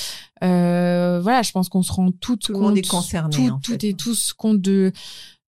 Euh, 0.42 1.20
voilà 1.22 1.42
je 1.42 1.52
pense 1.52 1.68
qu'on 1.68 1.82
se 1.82 1.92
rend 1.92 2.10
tout, 2.10 2.36
tout 2.36 2.52
le 2.52 2.58
monde 2.58 2.78
est 2.78 2.88
concerné 2.88 3.48
tout, 3.48 3.58
tout 3.62 3.84
et 3.86 3.92
tous 3.92 4.32
compte 4.32 4.62
de 4.62 4.92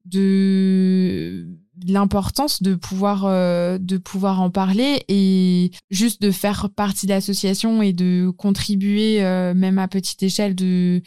de 0.09 1.59
l'importance 1.87 2.63
de 2.63 2.75
pouvoir 2.75 3.25
euh, 3.25 3.79
de 3.79 3.99
pouvoir 3.99 4.41
en 4.41 4.51
parler 4.51 5.05
et 5.09 5.71
juste 5.91 6.21
de 6.21 6.31
faire 6.31 6.71
partie 6.71 7.07
de 7.07 7.13
l'association 7.13 7.83
et 7.83 7.93
de 7.93 8.31
contribuer 8.37 9.25
euh, 9.25 9.55
même 9.55 9.79
à 9.79 9.89
petite 9.89 10.23
échelle 10.23 10.55
de 10.55 11.03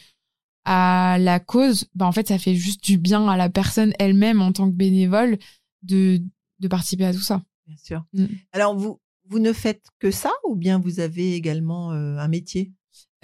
à 0.64 1.16
la 1.20 1.40
cause 1.40 1.86
bah 1.94 2.06
en 2.06 2.12
fait 2.12 2.28
ça 2.28 2.38
fait 2.38 2.54
juste 2.54 2.84
du 2.84 2.96
bien 2.96 3.28
à 3.28 3.36
la 3.36 3.50
personne 3.50 3.92
elle-même 3.98 4.40
en 4.40 4.52
tant 4.52 4.70
que 4.70 4.76
bénévole 4.76 5.38
de 5.82 6.22
de 6.60 6.68
participer 6.68 7.04
à 7.04 7.12
tout 7.12 7.20
ça. 7.20 7.42
Bien 7.66 7.76
sûr. 7.76 8.04
Mm. 8.12 8.26
alors 8.52 8.76
vous 8.76 9.00
vous 9.28 9.38
ne 9.38 9.52
faites 9.52 9.86
que 9.98 10.10
ça 10.10 10.30
ou 10.48 10.56
bien 10.56 10.78
vous 10.78 11.00
avez 11.00 11.34
également 11.34 11.92
euh, 11.92 12.16
un 12.18 12.28
métier? 12.28 12.72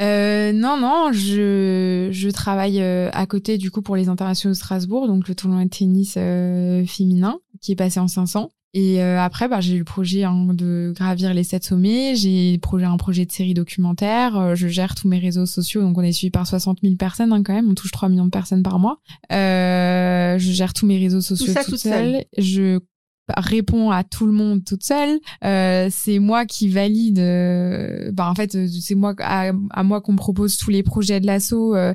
Euh, 0.00 0.52
non, 0.52 0.78
non, 0.78 1.10
je, 1.12 2.08
je 2.12 2.28
travaille 2.28 2.80
euh, 2.80 3.10
à 3.12 3.26
côté 3.26 3.58
du 3.58 3.70
coup 3.70 3.82
pour 3.82 3.96
les 3.96 4.08
internationaux 4.08 4.54
de 4.54 4.58
Strasbourg, 4.58 5.08
donc 5.08 5.28
le 5.28 5.34
tournoi 5.34 5.64
de 5.64 5.68
tennis 5.68 6.14
euh, 6.16 6.84
féminin 6.86 7.40
qui 7.60 7.72
est 7.72 7.76
passé 7.76 7.98
en 7.98 8.06
500. 8.06 8.50
Et 8.74 9.02
euh, 9.02 9.20
après, 9.20 9.48
bah, 9.48 9.60
j'ai 9.60 9.74
eu 9.74 9.78
le 9.78 9.84
projet 9.84 10.24
hein, 10.24 10.48
de 10.52 10.92
gravir 10.94 11.34
les 11.34 11.42
sept 11.42 11.64
sommets. 11.64 12.14
J'ai 12.14 12.58
projet 12.58 12.84
un 12.84 12.98
projet 12.98 13.24
de 13.24 13.32
série 13.32 13.54
documentaire. 13.54 14.54
je 14.54 14.68
gère 14.68 14.94
tous 14.94 15.08
mes 15.08 15.18
réseaux 15.18 15.46
sociaux, 15.46 15.80
donc 15.80 15.96
on 15.98 16.02
est 16.02 16.12
suivi 16.12 16.30
par 16.30 16.46
60 16.46 16.80
000 16.82 16.94
personnes 16.94 17.32
hein, 17.32 17.42
quand 17.42 17.54
même. 17.54 17.68
On 17.70 17.74
touche 17.74 17.90
3 17.90 18.08
millions 18.08 18.26
de 18.26 18.30
personnes 18.30 18.62
par 18.62 18.78
mois. 18.78 19.00
je 19.30 20.36
gère 20.38 20.74
tous 20.74 20.86
mes 20.86 20.98
réseaux 20.98 21.22
sociaux 21.22 21.54
tout 21.54 21.70
toute 21.70 21.78
seule. 21.78 22.24
Je 22.36 22.78
répond 23.36 23.90
à 23.90 24.04
tout 24.04 24.26
le 24.26 24.32
monde 24.32 24.64
toute 24.64 24.84
seule. 24.84 25.18
Euh, 25.44 25.88
c'est 25.90 26.18
moi 26.18 26.46
qui 26.46 26.68
valide. 26.68 27.18
Euh, 27.18 28.10
bah 28.12 28.28
en 28.30 28.34
fait, 28.34 28.54
euh, 28.54 28.66
c'est 28.80 28.94
moi 28.94 29.14
à, 29.18 29.52
moi 29.82 30.00
qu'on 30.00 30.16
propose 30.16 30.56
tous 30.56 30.70
les 30.70 30.82
projets 30.82 31.20
de 31.20 31.26
l'assaut 31.26 31.74
euh, 31.74 31.94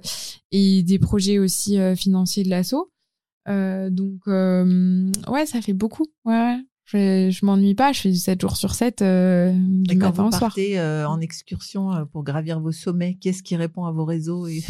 et 0.52 0.84
des 0.84 1.00
projets 1.00 1.40
aussi 1.40 1.80
euh, 1.80 1.96
financiers 1.96 2.44
de 2.44 2.50
l'assaut. 2.50 2.92
donc 3.48 4.28
ouais, 4.28 5.46
ça 5.46 5.62
fait 5.62 5.74
beaucoup. 5.74 6.06
Ouais. 6.26 6.58
Je, 6.86 7.30
je 7.32 7.46
m'ennuie 7.46 7.76
pas, 7.76 7.94
je 7.94 8.02
fais 8.02 8.14
7 8.14 8.42
jours 8.42 8.58
sur 8.58 8.76
7 8.76 9.02
du 9.02 9.96
matin 9.96 10.26
au 10.26 10.32
soir. 10.32 10.42
partez 10.42 10.80
en 10.82 11.22
excursion 11.22 11.92
pour 12.12 12.24
gravir 12.24 12.60
vos 12.60 12.74
sommets, 12.74 13.18
qu'est-ce 13.22 13.42
qui 13.42 13.56
répond 13.56 13.86
à 13.86 13.92
vos 13.92 14.04
réseaux 14.04 14.48
et... 14.48 14.64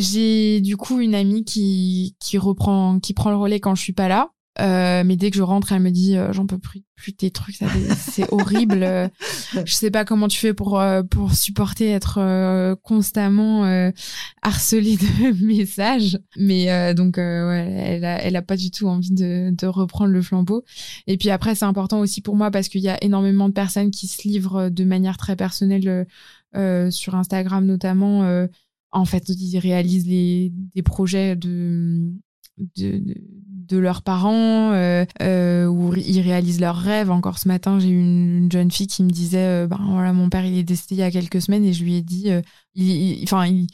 J'ai 0.00 0.60
du 0.60 0.76
coup 0.76 0.98
une 0.98 1.14
amie 1.14 1.44
qui, 1.44 2.16
qui 2.18 2.36
reprend, 2.36 2.98
qui 2.98 3.14
prend 3.14 3.30
le 3.30 3.36
relais 3.36 3.60
quand 3.60 3.76
je 3.76 3.82
suis 3.82 3.92
pas 3.92 4.08
là. 4.08 4.32
Euh, 4.60 5.04
mais 5.04 5.16
dès 5.16 5.30
que 5.30 5.36
je 5.36 5.42
rentre, 5.42 5.72
elle 5.72 5.82
me 5.82 5.90
dit 5.90 6.16
euh, 6.16 6.32
j'en 6.32 6.46
peux 6.46 6.58
plus, 6.58 6.82
plus 6.96 7.12
tes 7.12 7.30
trucs, 7.30 7.56
c'est 7.96 8.30
horrible. 8.32 9.10
je 9.64 9.72
sais 9.72 9.90
pas 9.90 10.04
comment 10.04 10.26
tu 10.26 10.38
fais 10.38 10.52
pour 10.52 10.80
euh, 10.80 11.02
pour 11.02 11.32
supporter 11.32 11.90
être 11.90 12.74
constamment 12.82 13.64
harcelée 14.42 14.96
de 14.96 15.44
messages. 15.46 16.18
Mais 16.36 16.94
donc 16.94 17.18
ouais, 17.18 17.72
elle 17.86 18.04
a 18.04 18.20
elle 18.22 18.36
a 18.36 18.42
pas 18.42 18.56
du 18.56 18.70
tout 18.70 18.88
envie 18.88 19.12
de 19.12 19.50
de 19.56 19.66
reprendre 19.66 20.10
le 20.10 20.22
flambeau. 20.22 20.64
Et 21.06 21.16
puis 21.16 21.30
après 21.30 21.54
c'est 21.54 21.64
important 21.64 22.00
aussi 22.00 22.20
pour 22.20 22.36
moi 22.36 22.50
parce 22.50 22.68
qu'il 22.68 22.80
y 22.80 22.88
a 22.88 23.02
énormément 23.02 23.48
de 23.48 23.54
personnes 23.54 23.90
qui 23.90 24.08
se 24.08 24.26
livrent 24.26 24.70
de 24.70 24.84
manière 24.84 25.16
très 25.16 25.36
personnelle 25.36 26.06
sur 26.90 27.14
Instagram 27.14 27.64
notamment. 27.64 28.46
en 28.90 29.04
fait, 29.04 29.28
ils 29.28 29.58
réalisent 29.58 30.08
les, 30.08 30.52
des 30.74 30.82
projets 30.82 31.36
de 31.36 32.10
de, 32.76 33.02
de, 33.68 33.78
leurs 33.78 34.02
parents, 34.02 34.72
euh, 34.72 35.04
euh, 35.22 35.66
où 35.66 35.94
ils 35.94 36.20
réalisent 36.20 36.60
leurs 36.60 36.76
rêves. 36.76 37.10
Encore 37.10 37.38
ce 37.38 37.48
matin, 37.48 37.78
j'ai 37.78 37.90
eu 37.90 38.00
une, 38.00 38.50
jeune 38.50 38.70
fille 38.70 38.86
qui 38.86 39.02
me 39.02 39.10
disait, 39.10 39.64
euh, 39.64 39.66
ben 39.66 39.80
voilà, 39.90 40.12
mon 40.12 40.28
père 40.30 40.44
il 40.44 40.58
est 40.58 40.64
décédé 40.64 40.96
il 40.96 40.98
y 40.98 41.02
a 41.02 41.10
quelques 41.10 41.42
semaines 41.42 41.64
et 41.64 41.72
je 41.72 41.84
lui 41.84 41.96
ai 41.96 42.02
dit, 42.02 42.30
il, 42.74 43.22
enfin 43.24 43.46
il, 43.46 43.66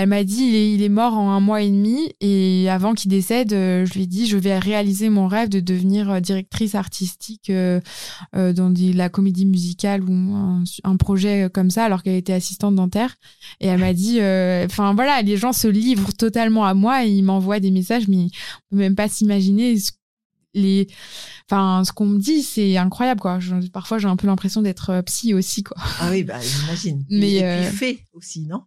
elle 0.00 0.08
m'a 0.08 0.24
dit 0.24 0.44
il 0.44 0.82
est, 0.82 0.88
mort 0.88 1.12
en 1.12 1.30
un 1.30 1.40
mois 1.40 1.60
et 1.60 1.70
demi 1.70 2.14
et 2.20 2.70
avant 2.70 2.94
qu'il 2.94 3.10
décède, 3.10 3.52
euh, 3.52 3.84
je 3.84 3.92
lui 3.92 4.04
ai 4.04 4.06
dit 4.06 4.26
je 4.26 4.38
vais 4.38 4.58
réaliser 4.58 5.10
mon 5.10 5.28
rêve 5.28 5.50
de 5.50 5.60
devenir 5.60 6.10
euh, 6.10 6.20
directrice 6.20 6.74
artistique 6.74 7.50
euh, 7.50 7.80
dans 8.32 8.72
la 8.94 9.08
comédie 9.10 9.44
musicale 9.44 10.02
ou 10.02 10.12
un, 10.84 10.96
projet 10.96 11.50
comme 11.52 11.70
ça 11.70 11.84
alors 11.84 12.02
qu'elle 12.02 12.14
était 12.14 12.32
assistante 12.32 12.74
dentaire. 12.74 13.14
Et 13.60 13.66
elle 13.66 13.80
m'a 13.80 13.92
dit 13.92 14.20
enfin 14.64 14.94
voilà 14.94 15.20
les 15.20 15.36
gens 15.36 15.52
se 15.52 15.68
livrent 15.68 16.14
totalement 16.14 16.64
à 16.64 16.72
moi 16.72 17.04
et 17.04 17.10
ils 17.10 17.22
m'envoient 17.22 17.60
des 17.60 17.70
messages 17.70 18.08
mais 18.08 18.24
on 18.70 18.76
peut 18.76 18.82
même 18.82 18.94
pas 18.94 19.08
s'imaginer 19.08 19.78
ce 19.78 19.92
les 20.52 20.88
enfin 21.48 21.84
ce 21.84 21.92
qu'on 21.92 22.06
me 22.06 22.18
dit 22.18 22.42
c'est 22.42 22.76
incroyable 22.78 23.20
quoi. 23.20 23.38
Parfois 23.72 23.98
j'ai 23.98 24.08
un 24.08 24.16
peu 24.16 24.26
l'impression 24.26 24.62
d'être 24.62 25.02
psy 25.02 25.34
aussi 25.34 25.62
quoi. 25.62 25.76
Ah 26.00 26.08
oui 26.10 26.24
bah 26.24 26.40
j'imagine. 26.40 27.04
Mais 27.10 27.68
puis 27.68 27.76
fait 27.76 27.98
aussi 28.14 28.46
non? 28.46 28.62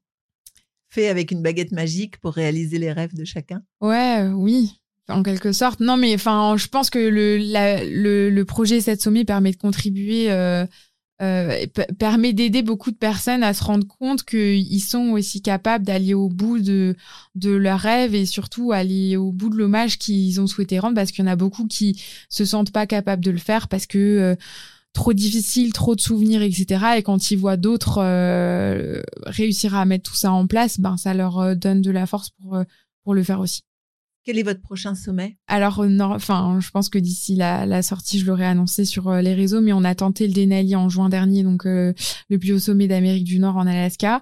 Fait 0.94 1.08
avec 1.08 1.32
une 1.32 1.42
baguette 1.42 1.72
magique 1.72 2.18
pour 2.18 2.34
réaliser 2.34 2.78
les 2.80 2.92
rêves 2.92 3.16
de 3.16 3.26
chacun? 3.26 3.62
Ouais, 3.82 4.28
oui, 4.34 4.80
en 5.10 5.24
quelque 5.24 5.52
sorte. 5.52 5.80
Non, 5.80 5.98
mais 5.98 6.14
enfin, 6.16 6.56
je 6.58 6.68
pense 6.68 6.90
que 6.90 7.00
le, 7.00 7.38
le, 7.38 8.30
le, 8.30 8.46
projet 8.46 8.82
Cette 8.82 9.02
Sommet 9.02 9.26
permet 9.26 9.52
de 9.52 9.58
contribuer, 9.58 10.32
euh, 10.32 10.66
euh, 11.22 11.66
permet 12.00 12.34
d'aider 12.34 12.64
beaucoup 12.64 12.92
de 12.92 12.98
personnes 12.98 13.44
à 13.44 13.54
se 13.54 13.64
rendre 13.64 13.88
compte 13.88 14.24
qu'ils 14.24 14.82
sont 14.82 15.10
aussi 15.12 15.42
capables 15.42 15.86
d'aller 15.86 16.14
au 16.14 16.30
bout 16.30 16.60
de, 16.60 16.96
de 17.36 17.52
leurs 17.52 17.80
rêves 17.80 18.16
et 18.16 18.26
surtout 18.26 18.72
aller 18.72 19.16
au 19.16 19.32
bout 19.32 19.50
de 19.50 19.56
l'hommage 19.56 19.98
qu'ils 19.98 20.42
ont 20.42 20.48
souhaité 20.48 20.80
rendre 20.80 20.96
parce 20.96 21.12
qu'il 21.12 21.24
y 21.24 21.28
en 21.28 21.32
a 21.32 21.36
beaucoup 21.36 21.68
qui 21.68 22.02
se 22.30 22.46
sentent 22.46 22.72
pas 22.72 22.88
capables 22.88 23.24
de 23.24 23.32
le 23.32 23.38
faire 23.38 23.68
parce 23.68 23.86
que 23.86 23.98
euh, 23.98 24.36
trop 24.94 25.14
difficile, 25.14 25.74
trop 25.74 25.96
de 25.96 26.02
souvenirs, 26.02 26.42
etc. 26.42 26.86
Et 26.98 27.04
quand 27.04 27.32
ils 27.32 27.38
voient 27.38 27.58
d'autres 27.58 28.02
réussir 29.26 29.76
à 29.76 29.86
mettre 29.86 30.10
tout 30.10 30.16
ça 30.16 30.32
en 30.32 30.48
place, 30.48 30.80
ben 30.80 30.98
ça 30.98 31.14
leur 31.14 31.56
donne 31.56 31.82
de 31.82 31.92
la 31.92 32.06
force 32.06 32.30
pour 32.30 32.58
pour 33.04 33.14
le 33.14 33.24
faire 33.24 33.40
aussi. 33.40 33.64
Quel 34.26 34.40
est 34.40 34.44
votre 34.44 34.62
prochain 34.62 34.96
sommet? 34.96 35.38
Alors, 35.48 35.82
euh, 35.82 36.00
enfin, 36.00 36.58
je 36.62 36.72
pense 36.72 36.88
que 36.88 36.98
d'ici 36.98 37.36
la, 37.36 37.82
sortie, 37.82 38.20
je 38.20 38.26
l'aurai 38.26 38.46
annoncé 38.46 38.86
sur 38.86 39.10
euh, 39.10 39.22
les 39.22 39.34
réseaux, 39.34 39.60
mais 39.60 39.74
on 39.74 39.84
a 39.84 39.96
tenté 39.96 40.28
le 40.28 40.34
Denali 40.34 40.78
en 40.78 40.88
juin 40.88 41.10
dernier, 41.10 41.44
donc 41.44 41.66
euh, 41.66 41.92
le 42.30 42.40
plus 42.40 42.54
haut 42.54 42.60
sommet 42.60 42.88
d'Amérique 42.88 43.26
du 43.26 43.40
Nord 43.40 43.58
en 43.58 43.68
Alaska. 43.68 44.22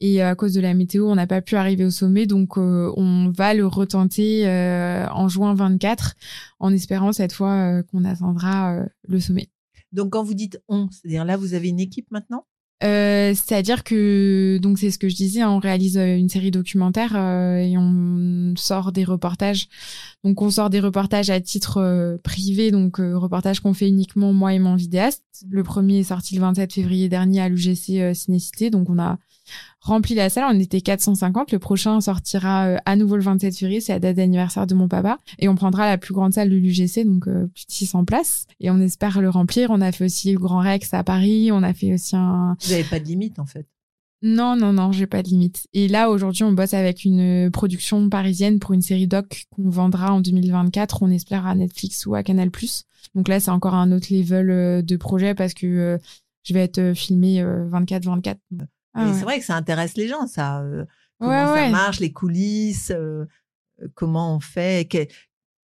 Et 0.00 0.22
à 0.22 0.34
cause 0.34 0.54
de 0.54 0.62
la 0.62 0.72
météo, 0.72 1.06
on 1.06 1.16
n'a 1.16 1.26
pas 1.26 1.42
pu 1.42 1.56
arriver 1.56 1.84
au 1.84 1.90
sommet, 1.90 2.24
donc 2.24 2.56
on 2.56 3.30
va 3.36 3.52
le 3.52 3.66
retenter 3.66 4.46
en 5.12 5.28
juin 5.28 5.54
24, 5.54 6.14
en 6.58 6.72
espérant 6.72 7.12
cette 7.12 7.32
fois 7.32 7.82
qu'on 7.84 8.04
atteindra 8.04 8.78
le 9.06 9.20
sommet. 9.20 9.48
Donc, 9.92 10.10
quand 10.10 10.22
vous 10.22 10.34
dites 10.34 10.62
on, 10.68 10.88
c'est-à-dire 10.90 11.24
là, 11.24 11.36
vous 11.36 11.54
avez 11.54 11.68
une 11.68 11.80
équipe 11.80 12.10
maintenant? 12.10 12.46
Euh, 12.82 13.32
c'est-à-dire 13.34 13.84
que 13.84 14.58
donc 14.60 14.78
c'est 14.78 14.90
ce 14.90 14.98
que 14.98 15.08
je 15.08 15.14
disais, 15.14 15.44
on 15.44 15.58
réalise 15.60 15.96
euh, 15.96 16.16
une 16.16 16.28
série 16.28 16.50
documentaire 16.50 17.12
euh, 17.14 17.58
et 17.58 17.78
on 17.78 18.54
sort 18.56 18.90
des 18.90 19.04
reportages. 19.04 19.68
Donc 20.24 20.42
on 20.42 20.50
sort 20.50 20.68
des 20.68 20.80
reportages 20.80 21.30
à 21.30 21.40
titre 21.40 22.18
privé, 22.24 22.70
donc 22.70 22.96
reportages 22.98 23.60
qu'on 23.60 23.74
fait 23.74 23.88
uniquement 23.88 24.32
moi 24.32 24.52
et 24.52 24.58
mon 24.58 24.74
vidéaste. 24.74 25.22
Le 25.48 25.62
premier 25.62 26.00
est 26.00 26.04
sorti 26.04 26.34
le 26.34 26.40
27 26.40 26.72
février 26.72 27.08
dernier 27.08 27.40
à 27.40 27.48
l'UGC 27.48 28.14
Cinécité, 28.14 28.70
donc 28.70 28.90
on 28.90 28.98
a 28.98 29.18
rempli 29.82 30.14
la 30.14 30.30
salle. 30.30 30.44
On 30.48 30.58
était 30.58 30.80
450. 30.80 31.52
Le 31.52 31.58
prochain 31.58 32.00
sortira 32.00 32.66
euh, 32.66 32.76
à 32.86 32.96
nouveau 32.96 33.16
le 33.16 33.22
27 33.22 33.56
février. 33.56 33.80
C'est 33.80 33.92
la 33.92 33.98
date 33.98 34.16
d'anniversaire 34.16 34.66
de 34.66 34.74
mon 34.74 34.88
papa. 34.88 35.18
Et 35.38 35.48
on 35.48 35.54
prendra 35.54 35.86
la 35.86 35.98
plus 35.98 36.14
grande 36.14 36.32
salle 36.32 36.50
de 36.50 36.56
l'UGC, 36.56 37.04
donc 37.04 37.28
euh, 37.28 37.46
plus 37.54 37.66
de 37.66 37.72
600 37.72 38.04
places. 38.04 38.46
Et 38.60 38.70
on 38.70 38.80
espère 38.80 39.20
le 39.20 39.28
remplir. 39.28 39.70
On 39.70 39.80
a 39.80 39.92
fait 39.92 40.04
aussi 40.04 40.32
le 40.32 40.38
Grand 40.38 40.60
Rex 40.60 40.94
à 40.94 41.04
Paris. 41.04 41.50
On 41.52 41.62
a 41.62 41.74
fait 41.74 41.92
aussi 41.92 42.16
un... 42.16 42.56
Vous 42.62 42.70
n'avez 42.70 42.84
pas 42.84 43.00
de 43.00 43.04
limite, 43.04 43.38
en 43.38 43.46
fait 43.46 43.66
non, 44.24 44.54
non, 44.54 44.72
non, 44.72 44.92
j'ai 44.92 45.08
pas 45.08 45.20
de 45.20 45.28
limite. 45.28 45.66
Et 45.72 45.88
là, 45.88 46.08
aujourd'hui, 46.08 46.44
on 46.44 46.52
bosse 46.52 46.74
avec 46.74 47.04
une 47.04 47.50
production 47.50 48.08
parisienne 48.08 48.60
pour 48.60 48.72
une 48.72 48.80
série 48.80 49.08
doc 49.08 49.46
qu'on 49.50 49.68
vendra 49.68 50.12
en 50.12 50.20
2024, 50.20 51.02
on 51.02 51.10
espère 51.10 51.44
à 51.44 51.56
Netflix 51.56 52.06
ou 52.06 52.14
à 52.14 52.22
Canal+. 52.22 52.48
Donc 53.16 53.26
là, 53.26 53.40
c'est 53.40 53.50
encore 53.50 53.74
un 53.74 53.90
autre 53.90 54.14
level 54.14 54.50
euh, 54.50 54.80
de 54.80 54.96
projet 54.96 55.34
parce 55.34 55.54
que 55.54 55.98
je 56.44 56.54
vais 56.54 56.60
être 56.60 56.92
filmé 56.94 57.42
24-24. 57.42 58.36
Ah 58.94 59.12
c'est 59.14 59.22
vrai 59.24 59.38
que 59.38 59.44
ça 59.44 59.56
intéresse 59.56 59.96
les 59.96 60.08
gens, 60.08 60.26
ça. 60.26 60.62
Euh, 60.62 60.84
comment 61.18 61.54
ça 61.54 61.70
marche, 61.70 62.00
les 62.00 62.12
coulisses, 62.12 62.90
euh, 62.90 63.24
euh, 63.80 63.88
comment 63.94 64.36
on 64.36 64.40
fait. 64.40 64.88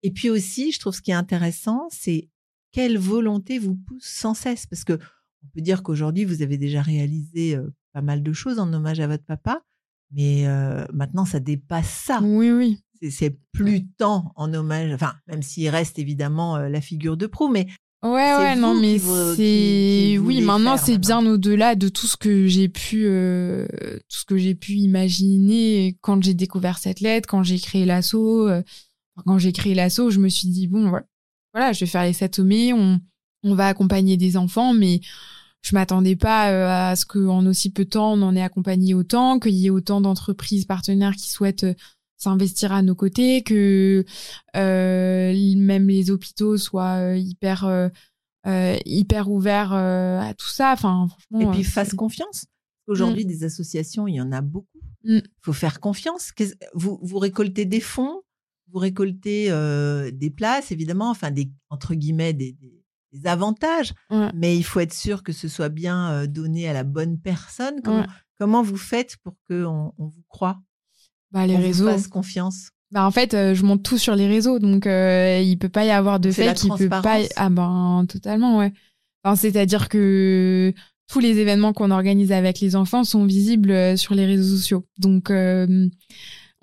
Et 0.03 0.11
puis 0.11 0.31
aussi, 0.31 0.73
je 0.73 0.81
trouve 0.81 0.95
ce 0.95 1.03
qui 1.03 1.11
est 1.11 1.15
intéressant, 1.15 1.89
c'est 1.91 2.31
quelle 2.73 2.99
volonté 2.99 3.59
vous 3.59 3.77
pousse 3.77 4.05
sans 4.05 4.35
cesse. 4.35 4.67
Parce 4.67 4.85
que 4.85 4.95
on 4.95 5.49
peut 5.55 5.61
dire 5.61 5.83
qu'aujourd'hui, 5.83 6.25
vous 6.25 6.43
avez 6.43 6.59
déjà 6.59 6.83
réalisé 6.83 7.59
pas 7.93 8.03
mal 8.03 8.23
de 8.23 8.33
choses 8.33 8.59
en 8.59 8.73
hommage 8.73 9.01
à 9.01 9.07
votre 9.07 9.25
papa, 9.25 9.63
mais 10.11 10.47
maintenant, 10.93 11.25
ça 11.25 11.41
dépasse 11.41 11.89
ça. 11.89 12.21
Oui, 12.23 12.51
oui. 12.51 12.83
C'est 13.11 13.39
plus 13.53 13.87
tant 13.87 14.33
en 14.35 14.53
hommage, 14.53 14.93
enfin, 14.93 15.15
même 15.29 15.43
s'il 15.43 15.69
reste 15.69 15.99
évidemment 15.99 16.59
la 16.59 16.81
figure 16.81 17.17
de 17.17 17.27
proue, 17.27 17.49
mais 17.49 17.69
Ouais, 18.03 18.37
ouais, 18.37 18.55
non, 18.55 18.75
mais 18.75 18.99
c'est 18.99 20.19
oui. 20.19 20.41
Maintenant, 20.41 20.77
c'est 20.77 20.99
bien 20.99 21.25
au-delà 21.27 21.75
de 21.75 21.89
tout 21.89 22.07
ce 22.07 22.17
que 22.17 22.47
j'ai 22.47 22.69
pu, 22.69 23.07
euh, 23.07 23.67
tout 24.09 24.19
ce 24.19 24.25
que 24.25 24.37
j'ai 24.37 24.55
pu 24.55 24.75
imaginer 24.75 25.99
quand 26.01 26.23
j'ai 26.23 26.35
découvert 26.35 26.79
cette 26.79 27.01
lettre, 27.01 27.29
quand 27.29 27.43
j'ai 27.43 27.59
créé 27.59 27.85
l'assaut. 27.85 28.49
Euh, 28.49 28.63
quand 29.27 29.39
j'ai 29.39 29.51
créé 29.53 29.75
l'assaut, 29.75 30.11
je 30.11 30.21
me 30.21 30.29
suis 30.29 30.47
dit 30.47 30.69
bon, 30.69 30.89
voilà, 30.91 31.07
voilà, 31.53 31.73
je 31.73 31.81
vais 31.81 31.91
faire 31.91 32.05
les 32.05 32.13
sept 32.13 32.37
sommets. 32.37 32.73
On, 32.73 33.01
on 33.43 33.55
va 33.57 33.67
accompagner 33.67 34.17
des 34.17 34.37
enfants, 34.37 34.75
mais 34.75 35.01
je 35.63 35.75
m'attendais 35.75 36.15
pas 36.15 36.51
euh, 36.51 36.91
à 36.91 36.95
ce 36.95 37.05
qu'en 37.05 37.45
aussi 37.47 37.71
peu 37.71 37.85
de 37.85 37.91
temps 37.91 38.13
on 38.13 38.23
en 38.23 38.37
ait 38.37 38.43
accompagné 38.43 38.95
autant, 38.95 39.41
qu'il 39.41 39.55
y 39.55 39.67
ait 39.67 39.71
autant 39.71 40.01
d'entreprises 40.01 40.67
partenaires 40.67 41.17
qui 41.17 41.31
souhaitent 41.31 41.67
s'investir 42.19 42.73
à 42.73 42.83
nos 42.83 42.95
côtés, 42.95 43.43
que 43.43 44.05
euh, 44.57 45.55
même 45.57 45.89
les 45.89 46.11
hôpitaux 46.11 46.59
soient 46.59 46.97
euh, 46.97 47.17
hyper 47.17 47.65
euh, 47.65 47.89
hyper 48.85 49.31
ouverts 49.31 49.73
à 49.73 50.35
tout 50.35 50.49
ça. 50.49 50.73
Enfin, 50.73 51.07
franchement. 51.09 51.53
Et 51.53 51.55
puis 51.55 51.65
fassent 51.65 51.95
confiance. 51.95 52.47
Aujourd'hui, 52.87 53.25
mm. 53.25 53.29
des 53.29 53.45
associations, 53.45 54.07
il 54.07 54.17
y 54.17 54.21
en 54.21 54.33
a 54.33 54.41
beaucoup. 54.41 54.81
Il 55.05 55.19
mm. 55.19 55.23
faut 55.43 55.53
faire 55.53 55.81
confiance. 55.81 56.33
Vous, 56.75 56.99
vous 57.03 57.19
récoltez 57.19 57.65
des 57.65 57.81
fonds, 57.81 58.23
vous 58.73 58.79
récoltez 58.79 59.51
des 60.13 60.31
places, 60.31 60.73
évidemment, 60.73 61.11
enfin 61.11 61.31
des 61.31 61.51
entre 61.71 61.95
guillemets 61.95 62.33
des, 62.33 62.57
avantages, 63.25 63.95
mais 64.35 64.57
il 64.57 64.63
faut 64.63 64.81
être 64.81 64.93
sûr 64.93 65.23
que 65.23 65.33
ce 65.33 65.49
soit 65.49 65.71
bien 65.71 66.27
donné 66.27 66.69
à 66.69 66.75
la 66.75 66.85
bonne 66.85 67.19
personne. 67.19 67.81
Comment, 67.83 68.07
comment 68.39 68.63
vous 68.63 68.77
faites 68.77 69.17
pour 69.25 69.35
qu'on 69.49 69.95
on 69.97 70.07
vous 70.07 70.25
croit? 70.29 70.61
Bah, 71.33 71.47
les 71.47 71.57
réseaux. 71.57 71.87
Fasse 71.87 72.09
confiance. 72.09 72.71
Bah 72.91 73.07
en 73.07 73.11
fait, 73.11 73.35
euh, 73.35 73.55
je 73.55 73.65
monte 73.65 73.83
tout 73.83 73.99
sur 73.99 74.17
les 74.17 74.27
réseaux, 74.27 74.59
donc 74.59 74.87
euh, 74.87 75.43
il 75.45 75.59
peut 75.59 75.69
pas 75.69 75.85
y 75.85 75.91
avoir 75.91 76.21
de 76.21 76.31
fait 76.31 76.55
qui 76.55 76.69
peut 76.71 76.89
pas. 76.89 77.19
Ah 77.37 77.51
ben 77.51 78.07
totalement 78.09 78.59
ouais. 78.59 78.73
Enfin, 79.23 79.37
c'est-à-dire 79.37 79.91
que 79.91 80.73
tous 81.07 81.21
les 81.21 81.39
événements 81.39 81.75
qu'on 81.75 81.91
organise 81.91 82.33
avec 82.33 82.61
les 82.61 82.77
enfants 82.77 83.05
sont 83.05 83.27
visibles 83.27 83.71
euh, 83.73 83.97
sur 83.97 84.15
les 84.15 84.25
réseaux 84.25 84.57
sociaux. 84.57 84.87
Donc 84.99 85.31
euh, 85.31 85.87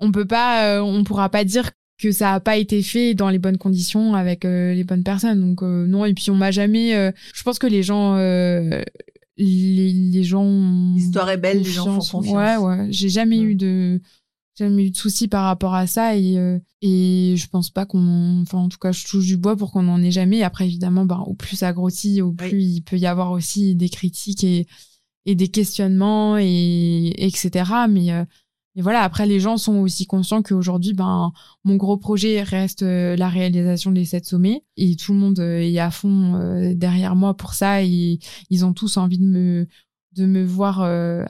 on 0.00 0.10
peut 0.10 0.24
pas, 0.24 0.82
on 0.82 1.04
pourra 1.04 1.28
pas 1.28 1.44
dire 1.44 1.70
que 1.98 2.10
ça 2.10 2.34
a 2.34 2.40
pas 2.40 2.56
été 2.56 2.82
fait 2.82 3.14
dans 3.14 3.30
les 3.30 3.38
bonnes 3.38 3.58
conditions 3.58 4.14
avec 4.14 4.42
les 4.44 4.84
bonnes 4.84 5.04
personnes. 5.04 5.40
Donc 5.40 5.62
non 5.62 6.04
et 6.04 6.12
puis 6.12 6.30
on 6.30 6.34
m'a 6.34 6.50
jamais. 6.50 7.12
je 7.34 7.42
pense 7.44 7.60
que 7.60 7.68
les 7.68 7.84
gens 7.84 8.16
les, 8.16 9.92
les 9.92 10.24
gens. 10.24 10.92
L'histoire 10.94 11.30
est 11.30 11.36
belle, 11.36 11.58
les 11.58 11.70
gens 11.70 12.00
font 12.00 12.18
confiance. 12.18 12.34
Ouais 12.34 12.56
ouais. 12.56 12.86
J'ai 12.90 13.08
jamais 13.08 13.38
mm. 13.38 13.44
eu 13.44 13.54
de 13.54 14.00
jamais 14.56 14.86
eu 14.86 14.90
de 14.90 14.96
soucis 14.96 15.28
par 15.28 15.44
rapport 15.44 15.74
à 15.74 15.86
ça 15.86 16.16
et 16.16 16.38
euh, 16.38 16.58
et 16.82 17.34
je 17.36 17.48
pense 17.48 17.70
pas 17.70 17.86
qu'on 17.86 18.42
enfin 18.42 18.58
en 18.58 18.68
tout 18.68 18.78
cas 18.78 18.92
je 18.92 19.06
touche 19.06 19.26
du 19.26 19.36
bois 19.36 19.56
pour 19.56 19.72
qu'on 19.72 19.82
n'en 19.82 20.02
ait 20.02 20.10
jamais. 20.10 20.42
Après 20.42 20.66
évidemment 20.66 21.04
ben 21.04 21.22
au 21.26 21.34
plus 21.34 21.56
ça 21.56 21.72
grossit 21.72 22.22
au 22.22 22.32
plus 22.32 22.62
il 22.62 22.82
peut 22.82 22.98
y 22.98 23.06
avoir 23.06 23.32
aussi 23.32 23.74
des 23.74 23.88
critiques 23.88 24.44
et 24.44 24.66
et 25.26 25.34
des 25.34 25.48
questionnements 25.48 26.38
et 26.38 27.12
etc 27.18 27.70
mais 27.88 28.12
euh, 28.12 28.24
mais 28.76 28.82
voilà 28.82 29.00
après 29.02 29.26
les 29.26 29.40
gens 29.40 29.56
sont 29.56 29.76
aussi 29.78 30.06
conscients 30.06 30.42
qu'aujourd'hui 30.42 30.94
ben 30.94 31.32
mon 31.64 31.76
gros 31.76 31.96
projet 31.96 32.42
reste 32.42 32.82
euh, 32.82 33.16
la 33.16 33.28
réalisation 33.28 33.90
des 33.90 34.04
sept 34.04 34.24
sommets 34.24 34.62
et 34.76 34.94
tout 34.96 35.12
le 35.12 35.18
monde 35.18 35.40
est 35.40 35.78
à 35.78 35.90
fond 35.90 36.72
derrière 36.74 37.16
moi 37.16 37.36
pour 37.36 37.54
ça 37.54 37.82
et 37.82 38.18
ils 38.50 38.64
ont 38.64 38.72
tous 38.72 38.96
envie 38.96 39.18
de 39.18 39.26
me 39.26 39.66
de 40.12 40.26
me 40.26 40.44
voir 40.44 40.80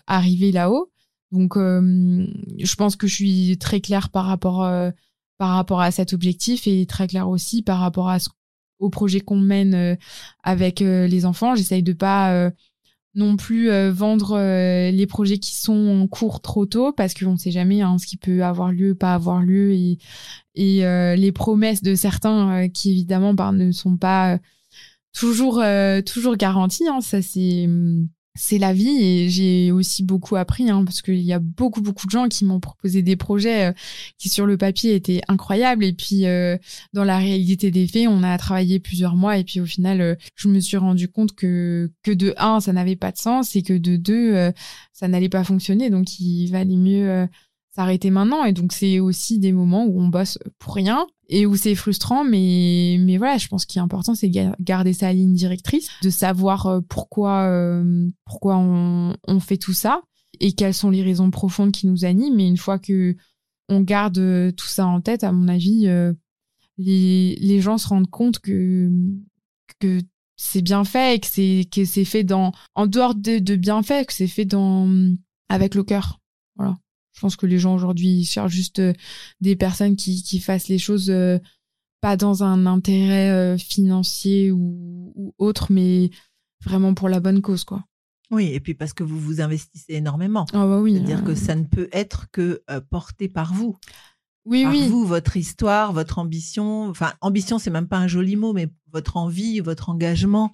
arriver 0.07 0.53
là-haut 0.53 0.93
donc, 1.33 1.57
euh, 1.57 2.27
je 2.59 2.75
pense 2.77 2.97
que 2.97 3.07
je 3.07 3.15
suis 3.15 3.59
très 3.59 3.81
claire 3.81 4.11
par 4.11 4.27
rapport, 4.27 4.65
euh, 4.65 4.91
par 5.39 5.51
rapport 5.51 5.81
à 5.81 5.91
cet 5.91 6.13
objectif 6.13 6.67
et 6.67 6.87
très 6.87 7.09
claire 7.09 7.29
aussi 7.29 7.63
par 7.63 7.81
rapport 7.81 8.09
à 8.09 8.19
au 8.79 8.91
projet 8.91 9.21
qu'on 9.21 9.41
mène 9.41 9.75
euh, 9.75 9.97
avec 10.45 10.81
les 10.81 11.27
enfants. 11.27 11.55
J'essaye 11.55 11.83
de 11.83 11.93
pas 11.93 12.51
non 13.15 13.37
plus 13.39 13.71
vendre 13.89 14.39
les 14.91 15.07
projets 15.07 15.39
qui 15.39 15.55
sont 15.57 16.03
en 16.03 16.07
cours 16.07 16.43
trop 16.43 16.67
tôt 16.67 16.93
parce 16.93 17.15
qu'on 17.15 17.33
ne 17.33 17.39
sait 17.39 17.51
jamais 17.51 17.81
hein, 17.81 17.97
ce 17.99 18.07
qui 18.07 18.19
peut 18.19 18.45
avoir 18.45 18.73
lieu, 18.73 18.95
pas 18.95 19.15
avoir 19.15 19.41
lieu 19.43 19.73
et, 19.73 19.99
et 20.55 21.17
les 21.17 21.33
promesses 21.33 21.83
de 21.83 21.95
certains 21.95 22.69
qui 22.69 22.93
évidemment 22.93 23.33
ben, 23.33 23.53
ne 23.53 23.73
sont 23.73 23.97
pas 23.97 24.39
toujours 25.15 25.63
toujours 26.05 26.37
garanties. 26.37 26.87
Hein, 26.89 27.01
ça 27.01 27.23
c'est 27.23 27.65
hum, 27.65 28.09
c'est 28.37 28.59
la 28.59 28.73
vie 28.73 29.03
et 29.03 29.29
j'ai 29.29 29.73
aussi 29.73 30.03
beaucoup 30.03 30.37
appris 30.37 30.71
hein, 30.71 30.85
parce 30.85 31.03
qu'il 31.03 31.21
y 31.21 31.33
a 31.33 31.39
beaucoup 31.39 31.81
beaucoup 31.81 32.07
de 32.07 32.11
gens 32.11 32.29
qui 32.29 32.45
m'ont 32.45 32.61
proposé 32.61 33.03
des 33.03 33.17
projets 33.17 33.71
euh, 33.71 33.73
qui 34.19 34.29
sur 34.29 34.47
le 34.47 34.57
papier 34.57 34.95
étaient 34.95 35.23
incroyables. 35.29 35.85
Et 35.85 35.93
puis 35.93 36.27
euh, 36.27 36.57
dans 36.93 37.05
la 37.05 37.19
réalité 37.19 37.71
des 37.71 37.87
faits 37.87 38.07
on 38.09 38.23
a 38.23 38.37
travaillé 38.39 38.79
plusieurs 38.79 39.17
mois 39.17 39.39
et 39.39 39.45
puis 39.45 39.61
au 39.61 39.67
final 39.67 40.01
euh, 40.01 40.15
je 40.35 40.49
me 40.49 40.61
suis 40.61 40.77
rendu 40.77 41.09
compte 41.09 41.35
que 41.35 41.91
que 42.03 42.11
de 42.13 42.35
un 42.37 42.61
ça 42.61 42.73
n'avait 42.73 42.97
pas 42.97 43.13
de 43.13 43.19
sens 43.19 43.57
et 43.57 43.63
que 43.63 43.73
de 43.73 43.97
deux 43.97 44.53
ça 44.93 45.09
n'allait 45.09 45.29
pas 45.29 45.45
fonctionner. 45.45 45.91
Donc 45.91 46.21
il 46.21 46.49
valait 46.49 46.77
mieux 46.77 47.29
s'arrêter 47.77 48.11
maintenant 48.11 48.45
et 48.45 48.53
donc 48.53 48.73
c'est 48.73 49.01
aussi 49.01 49.39
des 49.39 49.53
moments 49.53 49.85
où 49.85 50.01
on 50.01 50.09
bosse 50.09 50.39
pour 50.59 50.75
rien 50.75 51.07
et 51.29 51.45
où 51.45 51.57
c'est 51.57 51.75
frustrant, 51.75 52.25
mais 52.25 52.97
mais 53.01 53.19
voilà, 53.19 53.37
je 53.37 53.49
pense 53.49 53.67
qu'il 53.67 53.81
est 53.81 53.83
important, 53.83 54.15
c'est 54.15 54.31
garder 54.61 54.93
sa 54.93 55.13
ligne 55.13 55.35
directrice, 55.35 55.91
de 56.03 56.11
savoir 56.11 56.67
euh, 56.67 56.81
pourquoi 56.89 57.43
euh, 57.51 58.09
pourquoi 58.25 58.57
on, 58.57 59.15
on, 59.29 59.41
fait 59.41 59.59
tout 59.59 59.75
ça 59.75 60.03
et 60.41 60.53
quelles 60.53 60.75
sont 60.75 60.91
les 60.91 61.03
raisons 61.03 61.31
profondes 61.31 61.73
qui 61.73 61.87
nous 61.87 62.05
animent. 62.05 62.37
Mais 62.37 62.49
une 62.49 62.57
fois 62.57 62.79
que 62.79 63.17
on 63.69 63.81
garde 63.81 64.19
euh, 64.19 64.53
tout 64.53 64.69
ça 64.69 64.87
en 64.87 65.01
tête, 65.01 65.25
à 65.25 65.33
mon 65.33 65.49
avis, 65.49 65.87
les 66.79 67.37
les 67.37 67.61
gens 67.61 67.77
se 67.77 67.89
rendent 67.89 68.11
compte 68.11 68.39
que 68.39 68.91
que 69.81 70.01
c'est 70.37 70.63
bien 70.63 70.85
fait 70.85 71.17
et 71.17 71.21
que 71.21 71.27
c'est 71.27 71.69
que 71.71 71.85
c'est 71.85 72.05
fait 72.05 72.25
dans 72.25 72.53
en 72.75 72.87
dehors 72.87 73.15
de, 73.15 73.39
de 73.39 73.57
bien 73.57 73.83
fait, 73.83 74.07
que 74.07 74.15
c'est 74.15 74.29
fait 74.29 74.47
dans 74.47 74.89
avec 75.49 75.75
le 75.75 75.83
cœur. 75.85 76.21
Voilà. 76.57 76.79
Je 77.17 77.21
pense 77.23 77.37
que 77.37 77.47
les 77.47 77.59
gens 77.59 77.75
aujourd'hui 77.75 78.25
cherchent 78.25 78.53
juste 78.53 78.79
euh, 78.79 78.93
des 79.41 79.57
personnes 79.57 79.97
qui, 79.97 80.23
qui 80.23 80.39
fassent 80.39 80.69
les 80.69 80.79
choses 80.79 81.11
euh, 81.11 81.39
pas 82.01 82.17
dans 82.17 82.45
un 82.45 82.67
intérêt 82.67 83.31
euh, 83.31 83.59
financier 83.59 84.53
ou, 84.53 85.13
ou, 85.17 85.35
autre, 85.39 85.73
mais 85.73 86.11
vraiment 86.63 86.95
pour 86.95 87.09
la 87.09 87.21
bonne 87.21 87.41
cause, 87.41 87.65
quoi. 87.65 87.85
Oui, 88.31 88.51
et 88.53 88.61
puis 88.61 88.75
parce 88.75 88.93
que 88.93 89.05
vous 89.05 89.19
vous 89.19 89.41
investissez 89.41 89.95
énormément. 89.95 90.47
Ah 90.53 90.67
bah 90.67 90.81
oui. 90.81 90.95
C'est-à-dire 90.95 91.25
que 91.25 91.31
euh, 91.31 91.37
ça 91.37 91.55
ne 91.55 91.65
peut 91.65 91.89
être 91.93 92.31
que 92.33 92.63
euh, 92.71 92.81
porté 92.81 93.29
par 93.29 93.55
vous. 93.55 93.77
oui, 94.45 94.65
par 94.65 94.73
oui. 94.73 94.89
vous, 94.89 95.07
votre 95.07 95.37
histoire, 95.37 95.93
votre 95.93 96.19
ambition. 96.19 96.89
Enfin, 96.89 97.13
ambition, 97.21 97.59
c'est 97.59 97.71
même 97.71 97.89
pas 97.89 97.99
un 97.99 98.09
joli 98.09 98.37
mot, 98.37 98.53
mais 98.53 98.69
votre 98.93 99.17
envie, 99.17 99.61
votre 99.61 99.91
engagement, 99.91 100.53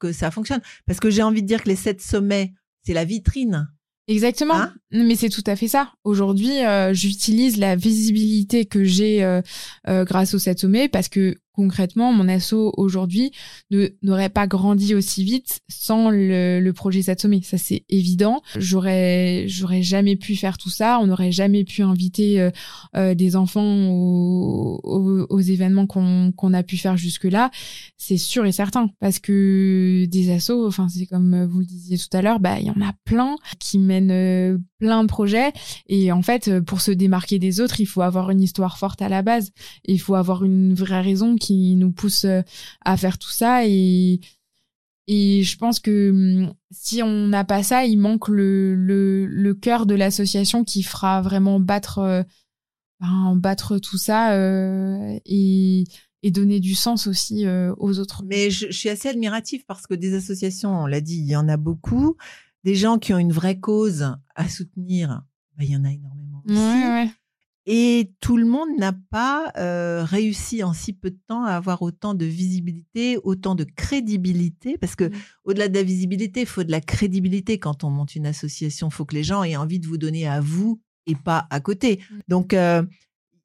que 0.00 0.12
ça 0.12 0.30
fonctionne. 0.30 0.60
Parce 0.86 0.98
que 0.98 1.10
j'ai 1.10 1.22
envie 1.22 1.42
de 1.42 1.46
dire 1.46 1.62
que 1.62 1.68
les 1.68 1.76
sept 1.76 2.00
sommets, 2.00 2.54
c'est 2.82 2.94
la 2.94 3.04
vitrine. 3.04 3.68
Exactement. 4.08 4.54
Hein? 4.54 4.72
Mais 4.92 5.16
c'est 5.16 5.28
tout 5.28 5.42
à 5.46 5.56
fait 5.56 5.68
ça. 5.68 5.92
Aujourd'hui, 6.04 6.64
euh, 6.64 6.94
j'utilise 6.94 7.56
la 7.56 7.74
visibilité 7.74 8.64
que 8.64 8.84
j'ai 8.84 9.24
euh, 9.24 9.42
euh, 9.88 10.04
grâce 10.04 10.34
au 10.34 10.38
7 10.38 10.60
sommets 10.60 10.88
parce 10.88 11.08
que 11.08 11.36
concrètement, 11.56 12.12
mon 12.12 12.28
asso 12.28 12.54
aujourd'hui 12.76 13.32
n'aurait 14.02 14.28
pas 14.28 14.46
grandi 14.46 14.94
aussi 14.94 15.24
vite 15.24 15.60
sans 15.68 16.10
le, 16.10 16.60
le 16.60 16.72
projet 16.72 17.02
7 17.02 17.20
sommets. 17.22 17.40
Ça, 17.42 17.58
c'est 17.58 17.84
évident. 17.88 18.42
J'aurais, 18.58 19.44
j'aurais 19.48 19.82
jamais 19.82 20.14
pu 20.16 20.36
faire 20.36 20.58
tout 20.58 20.70
ça. 20.70 20.98
On 21.02 21.06
n'aurait 21.06 21.32
jamais 21.32 21.64
pu 21.64 21.82
inviter 21.82 22.40
euh, 22.40 22.50
euh, 22.96 23.14
des 23.14 23.34
enfants 23.34 23.88
aux, 23.90 24.80
aux- 25.28 25.40
événements 25.40 25.86
qu'on 25.86 26.54
a 26.54 26.62
pu 26.62 26.76
faire 26.76 26.96
jusque-là. 26.96 27.50
C'est 27.96 28.16
sûr 28.16 28.44
et 28.46 28.52
certain 28.52 28.90
parce 29.00 29.18
que 29.18 30.04
des 30.06 30.30
assos, 30.30 30.66
enfin, 30.66 30.88
c'est 30.88 31.06
comme 31.06 31.44
vous 31.46 31.60
le 31.60 31.64
disiez 31.64 31.96
tout 31.98 32.14
à 32.16 32.22
l'heure, 32.22 32.40
bah, 32.40 32.58
il 32.60 32.66
y 32.66 32.70
en 32.70 32.80
a 32.80 32.92
plein 33.04 33.36
qui 33.58 33.78
mènent 33.78 34.10
euh, 34.10 34.58
plein 34.78 35.02
de 35.02 35.08
projets. 35.08 35.52
Et 35.88 36.12
en 36.12 36.22
fait, 36.22 36.60
pour 36.60 36.80
se 36.80 36.90
démarquer 36.90 37.38
des 37.38 37.60
autres, 37.60 37.80
il 37.80 37.86
faut 37.86 38.02
avoir 38.02 38.30
une 38.30 38.42
histoire 38.42 38.76
forte 38.78 39.00
à 39.02 39.08
la 39.08 39.22
base. 39.22 39.50
Il 39.84 40.00
faut 40.00 40.14
avoir 40.16 40.44
une 40.44 40.74
vraie 40.74 41.00
raison 41.00 41.36
nous 41.54 41.92
pousse 41.92 42.24
euh, 42.24 42.42
à 42.84 42.96
faire 42.96 43.18
tout 43.18 43.30
ça. 43.30 43.66
Et, 43.66 44.20
et 45.06 45.42
je 45.42 45.56
pense 45.56 45.80
que 45.80 46.10
hum, 46.10 46.54
si 46.70 47.02
on 47.02 47.28
n'a 47.28 47.44
pas 47.44 47.62
ça, 47.62 47.84
il 47.84 47.98
manque 47.98 48.28
le, 48.28 48.74
le, 48.74 49.26
le 49.26 49.54
cœur 49.54 49.86
de 49.86 49.94
l'association 49.94 50.64
qui 50.64 50.82
fera 50.82 51.22
vraiment 51.22 51.60
battre, 51.60 51.98
euh, 51.98 52.22
ben, 53.00 53.36
battre 53.36 53.78
tout 53.78 53.98
ça 53.98 54.32
euh, 54.32 55.18
et, 55.24 55.84
et 56.22 56.30
donner 56.30 56.60
du 56.60 56.74
sens 56.74 57.06
aussi 57.06 57.46
euh, 57.46 57.74
aux 57.78 57.98
autres. 57.98 58.24
Mais 58.24 58.50
je, 58.50 58.66
je 58.66 58.76
suis 58.76 58.88
assez 58.88 59.08
admirative 59.08 59.64
parce 59.66 59.86
que 59.86 59.94
des 59.94 60.14
associations, 60.14 60.82
on 60.82 60.86
l'a 60.86 61.00
dit, 61.00 61.18
il 61.18 61.26
y 61.28 61.36
en 61.36 61.48
a 61.48 61.56
beaucoup. 61.56 62.16
Des 62.64 62.74
gens 62.74 62.98
qui 62.98 63.14
ont 63.14 63.18
une 63.18 63.32
vraie 63.32 63.60
cause 63.60 64.16
à 64.34 64.48
soutenir, 64.48 65.22
bah, 65.56 65.62
il 65.62 65.70
y 65.70 65.76
en 65.76 65.84
a 65.84 65.92
énormément 65.92 66.42
aussi. 66.44 66.56
Ouais, 66.56 66.88
ouais. 66.88 67.10
Et 67.68 68.12
tout 68.20 68.36
le 68.36 68.44
monde 68.46 68.68
n'a 68.78 68.92
pas 69.10 69.52
euh, 69.56 70.04
réussi 70.04 70.62
en 70.62 70.72
si 70.72 70.92
peu 70.92 71.10
de 71.10 71.18
temps 71.26 71.44
à 71.44 71.50
avoir 71.52 71.82
autant 71.82 72.14
de 72.14 72.24
visibilité, 72.24 73.18
autant 73.24 73.56
de 73.56 73.64
crédibilité, 73.64 74.78
parce 74.78 74.94
que 74.94 75.04
Mm. 75.04 75.12
au-delà 75.44 75.68
de 75.68 75.74
la 75.74 75.82
visibilité, 75.82 76.40
il 76.42 76.46
faut 76.46 76.62
de 76.62 76.70
la 76.70 76.80
crédibilité 76.80 77.58
quand 77.58 77.82
on 77.82 77.90
monte 77.90 78.14
une 78.14 78.26
association. 78.26 78.88
Il 78.88 78.94
faut 78.94 79.04
que 79.04 79.14
les 79.16 79.24
gens 79.24 79.42
aient 79.42 79.56
envie 79.56 79.80
de 79.80 79.86
vous 79.88 79.98
donner 79.98 80.28
à 80.28 80.40
vous 80.40 80.80
et 81.06 81.16
pas 81.16 81.46
à 81.50 81.58
côté. 81.60 81.98
Mm. 82.10 82.18
Donc 82.28 82.54
euh, 82.54 82.84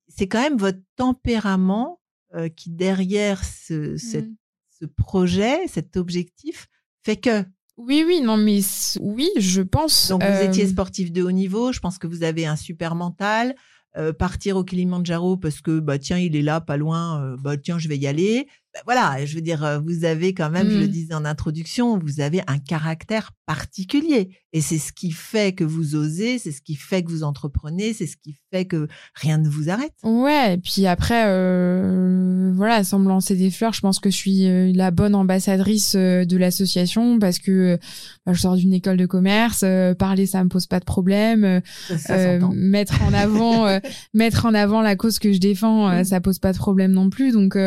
c'est 0.08 0.28
quand 0.28 0.42
même 0.42 0.58
votre 0.58 0.80
tempérament 0.98 2.00
euh, 2.36 2.48
qui 2.48 2.70
derrière 2.70 3.44
ce, 3.44 3.98
cette- 3.98 4.30
Mm. 4.30 4.36
ce 4.80 4.86
projet, 4.86 5.68
cet 5.68 5.98
objectif, 5.98 6.68
fait 7.04 7.18
que. 7.18 7.44
Oui, 7.78 8.04
oui, 8.06 8.22
non, 8.22 8.38
mais 8.38 8.60
oui, 9.00 9.30
je 9.38 9.62
pense. 9.64 10.10
Donc 10.10 10.22
vous 10.24 10.30
euh, 10.30 10.48
étiez 10.48 10.68
sportif 10.68 11.12
de 11.12 11.24
haut 11.24 11.32
niveau, 11.32 11.72
je 11.72 11.80
pense 11.80 11.98
que 11.98 12.06
vous 12.08 12.22
avez 12.24 12.46
un 12.46 12.56
super 12.56 12.94
mental. 12.96 13.56
Euh, 13.98 14.14
partir 14.14 14.56
au 14.56 14.64
Kilimanjaro 14.64 15.36
parce 15.36 15.60
que 15.60 15.82
bah 15.82 16.00
tiens 16.00 16.18
il 16.18 16.38
est 16.38 16.42
là 16.42 16.62
pas 16.62 16.78
loin 16.78 17.22
euh, 17.22 17.36
bah 17.38 17.58
tiens 17.58 17.78
je 17.78 17.90
vais 17.90 17.98
y 17.98 18.08
aller 18.08 18.48
Bah, 18.74 18.80
voilà 18.86 19.26
je 19.26 19.36
veux 19.36 19.42
dire 19.42 19.66
euh, 19.66 19.80
vous 19.80 20.06
avez 20.06 20.34
quand 20.34 20.50
même 20.50 20.70
je 20.70 20.78
le 20.80 20.86
Mm. 20.86 20.92
disais 20.92 21.14
en 21.14 21.26
introduction 21.26 22.00
vous 22.00 22.22
avez 22.22 22.42
un 22.48 22.58
caractère 22.58 23.32
particulier 23.56 24.30
et 24.54 24.62
c'est 24.62 24.78
ce 24.78 24.92
qui 24.94 25.12
fait 25.12 25.54
que 25.54 25.64
vous 25.66 25.96
osez 25.96 26.38
c'est 26.40 26.52
ce 26.52 26.62
qui 26.62 26.76
fait 26.76 27.04
que 27.04 27.10
vous 27.10 27.24
entreprenez 27.24 27.94
c'est 27.94 28.08
ce 28.08 28.16
qui 28.18 28.36
fait 28.52 28.66
que 28.66 28.88
rien 29.16 29.38
ne 29.38 29.50
vous 29.50 29.70
arrête 29.70 29.94
Ouais, 30.04 30.54
et 30.56 30.58
puis 30.58 30.88
après, 30.88 31.24
euh, 31.28 32.52
voilà, 32.56 32.84
sans 32.84 33.00
me 33.00 33.08
lancer 33.08 33.36
des 33.36 33.50
fleurs, 33.52 33.74
je 33.74 33.82
pense 33.82 34.00
que 34.00 34.10
je 34.10 34.16
suis 34.16 34.48
euh, 34.48 34.72
la 34.74 34.92
bonne 34.92 35.16
ambassadrice 35.16 35.94
euh, 35.96 36.26
de 36.26 36.38
l'association 36.38 37.20
parce 37.20 37.40
que 37.40 37.78
bah, 38.26 38.34
je 38.34 38.42
sors 38.42 38.56
d'une 38.56 38.74
école 38.74 38.98
de 38.98 39.06
commerce, 39.06 39.62
euh, 39.64 39.94
parler 39.94 40.26
ça 40.26 40.44
me 40.44 40.50
pose 40.50 40.68
pas 40.68 40.80
de 40.80 40.86
problème, 40.86 41.62
ça, 41.88 41.98
ça 41.98 42.14
euh, 42.16 42.40
s'entend 42.40 42.54
mettre 42.56 43.02
en 43.04 43.14
avant, 43.14 43.80
mettre 44.14 44.46
en 44.46 44.54
avant 44.54 44.82
la 44.82 44.96
cause 44.96 45.20
que 45.20 45.32
je 45.34 45.40
défends, 45.40 45.90
euh, 45.90 46.02
Mm. 46.02 46.04
ça 46.06 46.22
pose 46.22 46.40
pas 46.40 46.54
de 46.54 46.58
problème 46.58 46.92
non 46.92 47.10
plus. 47.10 47.32
Donc, 47.32 47.58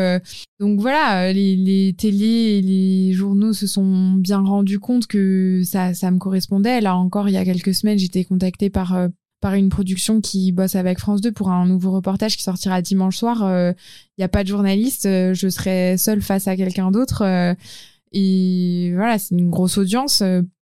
donc 0.59 0.79
voilà, 0.79 1.31
les, 1.31 1.55
les 1.55 1.93
télés 1.97 2.57
et 2.57 2.61
les 2.61 3.13
journaux 3.13 3.53
se 3.53 3.67
sont 3.67 4.13
bien 4.13 4.39
rendus 4.39 4.79
compte 4.79 5.07
que 5.07 5.61
ça, 5.63 5.74
ça 5.93 6.11
me 6.11 6.17
correspondait. 6.17 6.81
Là 6.81 6.95
encore, 6.95 7.29
il 7.29 7.33
y 7.33 7.37
a 7.37 7.45
quelques 7.45 7.73
semaines, 7.73 7.97
j'étais 7.97 8.23
contactée 8.23 8.69
par 8.69 8.95
euh, 8.95 9.07
une 9.53 9.69
production 9.69 10.21
qui 10.21 10.51
bosse 10.51 10.75
avec 10.75 10.97
France 10.97 11.21
2 11.21 11.31
pour 11.31 11.51
un 11.51 11.67
nouveau 11.67 11.91
reportage 11.91 12.35
qui 12.35 12.41
sortira 12.41 12.81
dimanche 12.81 13.17
soir. 13.17 13.43
Euh, 13.43 13.73
Il 14.17 14.21
n'y 14.21 14.25
a 14.25 14.27
pas 14.29 14.43
de 14.43 14.47
journaliste, 14.47 15.05
euh, 15.05 15.35
je 15.35 15.49
serai 15.49 15.97
seule 15.97 16.21
face 16.21 16.47
à 16.47 16.55
quelqu'un 16.55 16.89
d'autre. 16.89 17.23
et 18.11 18.91
voilà, 18.95 19.19
c'est 19.19 19.35
une 19.35 19.49
grosse 19.49 19.77
audience. 19.77 20.23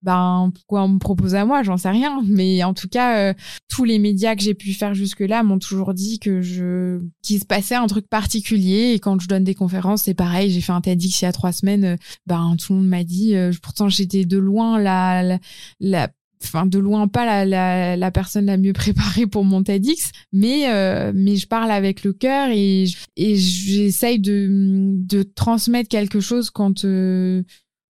Ben, 0.04 0.50
pourquoi 0.54 0.82
on 0.84 0.88
me 0.88 0.98
propose 0.98 1.34
à 1.34 1.44
moi? 1.46 1.62
J'en 1.62 1.76
sais 1.78 1.88
rien. 1.90 2.22
Mais 2.26 2.62
en 2.62 2.74
tout 2.74 2.88
cas, 2.88 3.18
euh, 3.30 3.34
tous 3.68 3.84
les 3.84 3.98
médias 3.98 4.36
que 4.36 4.42
j'ai 4.42 4.54
pu 4.54 4.72
faire 4.74 4.94
jusque-là 4.94 5.42
m'ont 5.42 5.58
toujours 5.58 5.94
dit 5.94 6.18
que 6.18 6.42
je 6.42 7.00
qu'il 7.22 7.40
se 7.40 7.46
passait 7.46 7.74
un 7.74 7.86
truc 7.86 8.06
particulier. 8.08 8.92
Et 8.94 8.98
quand 9.00 9.18
je 9.20 9.28
donne 9.28 9.44
des 9.44 9.54
conférences, 9.54 10.02
c'est 10.02 10.14
pareil. 10.14 10.50
J'ai 10.50 10.60
fait 10.60 10.72
un 10.72 10.80
TEDx 10.82 11.22
il 11.22 11.24
y 11.24 11.28
a 11.28 11.32
trois 11.32 11.52
semaines. 11.52 11.84
euh, 11.84 11.96
Ben, 12.26 12.56
tout 12.58 12.72
le 12.74 12.80
monde 12.80 12.88
m'a 12.88 13.02
dit. 13.04 13.34
euh, 13.34 13.50
pourtant, 13.62 13.88
j'étais 13.88 14.24
de 14.26 14.38
loin 14.38 14.78
la, 14.78 15.22
la, 15.22 15.38
la 15.80 16.08
enfin 16.42 16.66
de 16.66 16.78
loin 16.78 17.08
pas 17.08 17.24
la, 17.24 17.46
la, 17.46 17.96
la 17.96 18.10
personne 18.10 18.44
la 18.44 18.58
mieux 18.58 18.72
préparée 18.74 19.26
pour 19.26 19.44
mon 19.44 19.62
TEDx, 19.62 20.10
mais 20.32 20.68
euh, 20.70 21.10
mais 21.14 21.36
je 21.36 21.46
parle 21.46 21.70
avec 21.70 22.04
le 22.04 22.12
cœur 22.12 22.50
et 22.52 22.84
et 23.16 23.36
j'essaye 23.36 24.18
de 24.18 24.48
de 24.50 25.22
transmettre 25.22 25.88
quelque 25.88 26.20
chose 26.20 26.50
quand 26.50 26.84
euh, 26.84 27.42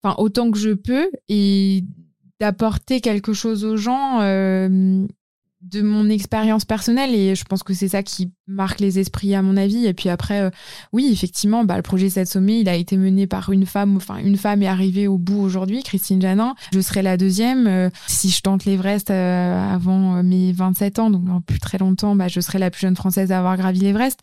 enfin 0.03 0.15
autant 0.19 0.51
que 0.51 0.59
je 0.59 0.71
peux 0.71 1.09
et 1.29 1.83
d'apporter 2.43 2.99
quelque 2.99 3.31
chose 3.31 3.63
aux 3.63 3.77
gens 3.77 4.19
euh, 4.19 5.07
de 5.61 5.81
mon 5.81 6.09
expérience 6.09 6.65
personnelle. 6.65 7.15
Et 7.15 7.35
je 7.35 7.45
pense 7.45 7.63
que 7.63 7.73
c'est 7.73 7.87
ça 7.87 8.03
qui 8.03 8.33
marque 8.47 8.81
les 8.81 8.99
esprits 8.99 9.33
à 9.33 9.41
mon 9.41 9.55
avis. 9.55 9.85
Et 9.85 9.93
puis 9.93 10.09
après 10.09 10.41
euh, 10.41 10.49
oui 10.91 11.09
effectivement 11.13 11.63
bah, 11.63 11.77
le 11.77 11.83
projet 11.83 12.09
7 12.09 12.27
sommets 12.27 12.59
il 12.59 12.67
a 12.67 12.75
été 12.75 12.97
mené 12.97 13.27
par 13.27 13.49
une 13.53 13.65
femme 13.65 13.95
enfin 13.95 14.17
une 14.17 14.35
femme 14.35 14.61
est 14.61 14.67
arrivée 14.67 15.07
au 15.07 15.17
bout 15.17 15.39
aujourd'hui 15.39 15.83
Christine 15.83 16.21
Janin. 16.21 16.53
Je 16.73 16.81
serai 16.81 17.01
la 17.01 17.15
deuxième. 17.15 17.65
Euh, 17.65 17.89
si 18.07 18.29
je 18.29 18.41
tente 18.41 18.65
l'Everest 18.65 19.09
avant 19.09 20.21
mes 20.21 20.51
27 20.51 20.99
ans 20.99 21.09
donc 21.11 21.23
dans 21.23 21.39
plus 21.39 21.59
très 21.59 21.77
longtemps 21.77 22.13
bah, 22.13 22.27
je 22.27 22.41
serai 22.41 22.59
la 22.59 22.71
plus 22.71 22.81
jeune 22.81 22.97
française 22.97 23.31
à 23.31 23.37
avoir 23.37 23.55
gravi 23.55 23.79
l'Everest. 23.79 24.19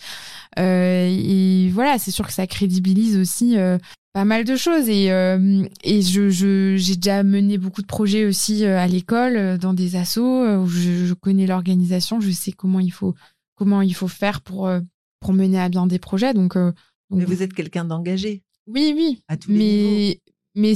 Et 0.59 1.71
voilà 1.73 1.99
c'est 1.99 2.11
sûr 2.11 2.27
que 2.27 2.35
ça 2.35 2.47
crédibilise 2.47 3.17
aussi 3.17 3.57
pas 4.13 4.25
mal 4.25 4.45
de 4.45 4.57
choses 4.57 4.89
et 4.89 5.13
euh, 5.13 5.65
et 5.85 6.03
je 6.03 6.31
je 6.31 6.77
j'ai 6.77 6.97
déjà 6.97 7.23
mené 7.23 7.59
beaucoup 7.59 7.83
de 7.83 7.87
projets 7.87 8.25
aussi 8.25 8.65
euh, 8.65 8.79
à 8.79 8.87
l'école 8.87 9.37
euh, 9.37 9.57
dans 9.59 9.73
des 9.73 9.95
assos 9.97 10.45
où 10.45 10.67
je, 10.67 11.07
je 11.07 11.15
connais 11.15 11.47
l'organisation 11.47 12.21
je 12.21 12.31
sais 12.31 12.53
comment 12.53 12.81
il 12.81 12.91
faut 12.91 13.15
comment 13.55 13.83
il 13.83 13.95
faut 13.95 14.09
faire 14.09 14.41
pour 14.41 14.69
pour 15.21 15.33
mener 15.35 15.61
à 15.61 15.69
bien 15.69 15.87
des 15.87 15.99
projets. 15.99 16.35
Donc, 16.35 16.57
euh, 16.57 16.73
donc 17.11 17.21
mais 17.21 17.25
vous 17.25 17.43
êtes 17.43 17.53
quelqu'un 17.53 17.85
d'engagé. 17.85 18.43
Oui 18.67 18.93
oui. 18.97 19.23
À 19.29 19.37
tous 19.37 19.51
les 19.51 19.59
niveaux 19.59 20.21
mais 20.57 20.75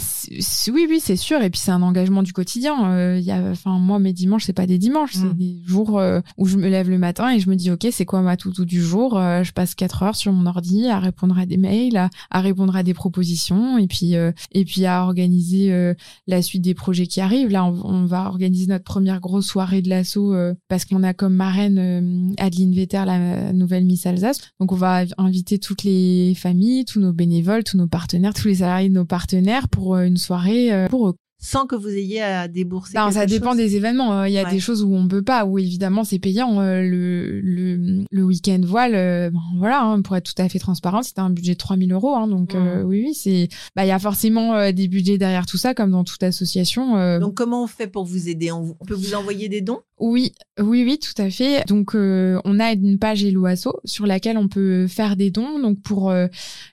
oui 0.73 0.87
oui 0.89 1.01
c'est 1.01 1.17
sûr. 1.17 1.43
Et 1.43 1.51
puis 1.51 1.61
c'est 1.61 1.73
un 1.73 1.83
engagement 1.83 2.23
du 2.23 2.33
quotidien. 2.33 2.93
Euh, 2.93 3.19
il 3.19 3.25
y 3.25 3.33
a 3.33 3.43
enfin 3.51 3.79
moi 3.79 3.99
mes 3.99 4.13
dimanches 4.13 4.45
c'est 4.45 4.53
pas 4.53 4.67
des 4.67 4.79
dimanches. 4.79 5.17
Mm. 5.17 5.21
c'est 5.21 5.37
des 5.37 5.57
jours 5.67 5.99
euh, 5.99 6.21
où 6.39 6.47
je 6.47 6.57
me 6.57 6.69
lève 6.69 6.89
le 6.89 6.99
matin 6.99 7.31
et 7.35 7.41
je 7.41 7.51
me 7.51 7.57
dis 7.57 7.73
ok 7.73 7.89
c'est 7.91 8.05
quoi 8.05 8.21
ma 8.23 8.37
toutou 8.37 8.65
du 8.65 8.81
jour? 8.81 9.19
Euh, 9.19 9.43
je 9.43 9.53
passe 9.53 9.75
quatre 9.75 10.05
heures 10.05 10.15
sur 10.15 10.33
mon 10.33 10.47
ordi 10.47 10.87
à 10.87 11.01
répondre 11.01 11.37
à 11.39 11.45
des 11.45 11.57
mails 11.57 11.97
à, 11.97 12.09
à 12.31 12.41
répondre 12.41 12.77
à 12.77 12.85
des 12.85 12.95
propositions 12.95 13.77
et 13.79 13.89
puis 13.89 14.15
euh, 14.15 14.31
et 14.53 14.65
puis 14.65 14.87
à 14.87 15.03
organiser 15.03 15.95
la 16.27 16.43
suite 16.43 16.63
des 16.63 16.75
projets 16.75 17.07
qui 17.07 17.21
arrivent. 17.21 17.51
Là 17.51 17.65
on, 17.65 17.81
on 17.85 18.07
va 18.07 18.27
organiser 18.27 18.67
notre 18.67 18.85
première 18.85 19.21
grosse 19.21 19.47
soirée 19.47 19.83
de 19.83 19.89
l'assaut 19.89 20.35
parce 20.69 20.85
qu'on 20.85 21.03
a 21.03 21.15
comme 21.15 21.35
marraine 21.35 22.33
Adeline 22.39 22.75
Vetter 22.75 23.03
la 23.05 23.53
nouvelle 23.53 23.85
Miss 23.85 24.07
Alsace. 24.07 24.41
Donc 24.61 24.71
on 24.71 24.77
va 24.77 25.05
inviter 25.19 25.59
toutes 25.59 25.83
les 25.83 26.35
familles 26.37 26.85
tous 26.85 27.01
nos 27.01 27.13
bénévoles 27.13 27.65
tous 27.65 27.77
nos 27.77 27.89
partenaires 27.89 28.35
tous 28.35 28.49
les 28.49 28.57
salariés 28.57 28.89
de 28.89 28.95
nos 28.95 29.05
partenaires 29.05 29.64
pour 29.69 29.95
euh, 29.97 30.05
une 30.05 30.17
soirée 30.17 30.73
euh, 30.73 30.89
pour 30.89 31.09
eux 31.09 31.15
sans 31.41 31.67
que 31.67 31.77
vous 31.77 31.89
ayez 31.91 32.23
à 32.23 32.49
débourser 32.49 32.97
non, 32.97 33.05
quelque 33.05 33.15
ça 33.15 33.27
dépend 33.27 33.51
chose. 33.51 33.59
des 33.59 33.77
événements. 33.77 34.21
Euh, 34.21 34.29
Il 34.29 34.33
y 34.33 34.39
a 34.39 34.45
Ouais. 34.45 34.51
des 34.51 34.61
choses 34.61 34.83
où 34.83 34.95
on 34.95 35.07
peut 35.07 35.21
pas, 35.23 35.45
où 35.45 35.59
évidemment 35.59 36.03
c'est 36.03 36.19
payant. 36.19 36.59
Euh, 36.63 36.81
le 36.81 37.39
le, 37.43 38.05
le 38.11 38.23
week-end 38.23 38.61
voile, 38.65 39.31
bon, 39.31 39.41
voilà, 39.59 39.83
hein, 39.83 40.01
pour 40.01 40.17
être 40.17 40.33
tout 40.35 40.41
à 40.43 40.49
fait 40.49 40.59
transparent, 40.59 41.03
c'était 41.03 41.21
un 41.21 41.29
budget 41.29 41.53
de 41.53 41.59
3000 41.59 41.93
euros. 41.93 42.15
Hein, 42.15 42.29
donc 42.29 42.55
euh, 42.55 42.83
oui, 42.83 43.03
oui, 43.09 43.15
c'est, 43.15 43.49
bah 43.77 43.85
il 43.85 43.89
y 43.89 43.91
a 43.91 43.99
forcément 43.99 44.73
des 44.73 44.89
budgets 44.89 45.19
derrière 45.19 45.45
tout 45.45 45.59
ça, 45.59 45.75
comme 45.75 45.91
dans 45.91 46.05
toute 46.05 46.23
association. 46.23 46.97
euh. 46.97 47.19
donc 47.19 47.35
comment 47.35 47.65
on 47.65 47.67
fait 47.67 47.89
pour 47.89 48.07
vous 48.07 48.27
aider? 48.31 48.51
On 48.51 48.73
peut 48.87 48.95
vous 48.95 49.13
envoyer 49.15 49.51
des 49.51 49.61
dons? 49.61 49.81
Oui, 50.01 50.33
oui, 50.59 50.83
oui, 50.85 50.99
tout 50.99 51.23
à 51.23 51.31
fait. 51.31 51.65
Donc, 51.69 51.95
euh, 51.95 52.41
on 52.45 52.59
a 52.59 52.73
une 52.73 52.99
page 52.99 53.23
Hello 53.25 53.47
Asso 53.47 53.69
sur 53.85 54.07
laquelle 54.07 54.37
on 54.37 54.49
peut 54.49 54.89
faire 54.89 55.15
des 55.15 55.31
dons. 55.31 55.61
Donc, 55.61 55.81
pour 55.83 56.11
euh, 56.11 56.27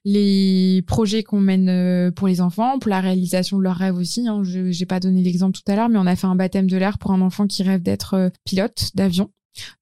les 0.06 0.84
projets 0.88 1.22
qu'on 1.22 1.40
mène 1.40 1.70
euh, 1.70 2.12
pour 2.12 2.28
les 2.28 2.42
enfants, 2.42 2.80
pour 2.80 2.90
la 2.90 3.00
réalisation 3.00 3.60
de 3.60 3.64
leurs 3.64 3.76
rêves 3.76 3.96
aussi. 3.96 4.28
Hein. 4.28 4.42
Je 4.44 4.60
n'ai 4.60 4.86
pas 4.88 5.00
donné 5.00 5.22
l'exemple 5.22 5.56
tout 5.56 5.72
à 5.72 5.76
l'heure, 5.76 5.90
mais 5.90 6.00
on 6.00 6.08
a 6.08 6.16
fait 6.16 6.26
un 6.26 6.36
baptême 6.36 6.68
de 6.68 6.78
l'air 6.78 6.98
pour 6.98 7.12
un 7.12 7.22
enfant 7.22 7.46
qui 7.46 7.62
rêve 7.62 7.84
d'être 7.84 8.32
pilote 8.44 8.90
d'avion. 8.96 9.30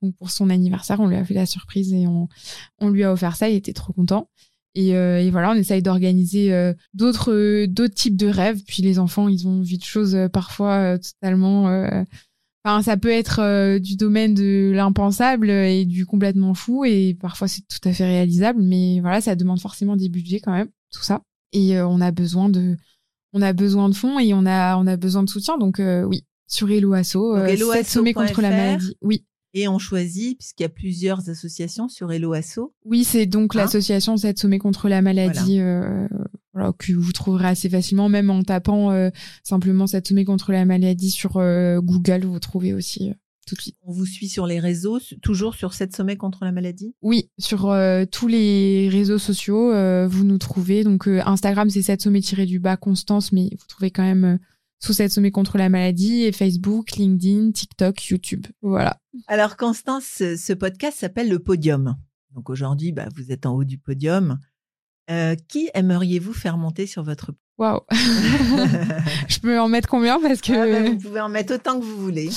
Donc, 0.02 0.16
pour 0.18 0.32
son 0.32 0.50
anniversaire, 0.50 1.00
on 1.00 1.08
lui 1.08 1.16
a 1.16 1.24
fait 1.24 1.34
la 1.34 1.46
surprise 1.46 1.94
et 1.94 2.08
on, 2.08 2.90
lui 2.90 3.06
a 3.06 3.14
offert 3.14 3.38
ça. 3.38 3.48
Il 3.48 3.56
était 3.56 3.74
trop 3.74 3.94
content. 3.94 4.30
Et, 4.76 4.90
et, 4.90 5.32
voilà, 5.32 5.52
on 5.52 5.56
essaye 5.56 5.82
d'organiser 5.82 6.74
d'autres 6.94 7.66
types 7.88 8.18
de 8.18 8.28
rêves. 8.28 8.62
Puis 8.68 8.84
les 8.84 9.00
enfants, 9.00 9.30
ils 9.30 9.48
ont 9.48 9.62
vu 9.62 9.78
de 9.78 9.84
choses 9.84 10.18
parfois 10.34 10.98
totalement 11.00 12.06
Enfin, 12.70 12.84
ça 12.84 12.97
peut 12.97 13.09
être 13.09 13.39
euh, 13.39 13.80
du 13.80 13.95
domaine 13.95 14.36
de 14.36 14.72
l'impensable 14.74 15.49
et 15.49 15.86
du 15.86 16.05
complètement 16.05 16.53
fou, 16.53 16.86
et 16.86 17.17
parfois 17.20 17.47
c'est 17.47 17.61
tout 17.61 17.89
à 17.89 17.93
fait 17.93 18.05
réalisable, 18.05 18.61
mais 18.61 18.99
voilà, 18.99 19.22
ça 19.22 19.36
demande 19.36 19.59
forcément 19.59 19.95
des 19.95 20.07
budgets 20.07 20.39
quand 20.39 20.51
même, 20.51 20.70
tout 20.93 21.01
ça. 21.01 21.24
Et 21.51 21.78
euh, 21.78 21.88
on 21.88 21.99
a 21.99 22.11
besoin 22.11 22.47
de, 22.47 22.78
on 23.34 23.41
a 23.41 23.53
besoin 23.53 23.89
de 23.89 23.95
fonds 23.95 24.20
et 24.20 24.36
on 24.36 24.45
a, 24.45 24.78
on 24.78 24.86
a 24.86 24.97
besoin 24.97 25.24
de 25.24 25.30
soutien. 25.30 25.57
Donc 25.57 25.80
euh, 25.80 26.03
oui, 26.03 26.26
sur 26.47 26.70
Hello 26.70 26.93
Asso, 26.93 27.36
sommet 27.86 28.13
contre 28.13 28.41
la 28.41 28.51
maladie. 28.51 28.95
Oui. 29.01 29.26
Et 29.55 29.67
on 29.67 29.80
choisit, 29.80 30.38
puisqu'il 30.38 30.61
y 30.61 30.67
a 30.67 30.70
plusieurs 30.70 31.28
associations 31.28 31.89
sur 31.89 32.11
Hello 32.11 32.34
Asso. 32.34 32.72
Oui, 32.86 33.03
c'est 33.03 33.26
donc 33.26 33.55
hein 33.55 33.61
l'association 33.61 34.15
7 34.15 34.38
sommets 34.38 34.59
contre 34.59 34.89
la 34.89 35.01
maladie 35.01 35.59
que 36.78 36.93
vous 36.93 37.12
trouverez 37.12 37.47
assez 37.47 37.70
facilement, 37.70 38.10
même 38.10 38.30
en 38.30 38.43
tapant 38.43 38.91
euh, 38.91 39.10
simplement 39.43 39.88
cette 39.88 40.07
sommet 40.07 40.26
contre 40.26 40.51
la 40.51 40.66
maladie 40.66 41.12
sur 41.12 41.38
euh, 41.38 41.80
Google, 41.82 42.26
vous 42.26 42.39
trouvez 42.39 42.74
aussi 42.74 43.10
euh, 43.10 43.14
tout 43.47 43.55
de 43.55 43.62
suite. 43.62 43.76
On 43.84 43.91
vous 43.91 44.05
suit 44.05 44.30
sur 44.30 44.45
les 44.45 44.60
réseaux, 44.60 44.99
toujours 45.22 45.55
sur 45.55 45.74
cette 45.74 45.95
sommet 45.95 46.18
contre 46.18 46.45
la 46.45 46.51
maladie? 46.51 46.93
Oui, 47.01 47.30
sur 47.39 47.76
tous 48.12 48.28
les 48.28 48.89
réseaux 48.89 49.18
sociaux, 49.18 49.72
vous 50.07 50.24
nous 50.24 50.38
trouvez. 50.38 50.84
Donc 50.84 51.07
Instagram, 51.07 51.68
c'est 51.72 51.82
cette 51.82 52.03
sommet 52.03 52.20
du 52.20 52.60
bas 52.60 52.78
Constance, 52.78 53.32
mais 53.32 53.49
vous 53.51 53.66
trouvez 53.68 53.89
quand 53.89 54.03
même 54.03 54.38
sous 54.80 54.93
cette 54.93 55.12
sommet 55.12 55.32
contre 55.32 55.57
la 55.57 55.68
maladie 55.68 56.22
et 56.26 56.32
Facebook, 56.32 56.91
LinkedIn, 56.91 57.51
TikTok, 57.51 58.05
YouTube. 58.05 58.45
Voilà. 58.62 58.99
Alors 59.26 59.57
Constance, 59.57 60.05
ce 60.20 60.53
podcast 60.53 60.99
s'appelle 60.99 61.30
le 61.30 61.39
podium. 61.39 61.95
Donc 62.36 62.49
aujourd'hui, 62.49 62.91
bah, 62.91 63.10
vous 63.16 63.32
êtes 63.32 63.45
en 63.45 63.55
haut 63.55 63.64
du 63.64 63.78
podium. 63.78 64.38
Euh, 65.10 65.36
qui 65.47 65.70
aimeriez-vous 65.74 66.34
faire 66.34 66.57
monter 66.57 66.86
sur 66.86 67.01
votre 67.01 67.32
Waouh 67.57 67.82
Je 67.91 69.39
peux 69.39 69.60
en 69.60 69.68
mettre 69.68 69.89
combien 69.89 70.22
parce 70.22 70.39
que 70.39 70.53
ah 70.53 70.82
bah, 70.82 70.89
vous 70.89 70.97
pouvez 70.97 71.20
en 71.20 71.30
mettre 71.30 71.55
autant 71.55 71.80
que 71.80 71.84
vous 71.84 71.97
voulez. 71.97 72.30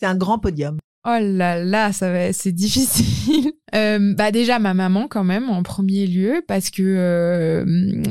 C'est 0.00 0.06
un 0.06 0.16
grand 0.16 0.38
podium. 0.38 0.78
Oh 1.06 1.18
là 1.20 1.62
là, 1.62 1.92
ça 1.92 2.10
va, 2.10 2.32
c'est 2.32 2.52
difficile. 2.52 3.52
Euh, 3.74 4.14
bah 4.14 4.30
déjà 4.30 4.60
ma 4.60 4.72
maman 4.72 5.08
quand 5.08 5.24
même 5.24 5.50
en 5.50 5.64
premier 5.64 6.06
lieu 6.06 6.44
parce 6.46 6.70
que 6.70 6.80
euh, 6.80 7.64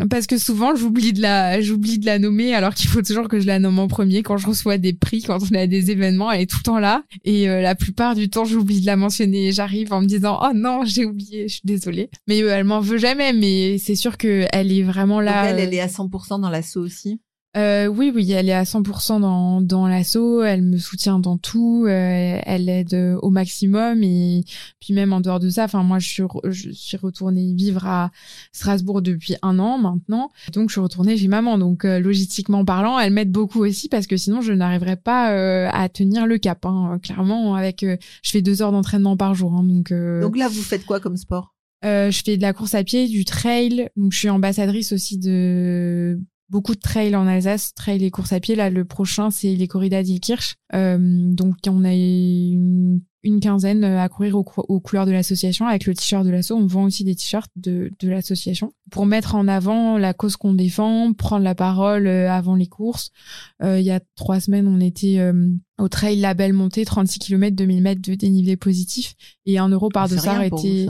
parce 0.10 0.28
que 0.28 0.38
souvent 0.38 0.76
j'oublie 0.76 1.14
de 1.14 1.22
la 1.22 1.62
j'oublie 1.62 2.00
de 2.00 2.06
la 2.06 2.20
nommer 2.20 2.54
alors 2.54 2.74
qu'il 2.74 2.90
faut 2.90 3.02
toujours 3.02 3.30
que 3.30 3.40
je 3.40 3.48
la 3.48 3.60
nomme 3.60 3.80
en 3.80 3.88
premier 3.88 4.24
quand 4.24 4.36
je 4.36 4.46
reçois 4.46 4.78
des 4.78 4.92
prix 4.92 5.22
quand 5.22 5.38
on 5.50 5.56
a 5.56 5.66
des 5.66 5.90
événements 5.90 6.30
elle 6.30 6.42
est 6.42 6.50
tout 6.50 6.58
le 6.58 6.64
temps 6.64 6.80
là 6.80 7.04
et 7.24 7.50
euh, 7.50 7.62
la 7.62 7.76
plupart 7.76 8.14
du 8.14 8.30
temps 8.30 8.44
j'oublie 8.44 8.82
de 8.82 8.86
la 8.86 8.98
mentionner 8.98 9.54
j'arrive 9.54 9.94
en 9.94 10.02
me 10.02 10.06
disant 10.06 10.38
oh 10.44 10.52
non 10.54 10.84
j'ai 10.86 11.06
oublié 11.06 11.48
je 11.48 11.54
suis 11.54 11.62
désolée 11.64 12.10
mais 12.28 12.40
elle 12.40 12.66
m'en 12.66 12.82
veut 12.82 12.98
jamais 12.98 13.32
mais 13.32 13.78
c'est 13.78 13.96
sûr 13.96 14.18
que 14.18 14.46
elle 14.52 14.70
est 14.70 14.84
vraiment 14.84 15.22
là. 15.22 15.46
elle 15.46 15.60
elle 15.60 15.74
est 15.74 15.80
à 15.80 15.88
100% 15.88 16.42
dans 16.42 16.50
l'assaut 16.50 16.82
aussi. 16.82 17.22
Euh, 17.56 17.86
oui, 17.86 18.12
oui, 18.14 18.32
elle 18.32 18.50
est 18.50 18.54
à 18.54 18.64
100% 18.64 19.22
dans, 19.22 19.62
dans 19.62 19.88
l'assaut, 19.88 20.42
elle 20.42 20.64
me 20.64 20.80
soutient 20.80 21.20
dans 21.20 21.38
tout, 21.38 21.86
euh, 21.88 22.40
elle 22.44 22.68
aide 22.68 22.96
au 23.22 23.30
maximum 23.30 24.02
et 24.02 24.44
puis 24.80 24.96
même 24.96 25.14
en 25.14 25.22
dehors 25.22 25.40
de 25.40 25.50
ça, 25.52 25.66
enfin 25.66 25.84
moi 25.84 26.00
je 26.00 26.10
suis, 26.10 26.24
je 26.46 26.72
suis 26.72 26.98
retournée 26.98 27.54
vivre 27.54 27.86
à 27.86 28.10
Strasbourg 28.54 29.04
depuis 29.04 29.36
un 29.44 29.60
an 29.60 29.78
maintenant, 29.78 30.32
donc 30.52 30.70
je 30.70 30.74
suis 30.74 30.82
retournée 30.82 31.16
chez 31.16 31.28
maman, 31.28 31.60
donc 31.60 31.86
euh, 31.86 32.00
logistiquement 32.00 32.66
parlant, 32.66 32.98
elle 32.98 33.14
m'aide 33.14 33.32
beaucoup 33.32 33.64
aussi 33.64 33.88
parce 33.88 34.08
que 34.08 34.18
sinon 34.18 34.42
je 34.42 34.52
n'arriverais 34.52 34.98
pas 34.98 35.34
euh, 35.34 35.70
à 35.72 35.90
tenir 35.90 36.26
le 36.26 36.40
cap, 36.40 36.66
hein, 36.66 37.00
clairement 37.04 37.54
avec, 37.54 37.86
je 37.86 38.32
fais 38.32 38.42
deux 38.42 38.64
heures 38.64 38.72
d'entraînement 38.72 39.16
par 39.16 39.36
jour, 39.36 39.54
hein, 39.54 39.64
donc. 39.64 39.94
donc 39.94 40.38
là 40.38 40.48
vous 40.48 40.64
faites 40.64 40.86
quoi 40.86 41.00
comme 41.00 41.18
sport? 41.18 41.54
je 41.84 42.22
fais 42.26 42.38
de 42.38 42.42
la 42.42 42.54
course 42.54 42.74
à 42.74 42.84
pied, 42.84 43.08
du 43.10 43.26
trail, 43.26 43.90
donc 43.96 44.14
je 44.14 44.18
suis 44.18 44.30
ambassadrice 44.30 44.94
aussi 44.94 45.20
de 45.20 46.18
beaucoup 46.54 46.76
de 46.76 46.80
trails 46.80 47.16
en 47.16 47.26
Alsace, 47.26 47.74
trail 47.74 48.06
et 48.06 48.12
course 48.12 48.32
à 48.32 48.40
pied. 48.40 48.54
Là, 48.54 48.70
le 48.70 48.86
prochain, 48.86 49.32
c'est 49.32 49.56
les 49.56 49.68
corridas 49.68 50.04
d'Ilkirch. 50.04 50.56
Euh, 50.76 51.00
donc, 51.00 51.56
on 51.68 51.84
a 51.84 51.94
une, 51.94 53.02
quinzaine 53.42 53.84
à 53.84 54.08
courir 54.08 54.36
aux, 54.36 54.44
couleurs 54.80 55.08
de 55.08 55.12
l'association 55.12 55.66
avec 55.66 55.88
le 55.88 55.96
t-shirt 55.96 56.24
de 56.24 56.30
l'asso. 56.30 56.52
On 56.52 56.68
vend 56.68 56.84
aussi 56.84 57.04
des 57.04 57.16
t-shirts 57.16 57.50
de, 57.56 57.90
l'association 58.04 58.72
pour 58.92 59.08
mettre 59.08 59.34
en 59.34 59.48
avant 59.48 59.98
la 59.98 60.14
cause 60.14 60.38
qu'on 60.38 60.54
défend, 60.54 61.12
prendre 61.14 61.44
la 61.44 61.56
parole 61.56 62.06
euh, 62.06 62.30
avant 62.30 62.56
les 62.56 62.68
courses. 62.68 63.10
Euh, 63.64 63.80
il 63.80 63.86
y 63.86 63.92
a 63.92 64.00
trois 64.16 64.40
semaines, 64.40 64.68
on 64.68 64.80
était 64.80 65.20
au 65.80 65.88
trail 65.88 66.18
label 66.18 66.54
monté, 66.54 66.86
36 66.86 67.18
km, 67.18 67.56
2000 67.56 67.82
mètres 67.82 68.02
de 68.02 68.14
dénivelé 68.14 68.58
positif 68.58 69.16
et 69.48 69.58
un 69.58 69.70
euro 69.70 69.90
par 69.90 70.08
dossard 70.08 70.44
était... 70.44 70.88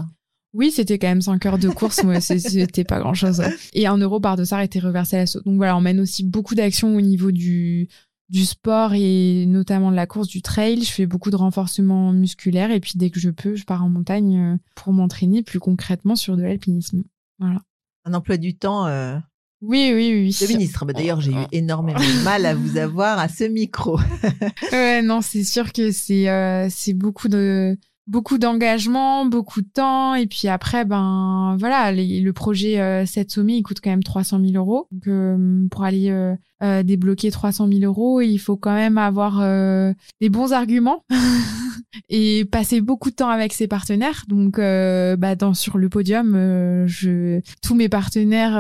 Oui, 0.54 0.72
c'était 0.72 1.00
quand 1.00 1.08
même 1.08 1.22
5 1.22 1.46
heures 1.48 1.58
de 1.58 1.70
course, 1.70 2.04
moi, 2.04 2.22
c'était 2.22 2.84
pas 2.84 3.00
grand 3.00 3.16
chose. 3.16 3.42
Et 3.74 3.88
un 3.88 3.98
euro 3.98 4.20
par 4.20 4.38
dossard 4.38 4.62
était 4.62 4.80
reversé 4.80 5.16
à 5.16 5.20
l'assaut. 5.20 5.42
Donc 5.42 5.58
voilà, 5.58 5.76
on 5.76 5.82
mène 5.82 6.00
aussi 6.00 6.24
beaucoup 6.24 6.54
d'actions 6.54 6.96
au 6.96 7.02
niveau 7.02 7.32
du, 7.32 7.90
du 8.30 8.46
sport 8.46 8.94
et 8.94 9.46
notamment 9.48 9.90
de 9.90 9.96
la 9.96 10.06
course, 10.06 10.28
du 10.28 10.42
trail. 10.42 10.84
Je 10.84 10.92
fais 10.92 11.06
beaucoup 11.08 11.32
de 11.32 11.36
renforcement 11.36 12.14
musculaire 12.14 12.72
et 12.72 12.80
puis 12.80 12.94
dès 12.96 13.10
que 13.10 13.20
je 13.20 13.32
peux, 13.32 13.56
je 13.56 13.66
pars 13.66 13.84
en 13.84 13.90
montagne 13.90 14.38
euh, 14.38 14.58
pour 14.76 14.94
m'entraîner 14.94 15.42
plus 15.42 15.60
concrètement 15.60 16.16
sur 16.16 16.38
de 16.38 16.44
l'alpinisme. 16.44 17.04
Voilà. 17.40 17.62
Un 18.06 18.14
emploi 18.14 18.38
du 18.38 18.56
temps. 18.56 18.86
Euh, 18.86 19.18
oui, 19.62 19.92
oui, 19.94 20.12
oui. 20.12 20.38
Le 20.42 20.48
ministre, 20.50 20.86
bah, 20.86 20.94
d'ailleurs, 20.94 21.22
j'ai 21.22 21.32
eu 21.32 21.46
énormément 21.52 22.00
de 22.00 22.24
mal 22.24 22.46
à 22.46 22.54
vous 22.54 22.78
avoir 22.78 23.18
à 23.18 23.30
ce 23.30 23.46
micro. 23.46 23.98
ouais, 24.72 25.02
non, 25.02 25.22
c'est 25.22 25.46
sûr 25.46 25.72
que 25.72 25.92
c'est 25.92 26.30
euh, 26.30 26.68
c'est 26.70 26.94
beaucoup 26.94 27.30
de 27.30 27.78
beaucoup 28.08 28.38
d'engagement, 28.38 29.26
beaucoup 29.26 29.62
de 29.62 29.68
temps, 29.68 30.16
et 30.16 30.28
puis 30.28 30.48
après, 30.48 30.86
ben 30.86 31.56
voilà, 31.60 31.92
le 31.92 32.32
projet 32.32 32.80
euh, 32.80 33.06
7 33.06 33.32
sommets, 33.32 33.58
il 33.58 33.64
coûte 33.64 33.80
quand 33.82 33.90
même 33.90 34.04
300 34.04 34.40
000 34.44 34.54
euros. 34.56 34.88
Donc 34.92 35.08
euh, 35.08 35.68
pour 35.70 35.84
aller 35.84 36.10
euh, 36.10 36.36
euh, 36.64 36.84
débloquer 36.84 37.32
300 37.32 37.68
000 37.68 37.82
euros, 37.84 38.22
il 38.22 38.38
faut 38.38 38.58
quand 38.58 38.74
même 38.74 38.98
avoir 38.98 39.40
des 40.22 40.30
bons 40.30 40.54
arguments 40.54 41.04
et 42.10 42.46
passer 42.46 42.82
beaucoup 42.82 43.10
de 43.10 43.16
temps 43.16 43.30
avec 43.30 43.54
ses 43.54 43.68
partenaires. 43.68 44.26
Donc 44.28 44.58
bah, 44.58 45.36
dans 45.36 45.54
sur 45.54 45.78
le 45.78 45.90
podium, 45.90 46.34
je 46.88 47.42
tous 47.62 47.76
mes 47.76 47.90
partenaires 47.90 48.58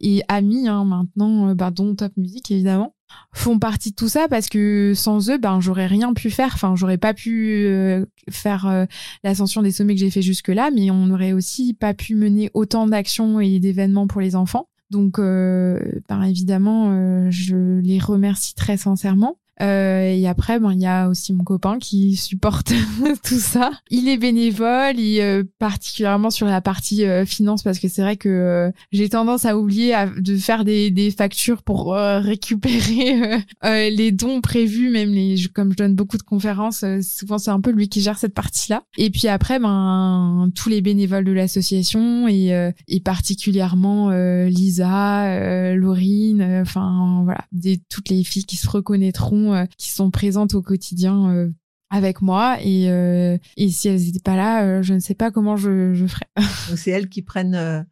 et 0.00 0.22
amis 0.28 0.68
hein, 0.68 0.84
maintenant, 0.84 1.54
bah, 1.54 1.70
dont 1.70 1.94
Top 1.94 2.12
Music 2.16 2.50
évidemment 2.50 2.94
font 3.32 3.58
partie 3.58 3.90
de 3.90 3.94
tout 3.94 4.08
ça 4.08 4.28
parce 4.28 4.48
que 4.48 4.92
sans 4.94 5.30
eux 5.30 5.38
ben 5.38 5.60
j'aurais 5.60 5.86
rien 5.86 6.12
pu 6.14 6.30
faire. 6.30 6.52
Enfin 6.54 6.74
j'aurais 6.76 6.98
pas 6.98 7.14
pu 7.14 7.64
euh, 7.66 8.04
faire 8.30 8.66
euh, 8.66 8.84
l'ascension 9.24 9.62
des 9.62 9.70
sommets 9.70 9.94
que 9.94 10.00
j'ai 10.00 10.10
fait 10.10 10.22
jusque 10.22 10.48
là 10.48 10.70
mais 10.74 10.90
on 10.90 11.06
n'aurait 11.06 11.32
aussi 11.32 11.74
pas 11.74 11.94
pu 11.94 12.14
mener 12.14 12.50
autant 12.54 12.86
d'actions 12.86 13.40
et 13.40 13.58
d'événements 13.60 14.06
pour 14.06 14.20
les 14.20 14.36
enfants. 14.36 14.68
Donc 14.90 15.18
euh, 15.18 15.80
ben 16.08 16.22
évidemment 16.22 17.30
je 17.30 17.80
les 17.80 17.98
remercie 17.98 18.54
très 18.54 18.76
sincèrement. 18.76 19.36
euh, 19.36 19.47
et 19.60 20.26
après, 20.28 20.58
ben 20.58 20.72
il 20.72 20.80
y 20.80 20.86
a 20.86 21.08
aussi 21.08 21.32
mon 21.32 21.44
copain 21.44 21.78
qui 21.78 22.16
supporte 22.16 22.72
tout 23.24 23.38
ça. 23.38 23.70
Il 23.90 24.08
est 24.08 24.16
bénévole, 24.16 24.98
il 24.98 25.18
euh, 25.20 25.44
particulièrement 25.58 26.30
sur 26.30 26.46
la 26.46 26.60
partie 26.60 27.04
euh, 27.04 27.24
finance 27.24 27.62
parce 27.62 27.78
que 27.78 27.88
c'est 27.88 28.02
vrai 28.02 28.16
que 28.16 28.28
euh, 28.28 28.70
j'ai 28.92 29.08
tendance 29.08 29.44
à 29.44 29.56
oublier 29.58 29.94
de 30.18 30.36
faire 30.36 30.64
des, 30.64 30.90
des 30.90 31.10
factures 31.10 31.62
pour 31.62 31.94
récupérer 31.94 33.42
les 33.62 34.12
dons 34.12 34.40
prévus, 34.40 34.90
même 34.90 35.10
les 35.10 35.36
comme 35.54 35.72
je 35.72 35.76
donne 35.76 35.94
beaucoup 35.94 36.18
de 36.18 36.22
conférences, 36.22 36.84
souvent 37.02 37.38
c'est 37.38 37.50
un 37.50 37.60
peu 37.60 37.70
lui 37.70 37.88
qui 37.88 38.00
gère 38.00 38.18
cette 38.18 38.34
partie-là. 38.34 38.82
Et 38.96 39.10
puis 39.10 39.28
après, 39.28 39.58
ben 39.58 40.50
tous 40.54 40.68
les 40.68 40.80
bénévoles 40.80 41.24
de 41.24 41.32
l'association 41.32 42.28
et, 42.28 42.72
et 42.88 43.00
particulièrement 43.00 44.10
Lisa, 44.46 45.74
Laurine, 45.74 46.60
enfin 46.62 47.22
voilà, 47.24 47.44
des 47.52 47.80
toutes 47.88 48.08
les 48.08 48.24
filles 48.24 48.44
qui 48.44 48.56
se 48.56 48.68
reconnaîtront 48.68 49.47
euh, 49.54 49.64
qui 49.76 49.90
sont 49.90 50.10
présentes 50.10 50.54
au 50.54 50.62
quotidien 50.62 51.30
euh, 51.30 51.50
avec 51.90 52.20
moi 52.20 52.58
et, 52.62 52.90
euh, 52.90 53.38
et 53.56 53.70
si 53.70 53.88
elles 53.88 54.00
n'étaient 54.00 54.20
pas 54.20 54.36
là, 54.36 54.82
je 54.82 54.94
ne 54.94 54.98
sais 54.98 55.14
pas 55.14 55.30
comment 55.30 55.56
je, 55.56 55.94
je 55.94 56.06
ferais. 56.06 56.28
Donc 56.68 56.78
c'est 56.78 56.90
elles 56.90 57.08
qui 57.08 57.22
prennent 57.22 57.86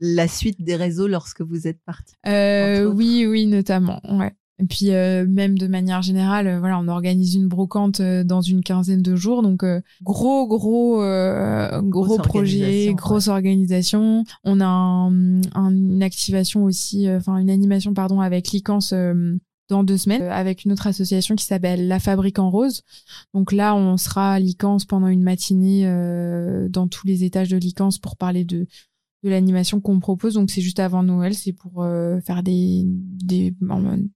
la 0.00 0.28
suite 0.28 0.62
des 0.62 0.76
réseaux 0.76 1.08
lorsque 1.08 1.42
vous 1.42 1.66
êtes 1.66 1.80
parti. 1.84 2.14
oui, 2.26 3.26
oui, 3.26 3.46
notamment. 3.46 4.00
Ouais. 4.08 4.32
Et 4.62 4.66
puis 4.66 4.90
même 4.90 5.58
de 5.58 5.66
manière 5.66 6.02
générale, 6.02 6.58
voilà, 6.60 6.78
on 6.78 6.86
organise 6.86 7.34
une 7.34 7.48
brocante 7.48 8.02
dans 8.02 8.42
une 8.42 8.62
quinzaine 8.62 9.00
de 9.00 9.16
jours, 9.16 9.42
donc 9.42 9.64
gros, 10.02 10.46
gros, 10.46 11.02
gros 11.82 12.18
projet, 12.18 12.92
grosse 12.94 13.28
organisation. 13.28 14.24
On 14.44 14.60
a 14.60 14.66
un, 14.66 15.40
une 15.54 16.02
activation 16.02 16.64
aussi, 16.64 17.10
enfin 17.10 17.38
une 17.38 17.50
animation 17.50 17.94
pardon 17.94 18.20
avec 18.20 18.50
l'ICANS 18.50 18.92
dans 19.70 19.84
deux 19.84 19.96
semaines 19.96 20.22
avec 20.22 20.64
une 20.64 20.72
autre 20.72 20.86
association 20.86 21.34
qui 21.36 21.44
s'appelle 21.44 21.88
La 21.88 21.98
Fabrique 21.98 22.38
en 22.38 22.50
Rose. 22.50 22.82
Donc 23.34 23.52
là, 23.52 23.74
on 23.74 23.96
sera 23.96 24.34
à 24.34 24.38
Licence 24.38 24.84
pendant 24.84 25.08
une 25.08 25.22
matinée 25.22 25.84
dans 26.68 26.88
tous 26.88 27.06
les 27.06 27.24
étages 27.24 27.48
de 27.48 27.56
Licence 27.56 27.98
pour 27.98 28.16
parler 28.16 28.44
de 28.44 28.66
de 29.22 29.28
l'animation 29.28 29.82
qu'on 29.82 30.00
propose. 30.00 30.34
Donc 30.34 30.50
c'est 30.50 30.62
juste 30.62 30.80
avant 30.80 31.02
Noël, 31.02 31.34
c'est 31.34 31.52
pour 31.52 31.84
faire 32.24 32.42
des, 32.42 32.84
des, 32.86 33.54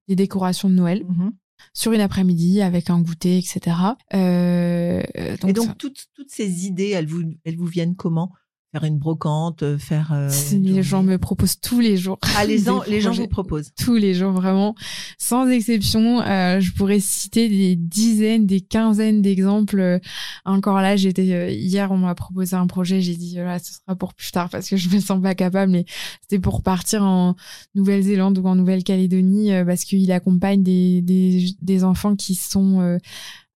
des 0.09 0.17
décorations 0.17 0.71
de 0.71 0.75
Noël. 0.75 1.05
Mm-hmm 1.05 1.33
sur 1.73 1.93
une 1.93 2.01
après-midi 2.01 2.61
avec 2.61 2.91
un 2.91 3.01
goûter, 3.01 3.39
etc. 3.39 3.77
Euh, 4.15 5.03
donc 5.41 5.51
Et 5.51 5.53
donc 5.53 5.79
toutes, 5.79 6.07
toutes 6.15 6.31
ces 6.31 6.67
idées, 6.67 6.91
elles 6.91 7.07
vous, 7.07 7.23
elles 7.45 7.57
vous 7.57 7.67
viennent 7.67 7.97
comment? 7.97 8.33
Faire 8.75 8.85
une 8.85 8.99
brocante, 8.99 9.63
euh, 9.63 9.79
faire. 9.79 10.11
Euh, 10.13 10.29
les 10.53 10.83
gens 10.83 11.05
me 11.05 11.17
proposent 11.17 11.61
tous 11.61 11.79
les 11.79 11.97
jours. 11.97 12.19
Ah, 12.37 12.45
les, 12.45 12.65
les 12.89 13.01
gens 13.01 13.13
vous 13.13 13.29
proposent 13.29 13.71
tous 13.79 13.95
les 13.95 14.13
jours, 14.13 14.33
vraiment, 14.33 14.75
sans 15.19 15.49
exception. 15.49 16.21
Euh, 16.21 16.59
je 16.59 16.73
pourrais 16.73 16.99
citer 16.99 17.49
des 17.49 17.77
dizaines, 17.77 18.45
des 18.45 18.61
quinzaines 18.61 19.23
d'exemples. 19.23 20.01
Encore 20.45 20.81
là, 20.81 20.97
j'étais 20.97 21.55
hier, 21.55 21.93
on 21.93 21.99
m'a 21.99 22.17
proposé 22.17 22.57
un 22.57 22.67
projet, 22.67 23.01
j'ai 23.01 23.15
dit 23.15 23.37
là, 23.37 23.61
ce 23.61 23.75
sera 23.75 23.95
pour 23.95 24.15
plus 24.15 24.33
tard 24.33 24.49
parce 24.49 24.69
que 24.69 24.77
je 24.77 24.89
me 24.89 24.99
sens 24.99 25.23
pas 25.23 25.37
capable. 25.37 25.71
Mais 25.71 25.85
c'était 26.23 26.41
pour 26.41 26.65
partir 26.65 27.05
en 27.05 27.37
Nouvelle-Zélande 27.77 28.39
ou 28.39 28.47
en 28.49 28.57
Nouvelle-Calédonie 28.57 29.53
parce 29.65 29.85
qu'il 29.85 30.11
accompagne 30.11 30.65
des, 30.65 31.01
des, 31.01 31.55
des 31.63 31.85
enfants 31.85 32.17
qui 32.17 32.35
sont 32.35 32.99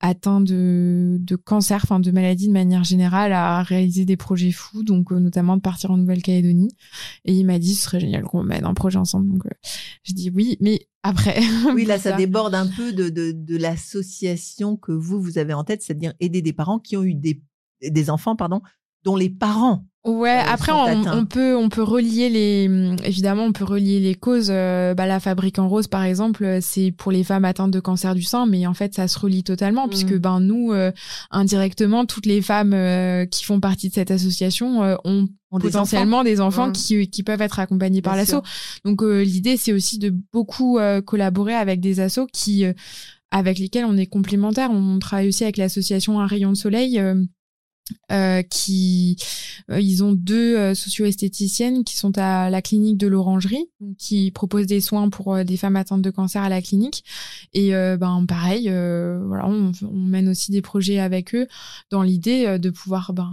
atteint 0.00 0.40
de, 0.40 1.16
de 1.20 1.36
cancer, 1.36 1.80
enfin 1.82 2.00
de 2.00 2.10
maladie 2.10 2.48
de 2.48 2.52
manière 2.52 2.84
générale, 2.84 3.32
à 3.32 3.62
réaliser 3.62 4.04
des 4.04 4.16
projets 4.16 4.52
fous, 4.52 4.82
donc 4.82 5.12
euh, 5.12 5.18
notamment 5.18 5.56
de 5.56 5.62
partir 5.62 5.90
en 5.90 5.96
Nouvelle-Calédonie. 5.96 6.70
Et 7.24 7.34
il 7.34 7.44
m'a 7.44 7.58
dit 7.58 7.74
ce 7.74 7.84
serait 7.84 8.00
génial 8.00 8.22
qu'on 8.22 8.42
mène 8.42 8.64
un 8.64 8.74
projet 8.74 8.98
ensemble. 8.98 9.28
Donc 9.28 9.46
euh, 9.46 9.50
je 10.04 10.12
dis 10.12 10.30
oui, 10.30 10.56
mais 10.60 10.88
après. 11.02 11.40
oui, 11.74 11.84
là 11.84 11.98
ça, 11.98 12.12
déborde 12.12 12.54
un 12.54 12.66
peu 12.66 12.92
de, 12.92 13.08
de, 13.08 13.32
de 13.32 13.56
l'association 13.56 14.76
que 14.76 14.92
vous 14.92 15.20
vous 15.20 15.38
avez 15.38 15.54
en 15.54 15.64
tête, 15.64 15.82
c'est-à-dire 15.82 16.14
aider 16.20 16.42
des 16.42 16.52
parents 16.52 16.78
qui 16.78 16.96
ont 16.96 17.02
eu 17.02 17.14
des 17.14 17.42
des 17.80 18.10
enfants 18.10 18.34
pardon 18.34 18.60
dont 19.04 19.16
les 19.16 19.30
parents 19.30 19.86
Ouais, 20.04 20.38
euh, 20.38 20.42
après 20.46 20.72
on, 20.72 21.26
peut 21.26 21.56
on 21.56 21.68
peut 21.68 21.82
relier 21.82 22.30
les 22.30 22.64
évidemment 23.04 23.44
on 23.44 23.52
peut 23.52 23.64
relier 23.64 23.98
les 23.98 24.14
causes. 24.14 24.48
Euh, 24.48 24.94
bah, 24.94 25.06
la 25.06 25.18
fabrique 25.18 25.58
en 25.58 25.68
rose 25.68 25.88
par 25.88 26.04
exemple, 26.04 26.44
euh, 26.44 26.58
c'est 26.62 26.92
pour 26.92 27.10
les 27.10 27.24
femmes 27.24 27.44
atteintes 27.44 27.72
de 27.72 27.80
cancer 27.80 28.14
du 28.14 28.22
sein, 28.22 28.46
mais 28.46 28.66
en 28.66 28.74
fait 28.74 28.94
ça 28.94 29.08
se 29.08 29.18
relie 29.18 29.42
totalement 29.42 29.86
mmh. 29.86 29.90
puisque 29.90 30.16
ben 30.16 30.38
nous 30.40 30.72
indirectement 31.30 32.06
toutes 32.06 32.26
les 32.26 32.40
femmes 32.40 32.76
qui 33.28 33.44
font 33.44 33.60
partie 33.60 33.88
de 33.88 33.94
cette 33.94 34.10
association 34.10 34.98
ont, 35.04 35.28
potentiellement 35.50 36.22
des 36.22 36.40
enfants, 36.40 36.68
mmh. 36.68 36.72
qui, 36.72 37.10
qui 37.10 37.22
peuvent 37.22 37.42
être 37.42 37.58
accompagnés 37.58 38.02
par 38.02 38.16
l'asso. 38.16 38.36
Donc 38.84 39.02
l'idée 39.02 39.56
c'est 39.56 39.72
aussi 39.72 39.98
de 39.98 40.14
beaucoup 40.32 40.78
collaborer 41.04 41.54
avec 41.54 41.80
des 41.80 42.00
assos 42.00 42.28
qui 42.32 42.64
avec 43.30 43.58
lesquels 43.58 43.84
on 43.84 43.96
est 43.96 44.06
complémentaires. 44.06 44.70
On 44.70 44.98
travaille 45.00 45.28
aussi 45.28 45.42
avec 45.42 45.56
l'association 45.56 46.20
Un 46.20 46.26
rayon 46.26 46.50
de 46.50 46.56
soleil 46.56 47.02
euh, 48.10 48.42
qui 48.42 49.16
euh, 49.70 49.80
ils 49.80 50.02
ont 50.02 50.12
deux 50.12 50.56
euh, 50.56 50.74
socio-esthéticiennes 50.74 51.84
qui 51.84 51.96
sont 51.96 52.16
à 52.18 52.50
la 52.50 52.62
clinique 52.62 52.96
de 52.96 53.06
l'Orangerie 53.06 53.66
qui 53.98 54.30
proposent 54.30 54.66
des 54.66 54.80
soins 54.80 55.08
pour 55.10 55.44
des 55.44 55.56
femmes 55.56 55.76
atteintes 55.76 56.02
de 56.02 56.10
cancer 56.10 56.42
à 56.42 56.48
la 56.48 56.62
clinique. 56.62 57.04
Et 57.52 57.70
ben 57.70 58.24
pareil 58.26 58.64
voilà 58.68 59.46
on, 59.46 59.72
on, 59.82 59.94
mène 59.94 60.28
aussi 60.28 60.50
des 60.50 60.62
projets 60.62 60.98
avec 60.98 61.34
eux 61.34 61.46
dans 61.90 62.02
l'idée 62.02 62.58
de 62.58 62.70
pouvoir 62.70 63.12
ben 63.12 63.32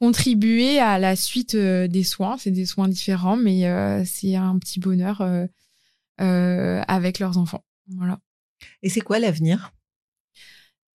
contribuer 0.00 0.78
à 0.78 0.98
la 0.98 1.16
suite 1.16 1.56
des 1.56 2.04
soins. 2.04 2.36
C'est 2.38 2.50
des 2.50 2.66
soins 2.66 2.88
différents 2.88 3.36
mais 3.36 3.62
c'est 4.04 4.36
un 4.36 4.58
petit 4.58 4.80
bonheur 4.80 5.26
avec 6.18 7.18
leurs 7.18 7.38
enfants. 7.38 7.64
Voilà. 7.96 8.18
Et 8.82 8.88
c'est 8.88 9.00
quoi 9.00 9.18
l'avenir? 9.18 9.72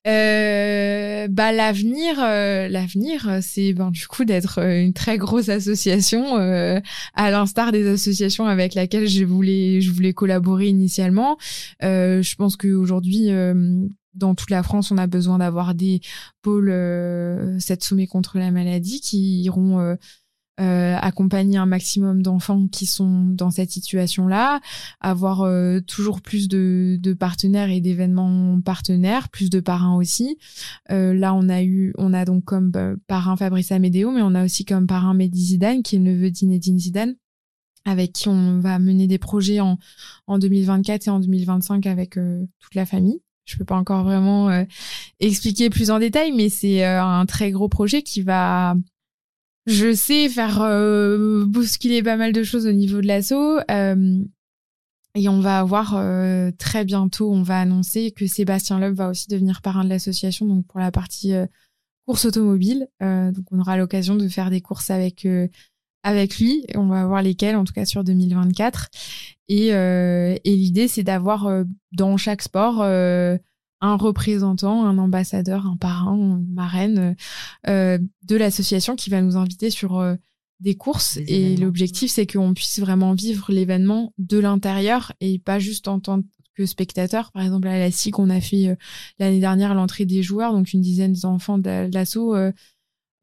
Euh, 0.07 1.27
bah 1.27 1.51
l'avenir, 1.51 2.15
euh, 2.19 2.67
l'avenir, 2.67 3.39
c'est 3.41 3.73
ben 3.73 3.91
du 3.91 4.07
coup 4.07 4.25
d'être 4.25 4.59
euh, 4.59 4.81
une 4.81 4.93
très 4.93 5.19
grosse 5.19 5.49
association, 5.49 6.37
euh, 6.37 6.79
à 7.13 7.29
l'instar 7.29 7.71
des 7.71 7.87
associations 7.87 8.45
avec 8.45 8.73
lesquelles 8.73 9.07
je 9.07 9.23
voulais, 9.23 9.79
je 9.79 9.91
voulais 9.91 10.13
collaborer 10.13 10.67
initialement. 10.67 11.37
je 11.81 12.35
pense 12.35 12.55
qu'aujourd'hui, 12.57 13.29
dans 14.13 14.35
toute 14.35 14.49
la 14.49 14.63
France, 14.63 14.91
on 14.91 14.97
a 14.97 15.07
besoin 15.07 15.37
d'avoir 15.37 15.75
des 15.75 16.01
pôles 16.41 16.73
cette 17.59 17.83
sommet 17.83 18.07
contre 18.07 18.37
la 18.39 18.51
maladie 18.51 19.01
qui 19.01 19.41
iront 19.43 19.95
euh, 20.61 20.95
accompagner 21.01 21.57
un 21.57 21.65
maximum 21.65 22.21
d'enfants 22.21 22.67
qui 22.67 22.85
sont 22.85 23.23
dans 23.23 23.49
cette 23.49 23.71
situation-là, 23.71 24.59
avoir 24.99 25.41
euh, 25.41 25.79
toujours 25.79 26.21
plus 26.21 26.47
de, 26.47 26.99
de 27.01 27.13
partenaires 27.13 27.71
et 27.71 27.81
d'événements 27.81 28.61
partenaires, 28.61 29.29
plus 29.29 29.49
de 29.49 29.59
parrains 29.59 29.95
aussi. 29.95 30.37
Euh, 30.91 31.13
là, 31.13 31.33
on 31.33 31.49
a 31.49 31.63
eu, 31.63 31.93
on 31.97 32.13
a 32.13 32.25
donc 32.25 32.43
comme 32.43 32.71
euh, 32.75 32.95
parrain 33.07 33.35
Fabrice 33.35 33.71
Amédéo, 33.71 34.11
mais 34.11 34.21
on 34.21 34.35
a 34.35 34.45
aussi 34.45 34.63
comme 34.63 34.85
parrain 34.85 35.15
Mehdi 35.15 35.43
Zidane, 35.43 35.81
qui 35.81 35.95
est 35.95 35.99
le 35.99 36.05
neveu 36.05 36.29
d'Inedine 36.29 36.77
Zidane 36.77 37.15
avec 37.85 38.13
qui 38.13 38.29
on 38.29 38.59
va 38.59 38.77
mener 38.77 39.07
des 39.07 39.17
projets 39.17 39.61
en, 39.61 39.79
en 40.27 40.37
2024 40.37 41.07
et 41.07 41.09
en 41.09 41.19
2025 41.19 41.87
avec 41.87 42.11
toute 42.11 42.75
la 42.75 42.85
famille. 42.85 43.21
Je 43.45 43.57
peux 43.57 43.65
pas 43.65 43.75
encore 43.75 44.03
vraiment 44.03 44.65
expliquer 45.19 45.71
plus 45.71 45.89
en 45.89 45.97
détail, 45.97 46.31
mais 46.31 46.49
c'est 46.49 46.83
un 46.83 47.25
très 47.25 47.49
gros 47.49 47.69
projet 47.69 48.03
qui 48.03 48.21
va 48.21 48.75
je 49.65 49.93
sais 49.93 50.29
faire 50.29 50.61
euh, 50.61 51.45
bousculer 51.45 52.01
pas 52.01 52.17
mal 52.17 52.33
de 52.33 52.43
choses 52.43 52.65
au 52.65 52.71
niveau 52.71 53.01
de 53.01 53.07
l'assaut. 53.07 53.59
Euh, 53.69 54.23
et 55.13 55.27
on 55.27 55.41
va 55.41 55.59
avoir 55.59 55.95
euh, 55.97 56.51
très 56.57 56.85
bientôt, 56.85 57.31
on 57.31 57.43
va 57.43 57.59
annoncer 57.59 58.11
que 58.11 58.27
Sébastien 58.27 58.79
Loeb 58.79 58.95
va 58.95 59.09
aussi 59.09 59.27
devenir 59.27 59.61
parrain 59.61 59.83
de 59.83 59.89
l'association, 59.89 60.45
donc 60.45 60.65
pour 60.67 60.79
la 60.79 60.91
partie 60.91 61.33
course 62.05 62.25
automobile. 62.25 62.87
donc 63.01 63.45
on 63.51 63.59
aura 63.59 63.77
l'occasion 63.77 64.15
de 64.15 64.27
faire 64.27 64.49
des 64.49 64.61
courses 64.61 64.89
avec 64.89 65.27
avec 66.03 66.39
lui. 66.39 66.65
On 66.75 66.87
va 66.87 67.05
voir 67.05 67.21
lesquelles, 67.21 67.57
en 67.57 67.65
tout 67.65 67.73
cas 67.73 67.85
sur 67.85 68.05
2024. 68.05 68.87
Et, 69.49 69.67
et 69.67 70.55
l'idée, 70.55 70.87
c'est 70.87 71.03
d'avoir 71.03 71.65
dans 71.91 72.15
chaque 72.15 72.41
sport 72.41 72.77
un 73.81 73.95
représentant, 73.95 74.85
un 74.85 74.97
ambassadeur, 74.97 75.65
un 75.65 75.75
parrain, 75.75 76.15
une 76.15 76.53
marraine 76.53 77.15
euh, 77.67 77.97
de 78.23 78.35
l'association 78.35 78.95
qui 78.95 79.09
va 79.09 79.21
nous 79.21 79.37
inviter 79.37 79.71
sur 79.71 79.99
euh, 79.99 80.15
des 80.59 80.75
courses. 80.75 81.17
et 81.27 81.57
l'objectif, 81.57 82.11
c'est 82.11 82.27
qu'on 82.27 82.53
puisse 82.53 82.79
vraiment 82.79 83.13
vivre 83.13 83.51
l'événement 83.51 84.13
de 84.19 84.37
l'intérieur 84.37 85.11
et 85.19 85.39
pas 85.39 85.57
juste 85.57 85.87
en 85.87 85.99
tant 85.99 86.21
que 86.55 86.67
spectateur. 86.67 87.31
Par 87.31 87.41
exemple, 87.41 87.67
à 87.67 87.79
la 87.79 87.89
SIC, 87.89 88.19
on 88.19 88.29
a 88.29 88.39
fait 88.39 88.69
euh, 88.69 88.75
l'année 89.17 89.39
dernière 89.39 89.73
l'entrée 89.73 90.05
des 90.05 90.21
joueurs, 90.21 90.53
donc 90.53 90.73
une 90.73 90.81
dizaine 90.81 91.13
d'enfants 91.13 91.57
de 91.57 91.91
l'assaut 91.91 92.35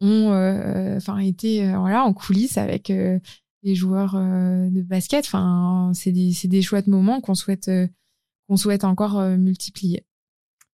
ont 0.01 0.31
enfin 0.97 1.19
été 1.19 1.73
voilà 1.75 2.05
en 2.05 2.13
coulisses 2.13 2.57
avec 2.57 2.89
les 2.89 3.75
joueurs 3.75 4.15
de 4.15 4.83
basket. 4.83 5.25
Enfin, 5.27 5.91
c'est 5.95 6.13
des, 6.13 6.33
des 6.45 6.63
chouettes 6.63 6.87
moments 6.87 7.21
qu'on 7.21 7.35
souhaite 7.35 7.71
qu'on 8.49 8.57
souhaite 8.57 8.85
encore 8.85 9.21
multiplier. 9.37 10.08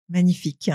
Magnifique. 0.09 0.71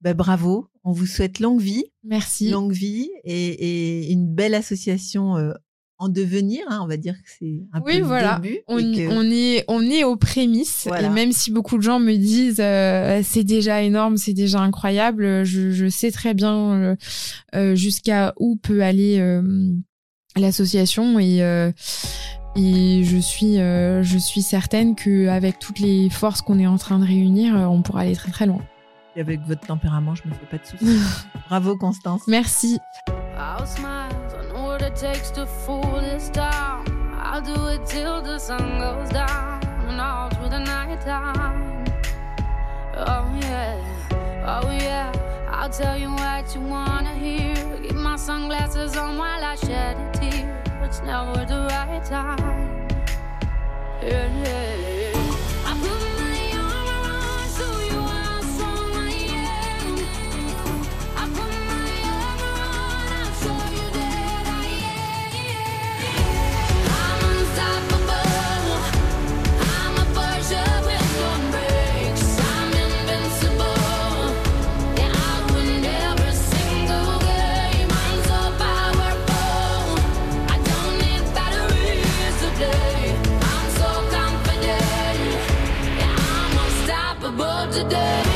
Ben, 0.00 0.14
bravo. 0.14 0.68
On 0.84 0.92
vous 0.92 1.06
souhaite 1.06 1.40
longue 1.40 1.60
vie. 1.60 1.84
Merci. 2.04 2.50
Longue 2.50 2.72
vie 2.72 3.10
et, 3.24 4.12
une 4.12 4.32
belle 4.32 4.54
association 4.54 5.36
euh, 5.36 5.52
en 5.98 6.08
devenir. 6.08 6.64
Hein, 6.68 6.80
on 6.82 6.86
va 6.86 6.96
dire 6.96 7.14
que 7.14 7.28
c'est 7.38 7.62
un 7.72 7.80
oui, 7.80 7.98
peu 7.98 8.06
voilà. 8.06 8.36
le 8.36 8.42
début. 8.42 8.60
On, 8.68 8.76
on, 8.76 9.30
est, 9.30 9.64
on 9.68 9.82
est 9.82 10.04
aux 10.04 10.16
prémices. 10.16 10.86
Et 11.00 11.08
même 11.08 11.32
si 11.32 11.50
beaucoup 11.50 11.76
de 11.76 11.82
gens 11.82 11.98
me 11.98 12.14
disent 12.16 12.60
euh, 12.60 13.20
c'est 13.24 13.44
déjà 13.44 13.82
énorme, 13.82 14.16
c'est 14.16 14.34
déjà 14.34 14.60
incroyable, 14.60 15.44
je, 15.44 15.70
je 15.70 15.88
sais 15.88 16.12
très 16.12 16.34
bien 16.34 16.96
euh, 17.54 17.74
jusqu'à 17.74 18.34
où 18.38 18.56
peut 18.56 18.82
aller 18.82 19.18
l'association 20.36 21.18
et 21.18 21.72
et 22.56 23.04
je 23.04 23.18
suis, 23.18 23.60
euh, 23.60 24.02
je 24.02 24.18
suis 24.18 24.42
certaine 24.42 24.94
qu'avec 24.94 25.58
toutes 25.58 25.78
les 25.78 26.08
forces 26.10 26.40
qu'on 26.40 26.58
est 26.58 26.66
en 26.66 26.78
train 26.78 26.98
de 26.98 27.04
réunir, 27.04 27.56
euh, 27.56 27.66
on 27.66 27.82
pourra 27.82 28.00
aller 28.00 28.16
très 28.16 28.32
très 28.32 28.46
loin. 28.46 28.60
Et 29.14 29.20
avec 29.20 29.40
votre 29.42 29.66
tempérament, 29.66 30.14
je 30.14 30.22
me 30.28 30.34
fais 30.34 30.46
pas 30.46 30.58
de 30.58 30.66
soucis. 30.66 31.00
Bravo 31.48 31.76
Constance. 31.76 32.26
Merci. 32.26 32.78
Oh 44.48 44.70
yeah, 44.70 45.10
I'll 45.50 45.68
tell 45.68 45.98
you 45.98 46.08
what 46.08 46.54
you 46.54 46.60
wanna 46.60 47.12
hear. 47.14 47.56
Keep 47.82 47.96
my 47.96 48.16
sunglasses 48.16 48.96
on 48.96 49.18
while 49.18 49.44
I 49.44 49.56
shed 49.56 49.96
a 49.96 50.18
tear. 50.18 50.65
It's 50.86 51.02
never 51.02 51.44
the 51.44 51.66
right 51.68 52.04
time. 52.04 52.88
Yeah, 54.00 54.30
yeah. 54.44 55.05
today. 87.76 88.35